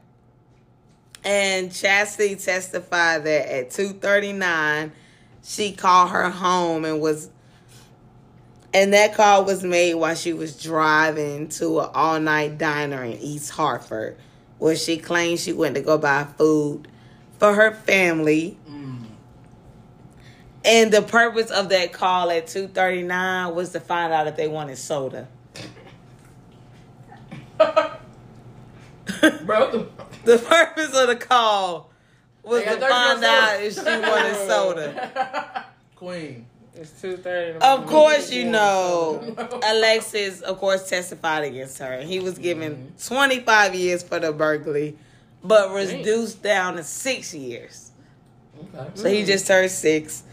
And 1.25 1.75
Chastity 1.75 2.37
testified 2.37 3.25
that 3.25 3.53
at 3.53 3.71
2:39 3.71 4.93
she 5.43 5.73
called 5.73 6.11
her 6.11 6.31
home 6.31 6.85
and 6.85 7.01
was 7.01 7.29
and 8.75 8.93
that 8.93 9.15
call 9.15 9.45
was 9.45 9.63
made 9.63 9.95
while 9.95 10.17
she 10.17 10.33
was 10.33 10.61
driving 10.61 11.49
to 11.49 11.81
an 11.81 11.91
all-night 11.95 12.59
diner 12.59 13.05
in 13.05 13.13
East 13.13 13.51
Hartford 13.53 14.19
where 14.59 14.75
she 14.75 14.99
claimed 14.99 15.39
she 15.39 15.53
went 15.53 15.77
to 15.77 15.81
go 15.81 15.97
buy 15.97 16.25
food 16.37 16.89
for 17.39 17.55
her 17.55 17.73
family. 17.73 18.59
Mm. 18.69 19.05
And 20.65 20.93
the 20.93 21.03
purpose 21.03 21.51
of 21.51 21.69
that 21.69 21.93
call 21.93 22.31
at 22.31 22.47
2:39 22.47 23.55
was 23.55 23.71
to 23.71 23.81
find 23.81 24.13
out 24.13 24.27
if 24.27 24.37
they 24.37 24.49
wanted 24.49 24.77
soda. 24.79 25.29
Bro, 29.45 29.71
the- 29.71 29.89
The 30.25 30.39
purpose 30.39 30.97
of 30.99 31.09
the 31.09 31.17
call 31.17 31.91
was 32.43 32.65
to 32.65 32.77
find 32.81 33.21
30 33.21 33.27
out 33.27 33.63
if 33.63 33.75
she 33.75 33.83
wanted 33.85 34.37
soda. 34.49 35.67
Queen. 35.97 36.47
It's 36.77 37.01
two 37.01 37.17
thirty. 37.17 37.59
Of 37.59 37.87
course, 37.87 38.33
you 38.33 38.45
know, 38.45 39.23
Alexis, 39.65 40.41
of 40.41 40.59
course, 40.59 40.89
testified 40.89 41.45
against 41.45 41.79
her. 41.79 42.03
He 42.03 42.19
was 42.19 42.37
given 42.37 42.93
25 43.05 43.75
years 43.77 44.03
for 44.03 44.19
the 44.19 44.33
burglary, 44.33 44.97
but 45.43 45.73
reduced 45.73 46.43
down 46.43 46.77
to 46.77 46.83
six 46.83 47.33
years. 47.33 47.93
Okay. 48.75 48.91
So 48.95 49.09
he 49.09 49.25
just 49.25 49.47
turned 49.47 49.71
six. 49.71 50.25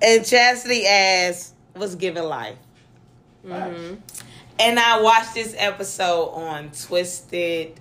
And 0.00 0.24
Chastity 0.24 0.86
ass 0.86 1.52
was 1.74 1.96
given 1.96 2.24
life. 2.24 2.56
Mm-hmm. 3.44 3.94
And 4.60 4.78
I 4.78 5.00
watched 5.00 5.34
this 5.34 5.54
episode 5.58 6.28
on 6.30 6.70
Twisted. 6.70 7.80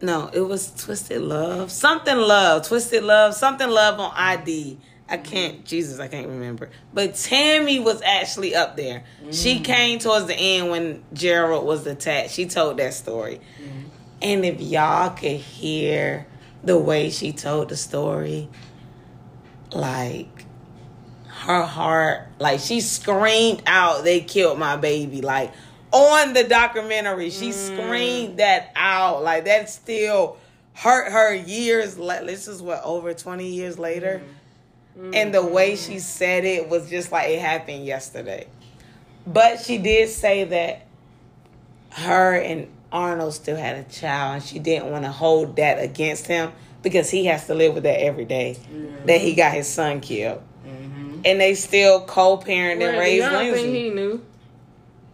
No, 0.00 0.30
it 0.32 0.40
was 0.40 0.72
Twisted 0.72 1.20
Love. 1.20 1.70
Something 1.70 2.16
Love. 2.16 2.66
Twisted 2.66 3.02
Love. 3.02 3.34
Something 3.34 3.68
Love 3.68 4.00
on 4.00 4.12
ID. 4.14 4.78
I 5.12 5.18
can't, 5.18 5.62
Jesus, 5.66 6.00
I 6.00 6.08
can't 6.08 6.26
remember. 6.26 6.70
But 6.94 7.16
Tammy 7.16 7.78
was 7.78 8.00
actually 8.00 8.54
up 8.54 8.78
there. 8.78 9.04
She 9.30 9.58
mm. 9.58 9.64
came 9.64 9.98
towards 9.98 10.24
the 10.24 10.34
end 10.34 10.70
when 10.70 11.04
Gerald 11.12 11.66
was 11.66 11.86
attacked. 11.86 12.30
She 12.30 12.46
told 12.46 12.78
that 12.78 12.94
story. 12.94 13.42
Mm. 13.62 13.84
And 14.22 14.44
if 14.46 14.62
y'all 14.62 15.10
could 15.10 15.32
hear 15.32 16.26
the 16.64 16.78
way 16.78 17.10
she 17.10 17.32
told 17.32 17.68
the 17.68 17.76
story, 17.76 18.48
like 19.74 20.46
her 21.28 21.62
heart, 21.62 22.28
like 22.38 22.60
she 22.60 22.80
screamed 22.80 23.62
out, 23.66 24.04
"They 24.04 24.20
killed 24.20 24.58
my 24.58 24.76
baby!" 24.76 25.20
Like 25.20 25.52
on 25.90 26.32
the 26.32 26.44
documentary, 26.44 27.28
she 27.28 27.50
mm. 27.50 27.52
screamed 27.52 28.38
that 28.38 28.72
out. 28.76 29.22
Like 29.22 29.44
that 29.44 29.68
still 29.68 30.38
hurt 30.72 31.12
her 31.12 31.34
years. 31.34 31.98
Like 31.98 32.24
this 32.24 32.48
is 32.48 32.62
what 32.62 32.82
over 32.82 33.12
twenty 33.12 33.48
years 33.48 33.78
later, 33.78 34.22
and 34.96 35.34
the 35.34 35.44
way 35.44 35.76
she 35.76 35.98
said 35.98 36.44
it 36.44 36.68
was 36.68 36.88
just 36.90 37.10
like 37.12 37.30
it 37.30 37.40
happened 37.40 37.84
yesterday. 37.84 38.46
But 39.26 39.60
she 39.60 39.78
did 39.78 40.08
say 40.08 40.44
that 40.44 40.86
her 41.90 42.34
and 42.36 42.68
Arnold 42.90 43.34
still 43.34 43.56
had 43.56 43.76
a 43.76 43.84
child, 43.84 44.34
and 44.36 44.42
she 44.44 44.58
didn't 44.58 44.90
want 44.90 45.04
to 45.04 45.10
hold 45.10 45.56
that 45.56 45.82
against 45.82 46.26
him 46.26 46.52
because 46.82 47.10
he 47.10 47.26
has 47.26 47.46
to 47.46 47.54
live 47.54 47.74
with 47.74 47.84
that 47.84 48.00
every 48.02 48.24
day. 48.24 48.56
Mm-hmm. 48.60 49.06
That 49.06 49.20
he 49.20 49.34
got 49.34 49.52
his 49.52 49.68
son 49.68 50.00
killed, 50.00 50.42
Mm-hmm. 50.66 51.20
and 51.24 51.40
they 51.40 51.54
still 51.54 52.02
co-parent 52.04 52.82
and 52.82 52.92
Well, 52.92 53.00
raise 53.00 53.22
y'all 53.22 53.32
Lindsay. 53.34 53.82
he 53.84 53.90
knew? 53.90 54.22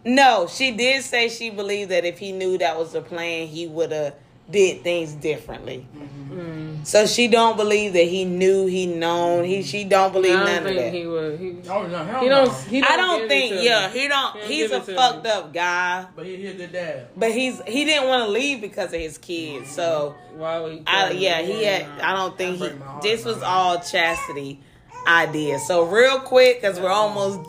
No, 0.05 0.47
she 0.47 0.71
did 0.71 1.03
say 1.03 1.27
she 1.29 1.49
believed 1.49 1.91
that 1.91 2.05
if 2.05 2.17
he 2.19 2.31
knew 2.31 2.57
that 2.57 2.77
was 2.77 2.93
the 2.93 3.01
plan, 3.01 3.47
he 3.47 3.67
would 3.67 3.91
have 3.91 4.13
did 4.49 4.81
things 4.83 5.13
differently. 5.13 5.85
Mm-hmm. 5.95 6.39
Mm. 6.39 6.58
So 6.83 7.05
she 7.05 7.27
don't 7.27 7.57
believe 7.57 7.93
that 7.93 8.05
he 8.07 8.25
knew, 8.25 8.65
he 8.65 8.85
known. 8.87 9.43
He 9.43 9.61
she 9.63 9.83
don't 9.83 10.11
believe 10.13 10.35
I 10.35 10.43
none 10.43 10.45
don't 10.45 10.57
of 10.57 10.63
think 10.65 10.77
that. 10.79 10.93
he 10.93 11.05
would. 11.07 11.39
He, 11.39 11.55
Oh 11.69 11.85
no, 11.87 12.03
hell 12.03 12.21
he 12.21 12.29
don't. 12.29 12.53
He 12.63 12.81
don't 12.81 12.91
I 12.91 12.97
don't 12.97 13.27
think. 13.27 13.55
Yeah, 13.63 13.87
me. 13.93 13.99
he 13.99 14.07
don't. 14.07 14.37
He 14.43 14.53
He's 14.61 14.71
a 14.71 14.81
fucked 14.81 15.23
me. 15.23 15.29
up 15.29 15.53
guy, 15.53 16.07
But 16.15 16.25
he, 16.25 16.35
he 16.37 16.47
a 16.47 16.53
good 16.53 16.71
dad. 16.71 17.07
but 17.15 17.31
he's 17.31 17.61
he 17.67 17.85
didn't 17.85 18.07
want 18.07 18.25
to 18.25 18.31
leave 18.31 18.61
because 18.61 18.93
of 18.93 18.99
his 18.99 19.17
kids. 19.17 19.69
So 19.69 20.15
Why 20.35 20.59
would 20.59 20.73
he? 20.73 20.83
I 20.87 21.11
yeah 21.11 21.41
he 21.41 21.63
had. 21.63 21.85
I 22.01 22.15
don't 22.15 22.37
think 22.37 22.57
he. 22.57 22.63
That 22.63 22.69
break 22.71 22.79
my 22.79 22.85
heart, 22.85 23.03
This 23.03 23.25
was 23.25 23.35
man. 23.37 23.45
all 23.45 23.79
chastity 23.81 24.59
idea. 25.07 25.59
So 25.59 25.83
real 25.85 26.19
quick, 26.19 26.61
because 26.61 26.79
we're 26.79 26.89
almost 26.89 27.39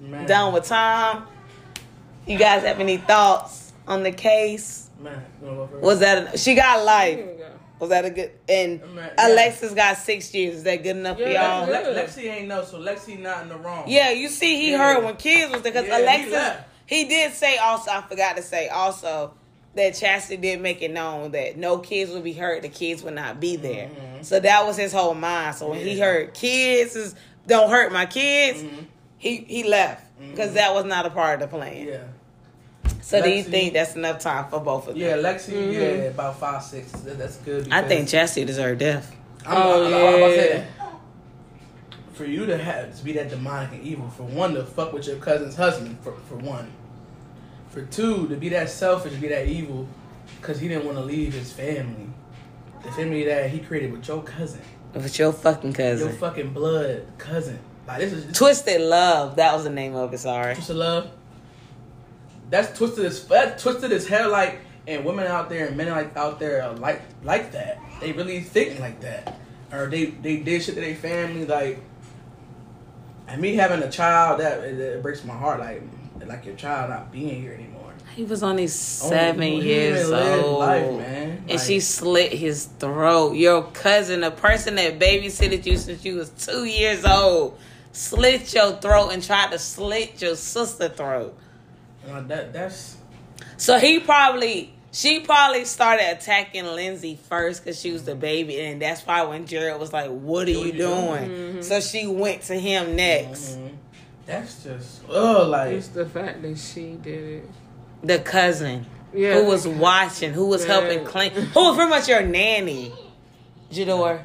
Man. 0.00 0.26
done 0.26 0.52
with 0.54 0.64
time. 0.64 1.24
You 2.26 2.38
guys 2.38 2.62
have 2.64 2.80
any 2.80 2.96
thoughts 2.98 3.72
on 3.86 4.02
the 4.02 4.12
case? 4.12 4.90
Man, 5.00 5.24
you 5.40 5.46
wanna 5.46 5.56
go 5.58 5.66
first? 5.68 5.82
Was 5.82 6.00
that 6.00 6.34
a, 6.34 6.38
she 6.38 6.54
got 6.54 6.76
Here 6.78 6.84
life? 6.84 7.37
We 7.80 7.86
go. 7.86 7.86
Was 7.86 7.90
that 7.90 8.04
a 8.04 8.10
good? 8.10 8.30
And 8.48 8.80
Man, 8.94 9.10
yeah. 9.16 9.28
Alexis 9.28 9.74
got 9.74 9.96
six 9.96 10.32
years. 10.34 10.56
Is 10.56 10.62
that 10.64 10.82
good 10.82 10.96
enough 10.96 11.16
for 11.18 11.22
y'all? 11.28 11.66
that's 11.66 12.16
Le- 12.16 12.22
Lexi 12.22 12.30
ain't 12.30 12.48
know, 12.48 12.64
so 12.64 12.78
Lexi 12.78 13.18
not 13.18 13.42
in 13.42 13.48
the 13.48 13.56
wrong. 13.56 13.84
Yeah, 13.86 14.10
you 14.10 14.28
see, 14.28 14.56
he 14.60 14.72
Yeah. 14.72 14.78
heard 14.94 15.04
when 15.04 15.16
kids 15.16 15.52
was 15.52 15.62
there 15.62 15.72
because 15.72 15.86
Yeah, 15.86 15.96
he 15.98 16.02
Alexis. 16.02 16.32
left. 16.32 16.68
He, 16.86 17.04
did 17.04 17.32
say 17.34 17.58
also. 17.58 17.90
I 17.90 18.00
forgot 18.02 18.36
to 18.36 18.42
say 18.42 18.68
also 18.68 19.34
that 19.74 19.94
Chastity 19.94 20.38
did 20.38 20.60
make 20.60 20.80
it 20.82 20.90
known 20.90 21.32
that 21.32 21.56
no 21.58 21.78
kids 21.78 22.10
would 22.12 22.24
be 22.24 22.32
hurt. 22.32 22.62
The 22.62 22.68
kids 22.70 23.02
would 23.02 23.14
not 23.14 23.38
be 23.40 23.56
there. 23.56 23.88
Mhm. 23.88 24.24
So 24.24 24.40
that 24.40 24.66
was 24.66 24.76
his 24.76 24.92
whole 24.92 25.14
mind. 25.14 25.54
So 25.56 25.68
when 25.68 25.80
he 25.80 25.98
heard 26.00 26.32
kids 26.34 26.96
is 26.96 27.14
don't 27.46 27.70
hurt 27.70 27.92
my 27.92 28.06
kids, 28.06 28.62
Mhm. 28.62 28.86
he 29.18 29.36
he 29.48 29.62
left 29.64 30.02
because 30.30 30.50
Mhm. 30.50 30.54
that 30.54 30.74
was 30.74 30.84
not 30.86 31.04
a 31.06 31.10
part 31.10 31.42
of 31.42 31.50
the 31.50 31.56
plan. 31.56 31.86
Yeah. 31.86 31.98
So 33.00 33.22
do 33.22 33.30
you 33.30 33.42
think 33.42 33.72
that's 33.72 33.94
enough 33.96 34.18
time 34.18 34.50
for 34.50 34.60
both 34.60 34.88
of 34.88 34.94
them? 34.94 35.02
Yeah, 35.02 35.16
Lexi, 35.16 35.52
Mhm. 35.52 35.72
yeah, 35.72 35.80
about 36.08 36.38
five, 36.38 36.62
six. 36.62 36.90
That's 36.92 37.36
good. 37.36 37.68
I 37.72 37.82
think 37.82 38.08
Chastity 38.08 38.44
deserved 38.44 38.80
death. 38.80 39.14
I'm, 39.46 39.56
Oh, 39.56 39.86
I'm, 39.86 39.94
I'm 39.94 40.14
about 40.14 40.28
to 40.28 40.36
yeah. 40.48 40.64
For 42.12 42.24
you 42.24 42.46
to 42.46 42.58
have 42.58 42.96
to 42.98 43.04
be 43.04 43.12
that 43.12 43.30
demonic 43.30 43.72
and 43.72 43.82
evil, 43.82 44.08
for 44.10 44.24
one, 44.24 44.54
to 44.54 44.64
fuck 44.64 44.92
with 44.92 45.06
your 45.06 45.16
cousin's 45.16 45.54
husband, 45.54 45.98
for, 46.02 46.12
for 46.28 46.34
one. 46.34 46.72
For 47.70 47.82
two, 47.82 48.26
to 48.28 48.34
be 48.36 48.48
that 48.48 48.68
selfish, 48.68 49.14
be 49.14 49.28
that 49.28 49.46
evil, 49.46 49.86
because 50.40 50.58
he 50.58 50.66
didn't 50.68 50.84
want 50.84 50.98
to 50.98 51.04
leave 51.04 51.32
his 51.34 51.52
family. 51.52 52.08
The 52.82 52.90
family 52.92 53.24
that 53.26 53.50
he 53.50 53.60
created 53.60 53.92
with 53.92 54.06
your 54.08 54.22
cousin, 54.22 54.60
With 54.94 55.18
your 55.18 55.32
fucking 55.32 55.72
cousin, 55.74 56.08
your 56.08 56.16
fucking 56.16 56.52
blood 56.52 57.06
cousin. 57.18 57.58
Like 57.86 58.00
this 58.00 58.12
is 58.12 58.26
this 58.26 58.36
Twisted 58.36 58.80
Love. 58.80 59.36
That 59.36 59.54
was 59.54 59.64
the 59.64 59.70
name 59.70 59.94
of 59.94 60.12
it. 60.12 60.18
Sorry. 60.18 60.54
Twisted 60.54 60.76
love. 60.76 61.10
That's 62.50 62.76
twisted 62.76 63.04
as 63.04 63.26
that's 63.26 63.62
twisted 63.62 63.92
as 63.92 64.06
hell. 64.06 64.30
Like 64.30 64.60
and 64.86 65.04
women 65.04 65.26
out 65.26 65.48
there 65.50 65.66
and 65.66 65.76
men 65.76 65.88
like 65.88 66.16
out 66.16 66.40
there 66.40 66.62
are 66.62 66.74
like 66.74 67.02
like 67.22 67.52
that. 67.52 67.78
They 68.00 68.12
really 68.12 68.40
think 68.40 68.80
like 68.80 69.00
that, 69.00 69.38
or 69.72 69.86
they 69.86 70.06
they 70.06 70.38
did 70.38 70.62
shit 70.62 70.74
to 70.74 70.80
their 70.80 70.94
family. 70.94 71.44
Like, 71.44 71.80
and 73.26 73.40
me 73.40 73.54
having 73.54 73.82
a 73.82 73.90
child 73.90 74.40
that 74.40 74.64
it, 74.64 74.78
it 74.78 75.02
breaks 75.02 75.24
my 75.24 75.36
heart. 75.36 75.60
Like 75.60 75.82
like 76.26 76.46
your 76.46 76.56
child 76.56 76.90
not 76.90 77.12
being 77.12 77.42
here 77.42 77.52
anymore. 77.52 77.74
He 78.14 78.24
was 78.24 78.42
only 78.42 78.66
seven 78.66 79.52
years 79.58 80.10
old. 80.10 80.58
life, 80.58 80.90
man. 80.98 81.30
And 81.42 81.50
Like, 81.50 81.60
she 81.60 81.78
slit 81.78 82.32
his 82.32 82.64
throat. 82.64 83.34
Your 83.34 83.62
cousin, 83.62 84.22
the 84.22 84.32
person 84.32 84.74
that 84.74 84.98
babysitted 84.98 85.64
you 85.64 85.76
since 85.76 86.04
you 86.04 86.16
was 86.16 86.30
two 86.30 86.64
years 86.64 87.04
old, 87.04 87.58
slit 87.92 88.52
your 88.54 88.72
throat 88.72 89.10
and 89.10 89.22
tried 89.22 89.52
to 89.52 89.58
slit 89.58 90.20
your 90.20 90.34
sister 90.34 90.88
throat. 90.88 91.38
Uh, 92.10 92.20
that 92.22 92.52
that's 92.52 92.96
So 93.56 93.78
he 93.78 94.00
probably, 94.00 94.72
she 94.92 95.20
probably 95.20 95.64
started 95.64 96.10
attacking 96.10 96.64
Lindsay 96.66 97.18
first 97.28 97.64
because 97.64 97.80
she 97.80 97.92
was 97.92 98.04
the 98.04 98.14
baby, 98.14 98.60
and 98.60 98.80
that's 98.82 99.06
why 99.06 99.22
when 99.24 99.46
Jared 99.46 99.78
was 99.80 99.92
like, 99.92 100.10
"What 100.10 100.46
are 100.48 100.50
you 100.50 100.58
What 100.58 100.66
you 100.66 100.72
doing?" 100.72 101.30
Mhm. 101.30 101.64
So 101.64 101.80
she 101.80 102.06
went 102.06 102.42
to 102.42 102.54
him 102.54 102.96
next. 102.96 103.56
mhm. 103.58 103.70
that's 104.26 104.62
just 104.64 105.00
oh 105.08 105.46
like 105.48 105.72
It's 105.72 105.88
the 105.88 106.06
fact 106.06 106.42
that 106.42 106.58
she 106.58 106.92
did 107.02 107.42
it. 107.42 107.50
The 108.02 108.18
cousin 108.18 108.86
Yeah. 109.14 109.34
who 109.34 109.46
was 109.46 109.66
watching, 109.66 110.32
who 110.34 110.46
was 110.46 110.64
helping 110.66 111.04
clean, 111.04 111.30
who 111.32 111.60
was 111.60 111.76
pretty 111.76 111.90
much 111.90 112.08
your 112.08 112.22
nanny, 112.22 112.92
Jador. 113.72 114.22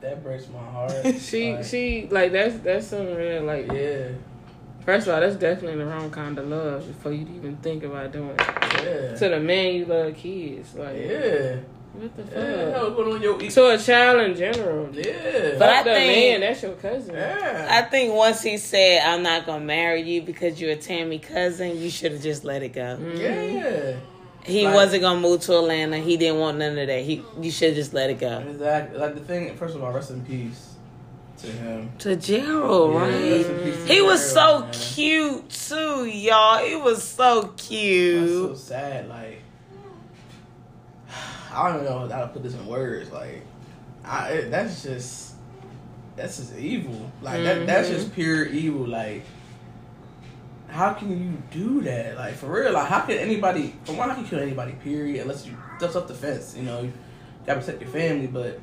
that 0.00 0.22
breaks 0.22 0.48
my 0.48 0.58
heart. 0.70 0.92
She 1.20 1.54
Like, 1.54 1.64
she 1.64 2.08
like 2.10 2.32
that's 2.32 2.56
that's 2.58 2.86
some 2.88 3.06
real 3.14 3.42
like 3.44 3.70
yeah 3.72 4.08
first 4.84 5.06
of 5.06 5.14
all 5.14 5.20
that's 5.20 5.36
definitely 5.36 5.78
the 5.78 5.86
wrong 5.86 6.10
kind 6.10 6.38
of 6.38 6.48
love 6.48 6.86
before 6.86 7.12
you 7.12 7.26
even 7.36 7.56
think 7.56 7.84
about 7.84 8.12
doing 8.12 8.30
it. 8.30 8.40
yeah 8.84 9.14
To 9.16 9.28
the 9.28 9.40
man 9.40 9.74
you 9.74 9.84
love 9.86 10.14
kids 10.16 10.74
like 10.74 10.96
yeah. 10.96 11.56
what 11.92 12.16
the 12.16 12.22
fuck 12.24 12.32
Yeah, 12.34 12.82
what's 12.82 12.96
going 12.96 13.14
on 13.16 13.22
your 13.22 13.38
to 13.38 13.68
a 13.70 13.78
child 13.78 14.20
in 14.30 14.34
general. 14.36 14.88
Yeah. 14.92 15.54
But 15.58 15.68
I 15.68 15.82
think- 15.82 16.16
man 16.16 16.40
that's 16.40 16.62
your 16.62 16.72
cousin. 16.72 17.14
yeah. 17.14 17.68
I 17.70 17.82
think 17.82 18.14
once 18.14 18.42
he 18.42 18.56
said, 18.56 19.02
"I'm 19.06 19.22
not 19.22 19.44
gonna 19.46 19.64
marry 19.64 20.00
you 20.02 20.22
because 20.22 20.60
you're 20.60 20.72
a 20.72 20.76
Tammy 20.76 21.18
cousin," 21.18 21.78
you 21.78 21.90
should 21.90 22.12
have 22.12 22.22
just 22.22 22.44
let 22.44 22.62
it 22.62 22.72
go. 22.72 22.96
Mhm. 22.98 23.18
yeah. 23.18 23.92
He 24.44 24.64
Like- 24.64 24.74
wasn't 24.74 25.02
gonna 25.02 25.20
move 25.20 25.40
to 25.42 25.56
Atlanta. 25.58 25.98
He 25.98 26.16
didn't 26.16 26.40
want 26.40 26.58
none 26.58 26.76
of 26.76 26.86
that. 26.88 27.02
He, 27.02 27.22
you 27.40 27.50
should 27.52 27.74
just 27.76 27.94
let 27.94 28.10
it 28.10 28.18
go. 28.18 28.38
Exactly. 28.50 28.98
Like 28.98 29.14
the 29.14 29.20
thing, 29.20 29.54
first 29.56 29.76
of 29.76 29.84
all, 29.84 29.92
rest 29.92 30.10
in 30.10 30.22
peace 30.24 30.71
to 31.42 31.46
him. 31.52 31.90
To 31.98 32.16
Gerald, 32.16 32.92
Yeah, 32.94 33.00
right? 33.00 33.30
rest 33.38 33.50
in 33.50 33.60
peace 33.60 33.82
to 33.84 33.92
He 33.92 34.02
was 34.02 34.32
so 34.32 34.60
man. 34.60 34.72
cute 34.72 35.50
too, 35.50 36.04
y'all. 36.06 36.64
He 36.64 36.76
was 36.76 37.02
so 37.02 37.48
cute. 37.56 38.20
That's 38.48 38.60
so 38.68 38.74
sad. 38.74 39.08
Like, 39.08 39.42
I 41.52 41.68
don't 41.68 41.82
even 41.82 41.86
know 41.92 42.08
how 42.08 42.20
to 42.22 42.28
put 42.28 42.42
this 42.42 42.54
in 42.54 42.66
words. 42.66 43.10
Like, 43.10 43.42
I 44.04 44.28
it, 44.30 44.50
that's 44.50 44.82
just 44.82 45.34
that's 46.16 46.38
just 46.38 46.56
evil. 46.58 47.10
Like 47.20 47.42
that 47.44 47.66
that's 47.66 47.88
Mm-hmm. 47.88 47.96
just 47.98 48.14
pure 48.14 48.44
evil. 48.46 48.86
Like, 48.86 49.22
how 50.68 50.94
can 50.94 51.10
you 51.10 51.42
do 51.50 51.82
that? 51.82 52.16
Like 52.16 52.34
for 52.34 52.46
real? 52.46 52.72
Like, 52.72 52.88
how 52.88 53.00
can 53.00 53.18
anybody? 53.18 53.74
For 53.84 53.92
one, 53.94 54.08
how 54.08 54.14
can 54.14 54.24
you 54.24 54.30
kill 54.30 54.40
anybody? 54.40 54.72
Period. 54.82 55.22
Unless 55.22 55.46
you 55.46 55.56
that's 55.78 55.94
the 55.94 56.02
fence, 56.14 56.54
You 56.56 56.62
know, 56.64 56.82
you 56.82 56.92
gotta 57.46 57.60
protect 57.60 57.80
your 57.82 57.90
family. 57.90 58.26
But 58.26 58.58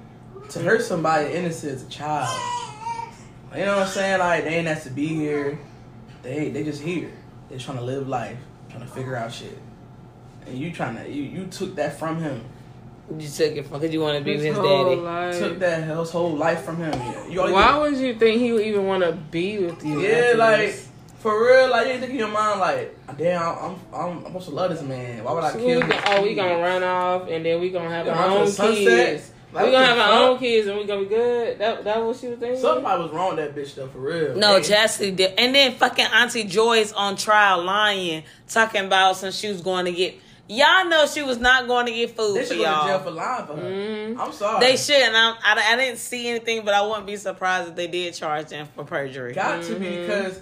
to 0.50 0.60
hurt 0.60 0.82
somebody 0.82 1.32
innocent 1.34 1.74
as 1.74 1.84
a 1.84 1.90
child, 1.90 2.30
you 3.56 3.66
know 3.66 3.78
what 3.78 3.84
I'm 3.84 3.88
saying? 3.88 4.20
Like 4.20 4.44
they 4.44 4.56
ain't 4.56 4.68
have 4.68 4.84
to 4.84 4.90
be 4.90 5.08
here. 5.08 5.60
They 6.22 6.50
they 6.50 6.64
just 6.64 6.82
here. 6.82 7.12
They 7.50 7.58
trying 7.58 7.78
to 7.78 7.84
live 7.84 8.08
life, 8.08 8.38
trying 8.70 8.82
to 8.82 8.88
figure 8.88 9.16
out 9.16 9.32
shit. 9.34 9.58
And 10.46 10.58
you 10.58 10.72
trying 10.72 10.96
to 10.98 11.10
you, 11.10 11.24
you 11.24 11.46
took 11.48 11.76
that 11.76 11.98
from 11.98 12.20
him. 12.22 12.44
You 13.18 13.28
took 13.28 13.54
it 13.56 13.66
from 13.66 13.80
because 13.80 13.92
you 13.94 14.02
want 14.02 14.20
to 14.20 14.24
be 14.24 14.34
with 14.36 14.42
His 14.46 14.56
his 14.56 14.58
whole 14.64 14.86
daddy. 14.90 15.02
life. 15.02 15.40
Took 15.40 15.60
that 15.60 15.84
his 15.98 16.12
whole 16.12 16.36
life 16.36 16.62
from 16.62 16.78
him. 16.78 16.94
Yeah, 16.94 17.28
you 17.28 17.40
already- 17.40 17.54
Why 17.54 17.78
would 17.80 17.98
you 17.98 18.14
think 18.14 18.40
he 18.40 18.52
would 18.52 18.62
even 18.66 18.86
want 18.86 19.04
to 19.04 19.14
be 19.14 19.58
with 19.58 19.84
you? 19.84 20.00
Yeah, 20.00 20.34
like 20.38 20.58
this? 20.60 20.88
for 21.18 21.44
real. 21.44 21.70
Like 21.72 21.88
you 21.88 21.98
think 22.00 22.12
in 22.12 22.18
your 22.20 22.28
mind 22.28 22.60
like, 22.60 22.96
damn, 23.18 23.42
I'm 23.42 23.76
I'm, 23.92 24.18
I'm 24.18 24.24
supposed 24.26 24.50
to 24.50 24.56
love 24.56 24.70
this 24.72 24.84
man. 24.84 25.24
Why 25.24 25.34
would 25.34 25.44
I 25.44 25.52
So 25.54 25.58
kill? 25.58 25.66
we 25.68 25.74
his 25.74 25.84
go- 25.88 26.00
oh, 26.06 26.22
we 26.22 26.36
gonna 26.36 26.60
run 26.60 26.84
off 26.84 27.28
and 27.30 27.44
then 27.44 27.60
we 27.60 27.72
gonna 27.72 27.90
have 27.90 28.06
Yeah, 28.06 28.14
our 28.24 28.30
own 28.30 28.46
kids. 28.46 28.56
sunset. 28.58 29.22
Kids. 29.52 29.56
Like, 29.56 29.66
we 29.66 29.72
gonna 29.72 29.86
have 29.86 29.98
our 29.98 30.08
fuck? 30.12 30.30
own 30.30 30.38
kids 30.40 30.68
and 30.68 30.78
we 30.78 30.86
gonna 30.86 31.02
be 31.02 31.08
good. 31.08 31.58
That 31.60 31.84
that 31.84 32.04
what 32.04 32.16
she 32.18 32.28
was 32.28 32.40
thinking. 32.40 32.62
Somebody 32.62 33.02
was 33.04 33.12
wrong 33.12 33.36
with 33.36 33.46
that 33.54 33.56
bitch 33.60 33.76
though, 33.76 33.88
for 33.88 33.98
real. 34.00 34.36
No, 34.36 34.58
Hey, 34.58 34.64
Chastity 34.64 35.12
did. 35.12 35.34
And 35.40 35.56
then 35.56 35.74
fucking 35.74 36.06
Auntie 36.06 36.44
Joyce 36.44 36.92
on 36.94 37.16
trial 37.16 37.64
lying, 37.64 38.24
talking 38.48 38.86
about 38.86 39.18
since 39.18 39.36
she 39.36 39.48
was 39.48 39.62
going 39.62 39.86
to 39.86 39.92
get. 39.92 40.16
Y'all 40.48 40.86
know 40.90 41.06
she 41.06 41.22
was 41.22 41.38
not 41.38 41.68
going 41.68 41.86
to 41.86 41.92
get 41.92 42.16
food 42.18 42.36
They 42.36 42.42
for 42.42 42.48
should 42.54 42.58
go 42.58 42.64
to 42.64 42.70
jail 42.70 42.88
y'all. 42.88 43.00
for 43.04 43.12
lying 43.12 43.46
for 43.46 43.56
her. 43.56 43.62
Mhm. 43.62 44.20
I'm 44.20 44.32
sorry. 44.34 44.60
They 44.66 44.78
should, 44.78 44.96
and 45.02 45.16
I, 45.16 45.30
I, 45.44 45.74
I 45.74 45.76
didn't 45.76 46.00
see 46.00 46.28
anything, 46.28 46.66
but 46.66 46.74
I 46.74 46.82
wouldn't 46.86 47.06
be 47.06 47.18
surprised 47.18 47.70
if 47.70 47.76
they 47.76 47.86
did 47.88 48.16
charge 48.16 48.48
them 48.48 48.68
for 48.76 48.84
perjury. 48.84 49.34
got 49.34 49.62
to 49.64 49.76
be 49.76 49.86
Mhm. 49.86 50.02
because 50.08 50.42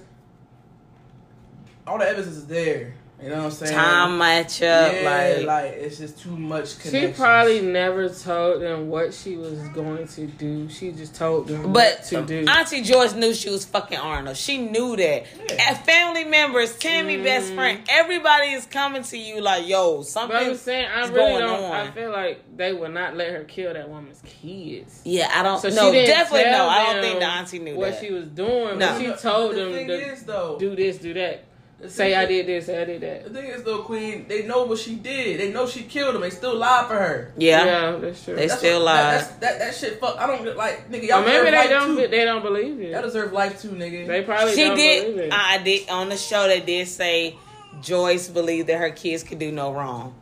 all 1.85 1.97
the 1.97 2.05
evidence 2.07 2.27
is 2.35 2.47
there. 2.47 2.93
You 3.22 3.30
know 3.30 3.38
what 3.38 3.45
I'm 3.45 3.51
saying? 3.51 3.74
Time 3.74 4.18
match 4.20 4.61
up, 4.61 4.93
yeah, 4.93 5.01
like, 5.39 5.45
like, 5.47 5.72
it's 5.74 5.97
just 5.97 6.20
too 6.20 6.38
much. 6.38 6.76
She 6.76 6.89
connections. 6.89 7.18
probably 7.18 7.61
never 7.61 8.09
told 8.09 8.61
them 8.61 8.89
what 8.89 9.11
she 9.11 9.38
was 9.38 9.57
going 9.70 10.07
to 10.09 10.28
do. 10.28 10.70
She 10.70 10.91
just 10.91 11.15
told 11.15 11.47
them 11.47 11.74
But 11.74 11.97
what 11.97 12.03
to 12.05 12.22
do. 12.24 12.45
Auntie 12.47 12.84
Joyce 12.84 13.13
knew 13.13 13.34
she 13.34 13.49
was 13.49 13.65
fucking 13.65 13.97
Arnold. 13.97 14.38
She 14.38 14.59
knew 14.59 14.95
that. 14.97 15.26
Yeah. 15.49 15.72
As 15.72 15.80
family 15.80 16.26
members, 16.26 16.78
Tammy 16.78 17.18
mm. 17.18 17.24
best 17.24 17.53
friend, 17.53 17.82
everybody 17.89 18.49
is 18.51 18.68
coming 18.68 19.01
to 19.01 19.18
you 19.18 19.41
like, 19.41 19.68
yo, 19.68 19.93
but 19.93 19.97
I'm 19.97 20.03
something. 20.03 20.55
saying, 20.57 20.86
I 20.86 21.07
really 21.07 21.39
don't. 21.39 21.63
on. 21.63 21.72
I 21.72 21.91
feel 21.91 22.11
like 22.11 22.43
they 22.55 22.72
would 22.72 22.93
not 22.93 23.15
let 23.15 23.32
her 23.32 23.45
kill 23.45 23.74
that 23.74 23.89
woman's 23.89 24.22
kids. 24.26 25.01
Yeah, 25.05 25.32
I 25.34 25.41
don't 25.41 25.59
So 25.59 25.70
know. 25.70 25.91
she 25.91 26.05
Definitely 26.05 26.51
no. 26.51 26.68
I 26.68 26.93
don't 26.93 27.01
think 27.01 27.20
the 27.20 27.26
auntie 27.26 27.59
knew 27.59 27.78
what 27.78 27.93
that. 27.93 27.99
she 27.99 28.13
was 28.13 28.28
doing. 28.28 28.78
No. 28.78 28.91
But 28.91 28.99
she 28.99 29.11
told 29.22 29.55
the 29.55 29.59
them 29.61 29.74
thing 29.74 29.88
to 29.88 29.93
is, 29.93 30.22
though, 30.22 30.57
do 30.59 30.76
this, 30.76 30.99
do 30.99 31.15
that. 31.15 31.45
The 31.80 31.89
Say 31.89 32.15
I 32.15 32.25
did 32.25 32.47
this, 32.47 32.65
say 32.65 32.82
I 32.82 32.86
did 32.86 33.01
that. 33.01 33.25
The 33.25 33.30
thing 33.39 33.49
is, 33.51 33.63
though, 33.63 33.84
Queen, 33.84 34.25
they 34.28 34.47
know 34.47 34.65
what 34.65 34.80
she 34.80 34.95
did. 34.95 35.39
They 35.39 35.51
know 35.51 35.67
she 35.67 35.84
killed 35.84 36.15
him. 36.15 36.21
They 36.21 36.32
still 36.32 36.55
lie 36.55 36.86
for 36.88 36.95
her. 36.95 37.32
yeah. 37.38 37.65
yeah 37.65 37.91
that's 37.97 38.23
true. 38.25 38.36
They 38.36 38.47
That's 38.47 38.59
still 38.59 38.80
what- 38.80 38.86
lie. 38.86 38.95
That, 38.95 39.11
that's, 39.11 39.28
that, 39.38 39.59
that 39.59 39.75
shit, 39.75 39.99
fuck. 39.99 40.17
I 40.17 40.25
don't 40.25 40.43
get- 40.43 40.57
like, 40.57 40.89
nigga. 40.89 41.07
Y'all 41.07 41.19
or 41.21 41.25
maybe 41.25 41.32
deserve 41.32 41.45
they 41.45 41.51
life 41.57 41.69
don't. 41.69 41.97
Too. 41.97 42.07
They 42.07 42.25
don't 42.25 42.41
believe 42.41 42.82
it. 42.82 42.89
Y'all 42.91 43.01
deserve 43.03 43.32
life 43.34 43.61
too, 43.61 43.69
nigga. 43.69 44.07
They 44.07 44.23
probably 44.23 44.55
She 44.55 44.63
don't 44.63 44.75
believe 44.75 45.15
did. 45.15 45.25
it. 45.28 45.34
I 45.34 45.57
did 45.59 45.89
on 45.89 46.09
the 46.09 46.17
show. 46.17 46.47
They 46.47 46.61
did 46.61 46.88
say 46.88 47.36
Joyce 47.82 48.28
believed 48.28 48.69
that 48.69 48.80
her 48.80 48.89
kids 48.89 49.21
could 49.23 49.38
do 49.39 49.51
no 49.51 49.71
wrong. 49.71 50.15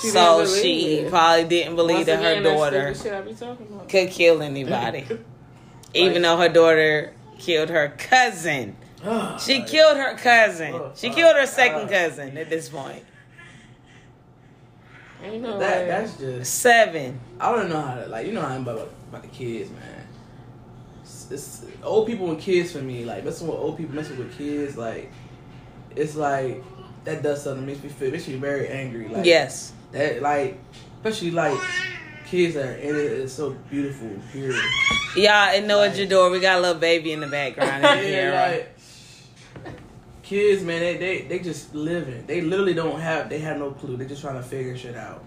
She 0.00 0.08
so 0.08 0.44
didn't 0.44 0.62
she 0.62 0.92
it. 0.98 1.10
probably 1.10 1.44
didn't 1.48 1.76
believe 1.76 1.96
Once 1.96 2.06
that 2.06 2.22
her 2.22 2.30
again, 2.30 2.42
that's 2.44 2.56
daughter 2.60 2.94
stupid 2.94 3.38
shit 3.38 3.48
I 3.48 3.54
be 3.54 3.88
could 3.88 4.10
kill 4.10 4.42
anybody, 4.42 5.06
even 5.94 6.22
though 6.22 6.36
her 6.36 6.48
daughter 6.48 7.12
killed 7.38 7.70
her 7.70 7.88
cousin. 7.98 8.76
She 9.40 9.58
Like, 9.60 9.66
killed 9.68 9.96
her 9.96 10.16
cousin. 10.16 10.74
Oh, 10.74 10.92
She 10.94 11.08
oh, 11.08 11.14
killed 11.14 11.36
her 11.36 11.42
oh, 11.42 11.46
second 11.46 11.88
God. 11.88 11.90
cousin 11.90 12.36
at 12.36 12.50
this 12.50 12.68
point. 12.68 13.04
Ain't 15.22 15.42
no 15.42 15.58
That 15.58 15.82
way. 15.82 15.86
that's 15.88 16.16
just. 16.16 16.54
Seven. 16.60 17.20
I 17.38 17.52
don't 17.52 17.68
know 17.68 17.80
how 17.80 17.94
to 17.96 18.06
like. 18.06 18.26
You 18.26 18.32
know 18.32 18.40
how 18.40 18.54
I'm 18.54 18.62
about 18.62 18.90
about 19.10 19.22
the 19.22 19.28
kids, 19.28 19.70
man. 19.70 20.06
It's, 21.02 21.30
it's 21.30 21.64
old 21.82 22.06
people 22.06 22.30
and 22.30 22.40
kids 22.40 22.72
for 22.72 22.78
me. 22.80 23.04
Like 23.04 23.24
messing 23.24 23.46
with 23.46 23.56
old 23.56 23.76
people, 23.76 23.94
messing 23.94 24.16
with 24.18 24.36
kids. 24.36 24.76
Like 24.78 25.10
it's 25.94 26.16
like 26.16 26.62
that 27.04 27.22
does 27.22 27.42
something. 27.44 27.66
Makes 27.66 27.82
me 27.82 27.90
feel. 27.90 28.10
Makes 28.10 28.28
me 28.28 28.36
very 28.36 28.68
angry. 28.68 29.08
Like 29.08 29.26
Yes. 29.26 29.72
That 29.92 30.22
like, 30.22 30.58
especially 30.96 31.32
like 31.32 31.58
kids 32.26 32.54
that 32.54 32.66
are 32.66 32.72
in 32.76 32.94
it. 32.96 33.12
It's 33.12 33.32
so 33.34 33.50
beautiful. 33.70 34.08
Pure. 34.32 34.54
Y'all 35.16 35.26
and 35.50 35.66
Noah 35.68 35.88
Like- 35.88 35.94
Jador, 35.94 36.30
we 36.30 36.40
got 36.40 36.58
a 36.58 36.60
little 36.62 36.80
baby 36.80 37.12
in 37.12 37.20
the 37.20 37.26
background. 37.26 37.84
in 37.84 38.04
here. 38.06 38.30
yeah, 38.30 38.50
like 38.52 38.79
kids, 40.30 40.62
man, 40.62 40.78
they, 40.78 40.96
they 40.96 41.22
they 41.22 41.38
just 41.40 41.74
living. 41.74 42.24
They 42.24 42.40
literally 42.40 42.72
don't 42.72 43.00
have 43.00 43.28
they 43.28 43.40
have 43.40 43.58
no 43.58 43.72
clue. 43.72 43.96
They 43.96 44.06
just 44.06 44.22
trying 44.22 44.36
to 44.36 44.42
figure 44.42 44.76
shit 44.78 44.96
out. 44.96 45.24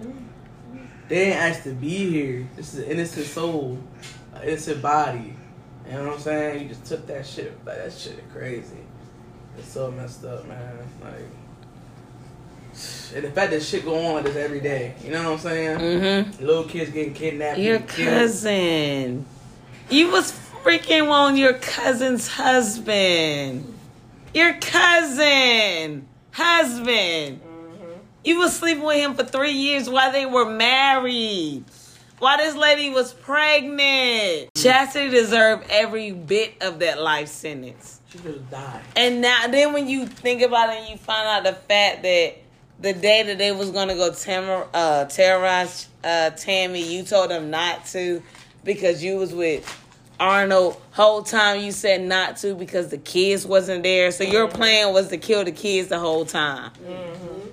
They 1.10 1.26
ain't 1.26 1.36
asked 1.36 1.64
to 1.66 1.74
be 1.74 2.10
here. 2.10 2.48
This 2.56 2.74
is 2.74 2.80
an 2.80 2.86
innocent 2.86 3.26
soul, 3.26 3.78
an 4.34 4.48
innocent 4.48 4.82
body. 4.82 5.36
You 5.86 5.92
know 5.92 6.06
what 6.06 6.14
I'm 6.14 6.20
saying? 6.20 6.64
You 6.64 6.70
just 6.70 6.86
took 6.86 7.06
that 7.08 7.28
shit. 7.28 7.54
Like 7.66 7.78
that 7.80 7.92
shit 7.92 8.24
crazy. 8.32 8.78
It's 9.58 9.68
so 9.68 9.92
messed 9.92 10.24
up, 10.24 10.48
man. 10.48 10.78
Like. 11.02 11.28
And 13.14 13.26
the 13.26 13.32
fact 13.32 13.52
that 13.52 13.62
shit 13.62 13.86
go 13.86 13.94
on 14.06 14.16
like 14.16 14.26
this 14.26 14.36
every 14.36 14.60
day, 14.60 14.96
you 15.04 15.12
know 15.12 15.24
what 15.24 15.34
I'm 15.34 15.40
saying? 15.40 15.78
Mm-hmm. 15.78 16.44
Little 16.44 16.64
kids 16.64 16.90
getting 16.90 17.14
kidnapped. 17.14 17.60
Your 17.60 17.80
cousin. 17.82 19.28
You 19.92 20.10
was 20.10 20.32
freaking 20.64 21.12
on 21.12 21.38
your 21.38 21.54
cousin's 21.54 22.28
husband. 22.30 23.73
Your 24.34 24.54
cousin. 24.56 26.08
Husband. 26.32 27.42
You 28.24 28.40
was 28.40 28.56
sleeping 28.56 28.84
with 28.84 28.98
him 28.98 29.14
for 29.16 29.24
three 29.24 29.52
years 29.52 29.88
while 29.88 30.12
they 30.12 30.26
were 30.26 30.50
married. 30.50 31.66
While 32.18 32.38
this 32.38 32.56
lady 32.56 32.90
was 32.90 33.14
pregnant. 33.14 34.50
Chastity 34.56 35.10
deserved 35.10 35.66
every 35.70 36.12
bit 36.12 36.56
of 36.62 36.80
that 36.80 37.00
life 37.00 37.28
sentence. 37.28 38.00
She 38.10 38.18
could 38.18 38.36
have 38.36 38.50
died. 38.50 38.82
And 38.96 39.22
now, 39.22 39.48
then 39.48 39.74
when 39.74 39.88
you 39.88 40.08
think 40.08 40.42
about 40.42 40.70
it, 40.70 40.78
and 40.78 40.90
you 40.90 40.98
find 40.98 41.28
out 41.28 41.44
the 41.44 41.60
fact 41.60 42.02
that 42.04 42.38
the 42.80 42.94
day 42.94 43.24
that 43.24 43.38
they 43.38 43.52
was 43.52 43.70
gonna 43.72 43.96
go 43.96 44.12
terror, 44.14 44.68
uh, 44.74 45.06
terrorize 45.06 45.90
uh, 46.04 46.32
Tammy, 46.32 46.82
you 46.82 47.04
told 47.04 47.30
them 47.30 47.52
not 47.52 47.86
to 47.88 48.24
because 48.64 49.04
you 49.04 49.18
was 49.18 49.34
with 49.34 49.83
Arnold. 50.20 50.80
Whole 50.92 51.24
time 51.24 51.62
you 51.62 51.72
said 51.72 52.02
not 52.02 52.38
to 52.38 52.56
because 52.56 52.90
the 52.90 52.98
kids 52.98 53.46
wasn't 53.46 53.84
there. 53.84 54.12
So 54.12 54.24
your 54.24 54.48
mm-hmm. 54.48 54.58
plan 54.58 54.94
was 54.94 55.10
to 55.10 55.18
kill 55.18 55.44
the 55.44 55.52
kids 55.52 55.90
the 55.90 56.00
whole 56.00 56.26
time. 56.26 56.72
Mm-hmm. 56.86 57.50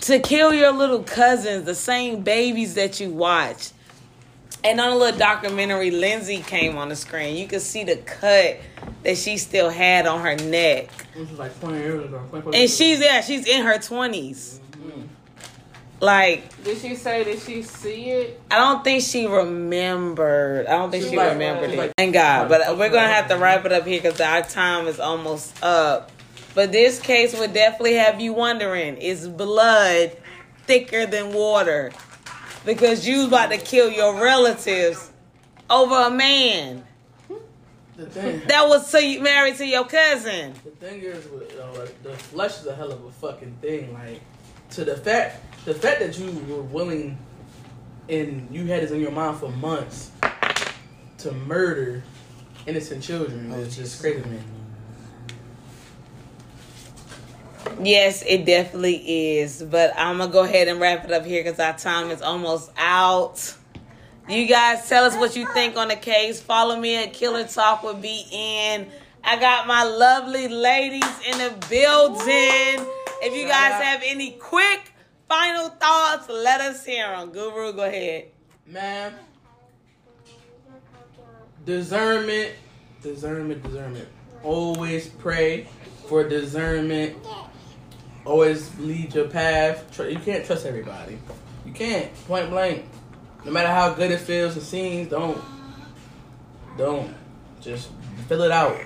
To 0.00 0.18
kill 0.20 0.54
your 0.54 0.72
little 0.72 1.02
cousins, 1.02 1.64
the 1.64 1.74
same 1.74 2.22
babies 2.22 2.74
that 2.74 3.00
you 3.00 3.10
watched. 3.10 3.72
And 4.64 4.80
on 4.80 4.92
a 4.92 4.96
little 4.96 5.18
documentary, 5.18 5.90
Lindsay 5.90 6.38
came 6.38 6.76
on 6.76 6.88
the 6.88 6.96
screen. 6.96 7.36
You 7.36 7.46
could 7.46 7.60
see 7.60 7.84
the 7.84 7.96
cut 7.96 8.58
that 9.04 9.16
she 9.16 9.38
still 9.38 9.70
had 9.70 10.06
on 10.06 10.20
her 10.20 10.36
neck. 10.36 10.90
This 11.14 11.30
was 11.30 11.38
like 11.38 11.58
20 11.60 11.78
years 11.78 12.04
ago. 12.04 12.50
And 12.52 12.68
she's 12.68 13.00
yeah, 13.00 13.20
she's 13.20 13.46
in 13.46 13.64
her 13.64 13.78
twenties. 13.78 14.54
Mm-hmm. 14.54 14.67
Like 16.00 16.62
Did 16.62 16.78
she 16.78 16.94
say 16.94 17.24
that 17.24 17.40
she 17.42 17.62
see 17.62 18.10
it? 18.10 18.40
I 18.50 18.56
don't 18.56 18.84
think 18.84 19.02
she 19.02 19.26
remembered. 19.26 20.66
I 20.66 20.72
don't 20.78 20.90
think 20.90 21.02
She's 21.02 21.10
she 21.12 21.16
like- 21.16 21.32
remembered 21.32 21.70
she's 21.70 21.78
it. 21.80 21.92
Thank 21.96 22.12
God. 22.14 22.48
But 22.48 22.78
we're 22.78 22.88
gonna 22.90 23.08
have 23.08 23.28
to 23.28 23.36
wrap 23.36 23.64
it 23.64 23.72
up 23.72 23.84
here 23.86 24.00
because 24.00 24.20
our 24.20 24.42
time 24.42 24.86
is 24.86 25.00
almost 25.00 25.60
up. 25.62 26.12
But 26.54 26.70
this 26.72 27.00
case 27.00 27.38
would 27.38 27.52
definitely 27.52 27.94
have 27.94 28.20
you 28.20 28.32
wondering: 28.32 28.96
Is 28.96 29.28
blood 29.28 30.16
thicker 30.66 31.04
than 31.06 31.32
water? 31.32 31.90
Because 32.64 33.06
you 33.06 33.18
was 33.18 33.26
about 33.28 33.50
to 33.50 33.58
kill 33.58 33.90
your 33.90 34.20
relatives 34.22 35.10
over 35.70 35.94
a 36.06 36.10
man 36.10 36.84
The 37.96 38.06
thing, 38.06 38.42
that 38.48 38.68
was 38.68 38.90
to 38.92 39.02
you, 39.04 39.20
married 39.20 39.56
to 39.56 39.66
your 39.66 39.84
cousin. 39.84 40.52
the 40.64 40.70
thing 40.70 41.00
is, 41.00 41.26
with, 41.28 41.50
you 41.52 41.58
know, 41.58 41.72
like, 41.72 42.02
the 42.02 42.10
flesh 42.16 42.58
is 42.60 42.66
a 42.66 42.74
hell 42.74 42.90
of 42.92 43.04
a 43.04 43.10
fucking 43.12 43.56
thing. 43.62 43.92
Like, 43.94 44.20
to 44.70 44.84
the 44.84 44.96
fact, 44.96 45.42
the 45.68 45.74
fact 45.74 46.00
that 46.00 46.18
you 46.18 46.32
were 46.48 46.62
willing, 46.62 47.18
and 48.08 48.48
you 48.50 48.64
had 48.64 48.82
this 48.82 48.90
in 48.90 49.00
your 49.00 49.10
mind 49.10 49.36
for 49.36 49.50
months, 49.50 50.10
to 51.18 51.30
murder 51.32 52.02
innocent 52.66 53.02
children 53.02 53.52
oh, 53.52 53.58
is 53.58 53.76
just 53.76 54.00
crazy 54.00 54.22
to 54.22 54.28
me. 54.28 54.38
Yes, 57.82 58.24
it 58.26 58.46
definitely 58.46 59.36
is. 59.38 59.62
But 59.62 59.92
I'm 59.98 60.16
gonna 60.16 60.32
go 60.32 60.42
ahead 60.42 60.68
and 60.68 60.80
wrap 60.80 61.04
it 61.04 61.12
up 61.12 61.26
here 61.26 61.44
because 61.44 61.60
our 61.60 61.76
time 61.76 62.10
is 62.10 62.22
almost 62.22 62.70
out. 62.78 63.54
You 64.26 64.46
guys 64.46 64.88
tell 64.88 65.04
us 65.04 65.16
what 65.16 65.36
you 65.36 65.46
think 65.52 65.76
on 65.76 65.88
the 65.88 65.96
case. 65.96 66.40
Follow 66.40 66.80
me 66.80 66.96
at 66.96 67.12
Killer 67.12 67.46
Talk 67.46 67.82
with 67.82 68.02
BN. 68.02 68.88
I 69.22 69.38
got 69.38 69.66
my 69.66 69.84
lovely 69.84 70.48
ladies 70.48 71.04
in 71.30 71.36
the 71.36 71.54
building. 71.68 72.86
If 73.20 73.34
you 73.34 73.42
Shout 73.42 73.50
guys 73.50 73.72
out. 73.72 73.84
have 73.84 74.02
any 74.06 74.30
quick 74.30 74.94
final 75.28 75.68
thoughts, 75.68 76.28
let 76.28 76.60
us 76.60 76.84
hear 76.84 77.08
them. 77.08 77.30
Guru, 77.30 77.72
go 77.72 77.84
ahead. 77.84 78.28
Man, 78.66 79.14
discernment, 81.64 82.52
discernment, 83.02 83.62
discernment. 83.62 84.08
Always 84.42 85.08
pray 85.08 85.68
for 86.08 86.28
discernment. 86.28 87.16
Always 88.24 88.76
lead 88.78 89.14
your 89.14 89.28
path. 89.28 89.98
You 89.98 90.18
can't 90.18 90.44
trust 90.44 90.66
everybody. 90.66 91.18
You 91.64 91.72
can't. 91.72 92.12
Point 92.26 92.50
blank. 92.50 92.84
No 93.44 93.52
matter 93.52 93.68
how 93.68 93.94
good 93.94 94.10
it 94.10 94.20
feels 94.20 94.54
and 94.54 94.64
seems, 94.64 95.08
don't. 95.08 95.42
Don't. 96.76 97.14
Just 97.60 97.90
fill 98.28 98.42
it 98.42 98.50
out. 98.50 98.78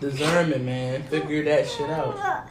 Discernment, 0.00 0.64
man. 0.64 1.02
Figure 1.04 1.44
that 1.44 1.68
shit 1.68 1.90
out. 1.90 2.48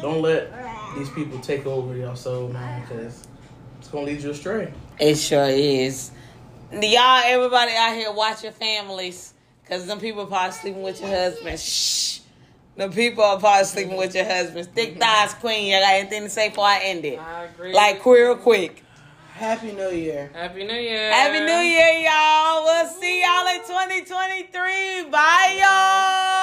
Don't 0.00 0.22
let 0.22 0.52
these 0.96 1.10
people 1.10 1.38
take 1.40 1.66
over 1.66 1.96
your 1.96 2.16
soul, 2.16 2.48
man, 2.48 2.82
because 2.82 3.26
it's 3.78 3.88
gonna 3.88 4.06
lead 4.06 4.22
you 4.22 4.30
astray. 4.30 4.72
It 4.98 5.16
sure 5.16 5.48
is. 5.48 6.10
Y'all, 6.72 7.22
everybody 7.24 7.72
out 7.72 7.94
here, 7.94 8.12
watch 8.12 8.42
your 8.42 8.52
families. 8.52 9.34
Because 9.62 9.84
some 9.84 9.98
people 9.98 10.22
are 10.22 10.26
probably 10.26 10.52
sleeping 10.52 10.82
with 10.82 11.00
your 11.00 11.10
husband. 11.10 11.58
Shh. 11.58 12.20
The 12.76 12.88
people 12.88 13.24
are 13.24 13.38
probably 13.38 13.64
sleeping 13.64 13.96
with 13.96 14.14
your 14.14 14.24
husbands. 14.24 14.68
Thick 14.68 14.98
thighs, 15.00 15.34
queen. 15.34 15.66
You 15.66 15.80
got 15.80 15.94
anything 15.94 16.22
to 16.22 16.30
say 16.30 16.50
before 16.50 16.66
I 16.66 16.80
end 16.84 17.04
it? 17.04 17.18
I 17.18 17.44
agree. 17.44 17.72
Like, 17.72 18.04
real 18.04 18.36
quick. 18.36 18.84
Happy 19.32 19.72
New 19.72 19.90
Year. 19.90 20.30
Happy 20.32 20.64
New 20.64 20.74
Year. 20.74 21.12
Happy 21.12 21.40
New 21.40 21.68
Year, 21.68 22.08
y'all. 22.08 22.64
We'll 22.64 22.86
see 22.86 23.22
y'all 23.22 23.46
in 23.48 23.60
2023. 23.60 25.10
Bye, 25.10 25.58
y'all. 25.60 26.35